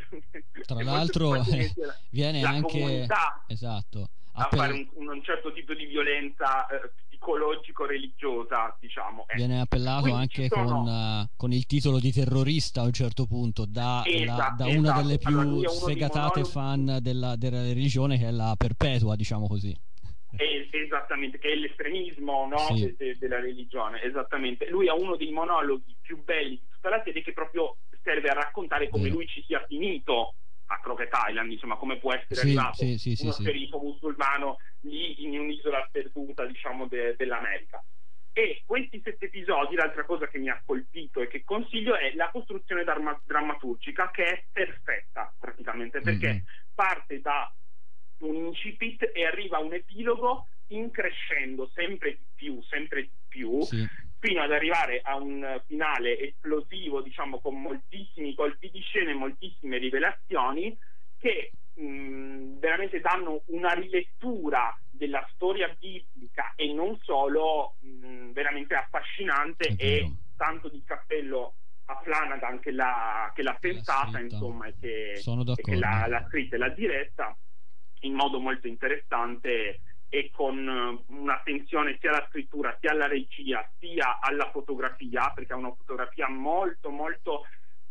tra 0.66 0.82
l'altro 0.82 1.34
eh, 1.36 1.72
viene 2.10 2.42
anche 2.42 2.78
comunità 2.80 3.44
esatto 3.46 4.08
a 4.32 4.48
fare 4.50 4.88
un, 4.94 5.08
un, 5.08 5.22
certo 5.22 5.52
tipo 5.52 5.74
di 5.74 5.86
violenza 5.86 6.66
eh, 6.68 6.90
psicologico-religiosa, 7.08 8.76
diciamo. 8.78 9.26
Eh. 9.28 9.36
Viene 9.36 9.60
appellato 9.60 10.02
Quindi 10.02 10.20
anche 10.20 10.48
sono... 10.48 10.64
con, 10.64 10.86
uh, 10.86 11.28
con, 11.36 11.52
il 11.52 11.66
titolo 11.66 11.98
di 11.98 12.12
terrorista 12.12 12.82
a 12.82 12.84
un 12.84 12.92
certo 12.92 13.26
punto 13.26 13.64
da, 13.66 14.02
esatto, 14.06 14.40
la, 14.40 14.54
da 14.56 14.68
esatto. 14.68 14.78
una 14.78 14.92
delle 15.02 15.18
più 15.18 15.38
allora, 15.38 15.68
sfegatate 15.68 16.44
fan 16.44 16.98
della, 17.00 17.36
della, 17.36 17.62
religione 17.62 18.18
che 18.18 18.28
è 18.28 18.30
la 18.30 18.54
perpetua, 18.56 19.16
diciamo 19.16 19.46
così. 19.46 19.76
Esattamente, 20.36 21.38
che 21.38 21.52
è 21.52 21.54
l'estremismo 21.54 22.46
no? 22.46 22.58
sì. 22.58 22.84
de, 22.84 22.94
de, 22.96 23.18
della 23.18 23.40
religione, 23.40 24.02
esattamente. 24.02 24.68
Lui 24.68 24.88
ha 24.88 24.94
uno 24.94 25.16
dei 25.16 25.30
monologhi 25.30 25.96
più 26.00 26.22
belli 26.22 26.50
di 26.60 26.68
tutta 26.70 26.90
la 26.90 27.02
serie 27.02 27.22
che 27.22 27.32
proprio 27.32 27.76
serve 28.02 28.28
a 28.28 28.34
raccontare 28.34 28.88
come 28.88 29.08
lui 29.08 29.26
ci 29.26 29.42
sia 29.44 29.64
finito 29.66 30.34
a 30.66 30.80
Crockett 30.80 31.12
Island, 31.28 31.50
insomma, 31.50 31.76
come 31.76 31.98
può 31.98 32.12
essere 32.12 32.34
sì, 32.34 32.40
arrivato 32.40 32.84
sì, 32.84 32.98
sì, 32.98 33.16
uno 33.22 33.32
sceriffo 33.32 33.78
musulmano 33.78 34.58
lì 34.82 35.24
in 35.24 35.38
un'isola 35.38 35.84
sperduta, 35.88 36.44
diciamo, 36.44 36.86
de- 36.86 37.14
dell'America. 37.16 37.82
E 38.32 38.62
questi 38.66 39.00
sette 39.02 39.26
episodi, 39.26 39.74
l'altra 39.74 40.04
cosa 40.04 40.28
che 40.28 40.38
mi 40.38 40.48
ha 40.48 40.62
colpito 40.64 41.20
e 41.20 41.26
che 41.26 41.42
consiglio 41.42 41.96
è 41.96 42.12
la 42.14 42.30
costruzione 42.30 42.84
drammaturgica 42.84 44.10
che 44.10 44.24
è 44.24 44.44
perfetta 44.52 45.34
praticamente, 45.38 46.00
perché 46.00 46.28
mm-hmm. 46.28 46.44
parte 46.74 47.20
da 47.20 47.52
un 48.20 48.34
incipit 48.36 49.10
e 49.14 49.24
arriva 49.24 49.58
un 49.58 49.72
epilogo 49.74 50.48
increscendo 50.68 51.70
sempre 51.74 52.12
di 52.12 52.24
più, 52.34 52.62
sempre 52.62 53.02
di 53.02 53.10
più, 53.28 53.60
Sì. 53.62 53.86
fino 54.18 54.42
ad 54.42 54.52
arrivare 54.52 55.00
a 55.02 55.16
un 55.16 55.62
finale 55.66 56.18
esplosivo, 56.18 57.00
diciamo, 57.00 57.40
con 57.40 57.60
moltissimi 57.60 58.34
colpi 58.34 58.70
di 58.70 58.80
scena 58.80 59.10
e 59.10 59.14
moltissime 59.14 59.78
rivelazioni 59.78 60.76
che 61.18 61.52
mh, 61.74 62.58
veramente 62.58 63.00
danno 63.00 63.42
una 63.46 63.72
rilettura 63.72 64.76
della 64.90 65.26
storia 65.34 65.74
biblica 65.78 66.52
e 66.56 66.72
non 66.72 66.98
solo 67.02 67.76
mh, 67.80 68.32
veramente 68.32 68.74
affascinante 68.74 69.74
e 69.78 70.00
tanto 70.36 70.68
di 70.68 70.82
cappello 70.84 71.54
a 71.86 72.00
Flanagan 72.02 72.60
che 72.60 72.70
l'ha, 72.72 73.32
che 73.34 73.42
l'ha 73.42 73.56
pensata, 73.58 74.18
insomma, 74.20 74.66
e 74.66 74.74
che, 74.80 75.12
e 75.52 75.62
che 75.62 75.76
l'ha, 75.76 76.06
l'ha 76.08 76.26
scritta 76.28 76.56
e 76.56 76.58
l'ha 76.58 76.68
diretta 76.68 77.36
in 78.00 78.14
modo 78.14 78.38
molto 78.38 78.66
interessante 78.66 79.80
e 80.08 80.30
con 80.32 80.56
eh, 80.56 81.12
un'attenzione 81.12 81.98
sia 82.00 82.10
alla 82.10 82.26
scrittura 82.28 82.76
sia 82.80 82.92
alla 82.92 83.06
regia 83.06 83.68
sia 83.78 84.20
alla 84.20 84.50
fotografia 84.50 85.30
perché 85.34 85.52
ha 85.52 85.56
una 85.56 85.74
fotografia 85.74 86.28
molto 86.28 86.90
molto 86.90 87.46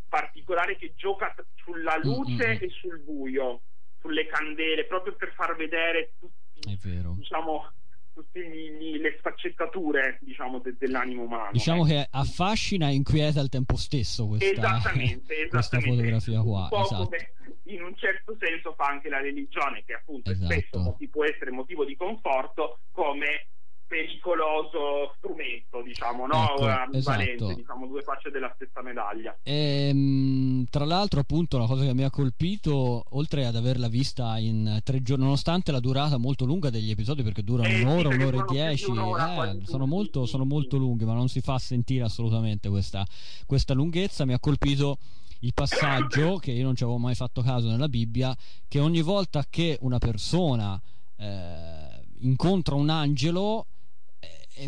particolare 0.10 0.78
che 0.78 0.93
gioca 0.95 1.36
sulla 1.55 1.97
luce 2.01 2.47
Mm, 2.47 2.49
mm, 2.49 2.53
mm. 2.53 2.62
e 2.62 2.70
sul 2.70 2.99
buio 2.99 3.62
sulle 3.99 4.26
candele 4.26 4.86
proprio 4.86 5.16
per 5.16 5.34
far 5.34 5.55
vedere 5.55 6.14
tutti 6.20 6.72
È 6.72 6.78
diciamo 7.18 7.72
tutte 8.18 8.39
le 8.47 9.15
sfaccettature 9.20 10.18
diciamo 10.22 10.59
de- 10.59 10.76
dell'animo 10.78 11.24
umano 11.24 11.51
Diciamo 11.51 11.86
ecco. 11.86 11.93
che 11.95 12.07
affascina 12.11 12.89
e 12.89 12.93
inquieta 12.93 13.39
al 13.39 13.49
tempo 13.49 13.76
stesso 13.76 14.28
questa, 14.28 14.49
Esattamente, 14.49 15.36
questa 15.49 15.78
esattamente. 15.78 15.95
fotografia 15.95 16.41
qua. 16.41 16.68
Un 16.72 16.82
Esatto. 16.82 17.03
come 17.05 17.32
in 17.63 17.84
un 17.84 17.95
certo 17.97 18.36
senso 18.39 18.74
fa 18.76 18.86
anche 18.86 19.09
la 19.09 19.20
religione, 19.20 19.84
che 19.86 19.93
appunto 19.93 20.32
Esatto. 20.32 20.51
spesso 20.51 20.97
può 21.11 21.26
essere 21.26 21.51
motivo 21.51 21.84
di 21.86 21.95
conforto 21.95 22.80
come 22.91 23.47
pericoloso 23.88 25.14
strumento, 25.18 25.82
diciamo, 25.82 26.28
no? 26.28 26.56
Ecco, 26.58 26.98
esatto. 26.98 27.54
diciamo, 27.54 27.88
due 27.88 28.02
facce 28.02 28.30
della 28.30 28.52
stessa 28.56 28.82
medaglia. 28.82 29.38
Ehm, 29.44 30.66
tra 30.70 30.86
l'altro, 30.86 31.22
appunto, 31.22 31.58
la 31.58 31.66
cosa 31.66 31.86
che 31.86 31.94
mi 31.94 32.04
ha 32.04 32.10
colpito, 32.10 33.04
oltre 33.12 33.46
ad 33.46 33.56
averla 33.56 33.88
vista 33.88 34.38
in 34.38 34.80
tre 34.84 35.02
giorni, 35.02 35.24
nonostante 35.24 35.72
la 35.72 35.80
durata 35.80 36.18
molto 36.18 36.46
lunga 36.46 36.70
degli 36.70 36.92
episodi, 36.92 37.24
perché 37.24 37.44
durano 37.44 37.70
Eh, 37.70 37.76
sì, 37.78 37.82
un'ora, 37.82 38.10
perché 38.10 38.24
un'ora 38.24 38.38
e 38.38 38.54
dieci, 38.54 38.90
un'ora, 38.90 39.52
eh, 39.52 39.60
sono, 39.64 39.86
molto, 39.86 40.26
sì, 40.26 40.32
sono 40.32 40.44
sì. 40.44 40.50
molto 40.50 40.78
lunghi, 40.78 41.06
ma 41.06 41.14
non 41.14 41.30
si 41.30 41.40
fa 41.40 41.58
sentire 41.58 42.04
assolutamente 42.04 42.68
questa, 42.70 43.06
questa 43.46 43.74
lunghezza. 43.74 44.26
Mi 44.26 44.34
ha 44.34 44.40
colpito 44.40 44.98
il 45.40 45.54
passaggio 45.54 46.38
che 46.38 46.52
io 46.52 46.64
non 46.64 46.76
ci 46.76 46.84
avevo 46.84 46.98
mai 46.98 47.16
fatto 47.16 47.42
caso 47.42 47.70
nella 47.70 47.88
Bibbia, 47.88 48.36
che 48.68 48.80
ogni 48.80 49.02
volta 49.02 49.46
che 49.50 49.78
una 49.82 50.00
persona 50.00 50.82
eh, 51.16 52.06
incontra 52.20 52.76
un 52.76 52.90
angelo, 52.90 53.62
e 53.62 53.77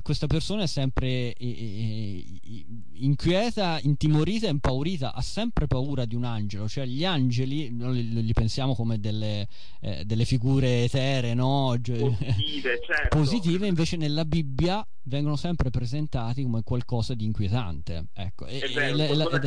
questa 0.01 0.27
persona 0.27 0.63
è 0.63 0.67
sempre 0.67 1.33
inquieta, 2.93 3.79
intimorita 3.81 4.47
e 4.47 4.51
impaurita, 4.51 5.13
ha 5.13 5.21
sempre 5.21 5.67
paura 5.67 6.05
di 6.05 6.15
un 6.15 6.23
angelo, 6.23 6.67
cioè 6.67 6.85
gli 6.85 7.05
angeli 7.05 7.69
noi 7.71 8.07
li, 8.23 8.33
pensiamo 8.33 8.75
come 8.75 8.99
delle, 8.99 9.47
eh, 9.81 10.03
delle 10.05 10.25
figure 10.25 10.83
eteree, 10.83 11.33
no? 11.33 11.75
Positive, 11.81 12.79
certo. 12.85 13.17
positive, 13.17 13.67
invece 13.67 13.97
nella 13.97 14.25
Bibbia 14.25 14.85
vengono 15.03 15.35
sempre 15.35 15.69
presentati 15.69 16.43
come 16.43 16.61
qualcosa 16.63 17.13
di 17.13 17.25
inquietante, 17.25 18.07
ecco, 18.13 18.45
e- 18.45 18.59
È 18.59 18.65
e 18.65 18.73
vero, 18.73 18.95
la- 19.15 19.29
la- 19.29 19.39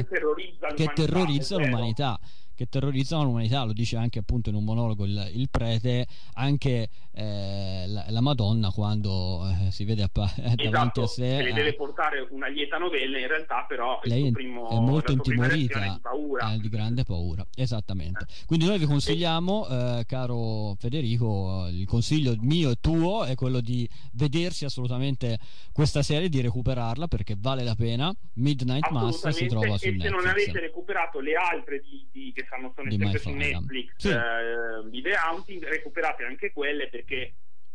che 0.75 0.91
terrorizza 0.95 1.57
l'umanità, 1.57 2.19
che 2.55 2.67
terrorizzano 2.67 3.25
l'umanità, 3.25 3.65
lo 3.65 3.73
dice 3.73 3.97
anche 3.97 4.19
appunto 4.19 4.49
in 4.51 4.55
un 4.57 4.65
monologo 4.65 5.05
il, 5.05 5.31
il 5.35 5.49
prete, 5.51 6.07
anche 6.35 6.89
eh, 7.13 7.85
la, 7.87 8.05
la 8.09 8.21
Madonna 8.21 8.71
quando 8.71 9.47
eh, 9.67 9.71
si 9.71 9.85
vede 9.85 10.03
appa- 10.03 10.31
davanti 10.37 10.65
Esatto, 10.67 11.03
a 11.03 11.07
sé. 11.07 11.23
che 11.23 11.43
le 11.43 11.49
eh, 11.51 11.53
deve 11.53 11.75
portare 11.75 12.27
una 12.31 12.49
lieta 12.49 12.79
novella, 12.79 13.19
in 13.19 13.27
realtà 13.29 13.65
però 13.69 14.01
lei 14.05 14.31
primo, 14.31 14.69
è 14.71 14.79
molto 14.79 15.13
intimorita, 15.13 15.79
di 15.81 15.99
paura. 16.01 16.53
eh, 16.53 16.59
di 16.59 16.69
grande 16.69 17.05
paura, 17.05 17.47
esattamente. 17.55 18.27
Quindi 18.47 18.67
noi 18.67 18.79
vi 18.79 18.87
consigliamo, 18.87 19.69
eh, 19.69 20.05
caro 20.07 20.75
Federico, 20.79 21.67
il 21.71 21.87
consiglio 21.87 22.35
mio 22.41 22.71
e 22.71 22.77
tuo 22.81 23.25
è 23.25 23.35
quello 23.35 23.61
di 23.61 23.89
vedersi 24.13 24.65
assolutamente 24.65 25.39
questa 25.73 26.03
serie, 26.03 26.29
di 26.29 26.41
recuperarla 26.41 27.09
perché 27.09 27.35
vale 27.39 27.63
la 27.63 27.75
pena. 27.75 28.13
Midnight 28.35 28.89
Mass 28.91 29.27
si 29.29 29.47
trova 29.47 29.77
su 29.79 29.87
e 29.87 29.97
se 30.01 30.09
non 30.09 30.23
Netflix. 30.23 30.31
avete 30.49 30.61
recuperato 30.61 31.21
le 31.21 31.35
altre 31.35 31.81
di, 31.81 32.07
di- 32.11 32.33
che 32.43 32.49
sono 32.75 32.89
Di 32.89 32.97
sempre 32.99 33.19
su. 33.19 33.31
Netflix 33.31 33.93
Sì. 33.97 34.09
eh, 34.11 34.89
di 34.91 35.03
The 35.03 35.15
Haunting 35.15 35.65
recuperate 35.69 36.25
anche 36.25 36.53
quelle 36.53 36.89
perché 36.89 37.35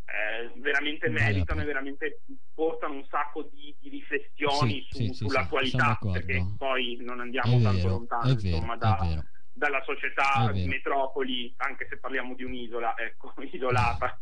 eh, 0.10 0.52
veramente 0.58 1.10
meritano 1.10 1.62
e 1.62 1.66
veramente 1.66 2.22
portano 2.54 2.94
un 2.94 3.06
sacco 3.10 3.50
di, 3.52 3.76
di 3.80 3.90
riflessioni 3.90 4.82
Sì, 4.82 4.88
su- 4.90 4.98
sì, 4.98 5.04
sì, 5.08 5.14
sì, 5.14 5.26
sull'attualità 5.26 5.98
sono 6.00 6.14
perché 6.14 6.46
poi 6.58 6.98
non 7.02 7.20
È 7.20 7.22
andiamo 7.24 7.62
tanto 7.62 7.78
vero, 7.78 7.90
lontano 7.90 8.24
è 8.32 8.36
vero, 8.36 8.56
insomma 8.56 8.74
è 8.76 8.78
da- 8.78 9.24
dalla 9.52 9.82
società 9.84 10.50
È 10.50 10.54
vero. 10.54 10.68
metropoli 10.68 11.54
anche 11.58 11.88
se 11.90 11.98
parliamo 11.98 12.36
di 12.36 12.44
un'isola 12.44 12.96
ecco 12.98 13.34
isolata 13.52 14.22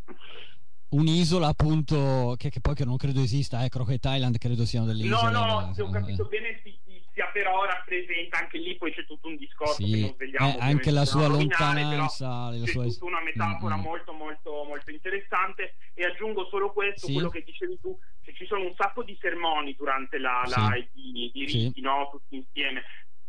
un'isola 0.89 1.47
appunto 1.47 2.35
che, 2.37 2.49
che 2.49 2.61
poi 2.61 2.73
che 2.73 2.85
non 2.85 2.95
credo 2.95 3.21
esista 3.21 3.63
eh, 3.63 3.69
Crockett 3.69 4.05
Island 4.05 4.37
credo 4.37 4.65
siano 4.65 4.85
delle 4.85 5.03
No, 5.05 5.15
isole 5.17 5.31
no, 5.31 5.73
se 5.73 5.81
ho 5.81 5.87
eh, 5.87 5.91
capito 5.91 6.25
bene 6.25 6.59
si, 6.63 6.79
si, 7.15 7.21
sia 7.21 7.27
però 7.31 7.63
rappresenta 7.65 8.39
anche 8.39 8.57
lì 8.57 8.75
poi 8.77 8.93
c'è 8.93 9.05
tutto 9.05 9.27
un 9.27 9.37
discorso 9.37 9.85
Sì, 9.85 9.91
che 9.91 9.99
non 10.01 10.13
svegliamo 10.13 10.47
eh, 10.55 10.57
anche 10.59 10.91
la 10.91 11.05
sua 11.05 11.27
lontananza, 11.27 12.49
la 12.51 12.63
c'è 12.65 12.71
sua- 12.71 12.83
tutta 12.83 13.05
una 13.05 13.21
metafora 13.21 13.75
Mm, 13.75 13.79
mm. 13.79 13.83
molto 13.83 14.11
molto 14.13 14.63
molto 14.65 14.91
interessante 14.91 15.75
e 15.93 16.05
aggiungo 16.05 16.45
solo 16.49 16.71
questo, 16.73 17.07
Sì. 17.07 17.13
quello 17.13 17.29
che 17.29 17.43
dicevi 17.43 17.79
tu, 17.79 17.97
che 18.21 18.33
ci 18.33 18.45
sono 18.45 18.63
un 18.63 18.73
sacco 18.75 19.03
di 19.03 19.17
sermoni 19.21 19.75
durante 19.75 20.17
la, 20.17 20.41
la 20.45 20.73
Sì. 20.75 20.89
i, 20.99 21.31
i 21.33 21.47
Sì. 21.47 21.57
riti, 21.65 21.81
no? 21.81 22.09
tutti 22.11 22.35
insieme 22.35 22.83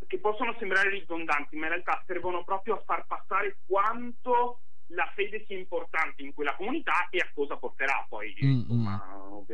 che 0.06 0.18
possono 0.20 0.54
sembrare 0.58 0.88
ridondanti, 0.90 1.56
ma 1.56 1.64
in 1.66 1.72
realtà 1.72 2.02
servono 2.06 2.44
proprio 2.44 2.74
a 2.74 2.82
far 2.84 3.06
passare 3.06 3.58
quanto 3.66 4.60
la 4.90 5.10
fede 5.16 5.44
sia 5.48 5.58
importante 5.58 6.22
in 6.22 6.32
quella 6.32 6.54
comunità 6.54 7.08
e 7.10 7.18
a 7.18 7.28
cosa 7.34 7.56
porterà 7.56 8.06
poi, 8.08 8.32
Mm, 8.44 8.50
insomma, 8.60 9.02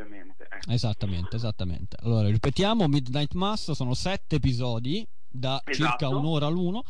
ovviamente. 0.01 0.47
ecco. 0.51 0.70
esattamente 0.70 1.36
esattamente 1.36 1.97
allora 2.03 2.28
ripetiamo 2.28 2.86
Midnight 2.88 3.34
Mass 3.34 3.72
sono 3.72 3.95
sette 3.95 4.36
episodi 4.36 5.07
da 5.28 5.61
circa 5.64 6.07
Esatto. 6.07 6.18
un'ora 6.18 6.49
l'uno 6.49 6.82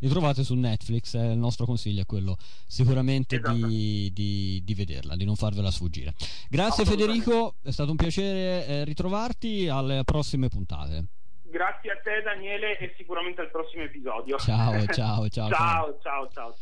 li 0.00 0.08
trovate 0.08 0.44
su 0.44 0.54
Netflix 0.54 1.14
eh, 1.14 1.32
il 1.32 1.38
nostro 1.38 1.66
consiglio 1.66 2.02
è 2.02 2.06
quello 2.06 2.36
sicuramente 2.66 3.40
di, 3.40 4.10
di- 4.12 4.62
di 4.64 4.74
vederla 4.74 5.16
di 5.16 5.24
non 5.24 5.34
farvela 5.34 5.70
sfuggire 5.72 6.14
grazie. 6.48 6.84
Federico 6.84 7.56
è 7.62 7.70
stato 7.72 7.90
un 7.90 7.96
piacere 7.96 8.66
eh, 8.66 8.84
ritrovarti 8.84 9.68
alle 9.68 10.04
prossime 10.04 10.48
puntate 10.48 11.06
Grazie 11.50 11.92
a 11.92 11.96
te 12.02 12.20
Daniele 12.22 12.76
e 12.76 12.92
sicuramente 12.98 13.40
al 13.40 13.50
prossimo 13.50 13.82
episodio. 13.82 14.36
Ciao, 14.36 14.84
ciao, 14.86 15.28
ciao, 15.28 15.48
ciao, 15.50 15.98
ciao, 16.02 16.28
ciao. 16.30 16.54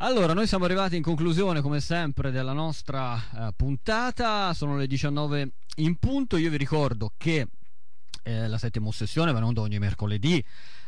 Allora, 0.00 0.34
noi 0.34 0.46
siamo 0.46 0.66
arrivati 0.66 0.96
in 0.96 1.02
conclusione, 1.02 1.62
come 1.62 1.80
sempre, 1.80 2.30
della 2.30 2.52
nostra 2.52 3.16
eh, 3.16 3.52
puntata. 3.56 4.52
Sono 4.52 4.76
le 4.76 4.86
19 4.86 5.52
in 5.76 5.96
punto. 5.96 6.36
Io 6.36 6.50
vi 6.50 6.58
ricordo 6.58 7.12
che 7.16 7.48
eh, 8.22 8.46
la 8.46 8.58
settima 8.58 8.88
ossessione 8.88 9.32
va 9.32 9.38
in 9.38 9.44
onda 9.44 9.62
ogni 9.62 9.78
mercoledì 9.78 10.44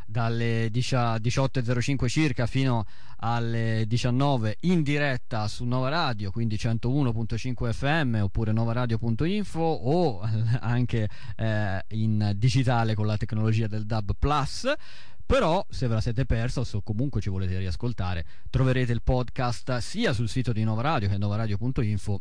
dalle 0.07 0.69
10 0.71 0.95
18.05 0.95 2.07
circa 2.07 2.47
fino 2.47 2.85
alle 3.21 3.85
19 3.87 4.59
in 4.61 4.83
diretta 4.83 5.49
su 5.49 5.65
Nova 5.65 5.89
Radio, 5.89 6.31
quindi 6.31 6.57
101.5 6.57 7.73
FM 7.73 8.19
oppure 8.21 8.53
novaradio.info 8.53 9.59
o 9.59 10.21
anche 10.61 11.09
eh, 11.35 11.83
in 11.93 12.33
digitale 12.37 12.95
con 12.95 13.07
la 13.07 13.17
tecnologia 13.17 13.69
del 13.69 13.87
DAB 13.87 14.11
Plus. 14.19 14.71
Però 15.29 15.63
se 15.69 15.87
ve 15.87 15.93
la 15.93 16.01
siete 16.01 16.25
persa 16.25 16.61
o 16.61 16.65
se 16.65 16.81
comunque 16.83 17.21
ci 17.21 17.29
volete 17.29 17.59
riascoltare, 17.59 18.25
troverete 18.49 18.93
il 18.93 19.03
podcast 19.03 19.77
sia 19.77 20.15
sul 20.15 20.27
sito 20.27 20.53
di 20.53 20.65
Nova 20.65 20.81
Radio 20.81 21.07
che 21.11 21.19
novaradio.info 21.19 22.21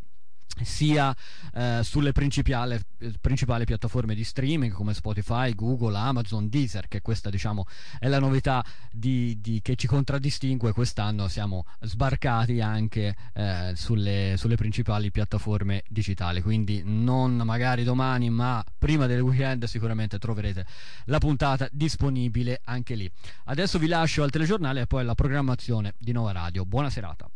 sia 0.63 1.15
eh, 1.53 1.81
sulle 1.83 2.11
principali, 2.11 2.79
principali 3.21 3.65
piattaforme 3.65 4.15
di 4.15 4.23
streaming 4.23 4.73
come 4.73 4.93
Spotify, 4.93 5.53
Google, 5.53 5.97
Amazon, 5.97 6.49
Deezer, 6.49 6.87
che 6.87 7.01
questa 7.01 7.29
diciamo 7.29 7.65
è 7.99 8.07
la 8.07 8.19
novità 8.19 8.63
di, 8.91 9.39
di- 9.39 9.61
che 9.61 9.75
ci 9.75 9.87
contraddistingue 9.87 10.71
quest'anno, 10.71 11.27
siamo 11.27 11.65
sbarcati 11.81 12.61
anche 12.61 13.15
eh, 13.33 13.73
sulle, 13.75 14.35
sulle 14.37 14.55
principali 14.55 15.11
piattaforme 15.11 15.83
digitali, 15.87 16.41
quindi 16.41 16.81
non 16.85 17.35
magari 17.37 17.83
domani 17.83 18.29
ma 18.29 18.63
prima 18.77 19.05
del 19.05 19.21
weekend 19.21 19.65
sicuramente 19.65 20.17
troverete 20.17 20.65
la 21.05 21.19
puntata 21.19 21.67
disponibile 21.71 22.61
anche 22.63 22.95
lì. 22.95 23.09
Adesso 23.45 23.79
vi 23.79 23.87
lascio 23.87 24.23
al 24.23 24.31
telegiornale 24.31 24.81
e 24.81 24.87
poi 24.87 25.01
alla 25.01 25.15
programmazione 25.15 25.93
di 25.97 26.11
Nova 26.11 26.31
Radio. 26.31 26.65
Buona 26.65 26.89
serata. 26.89 27.29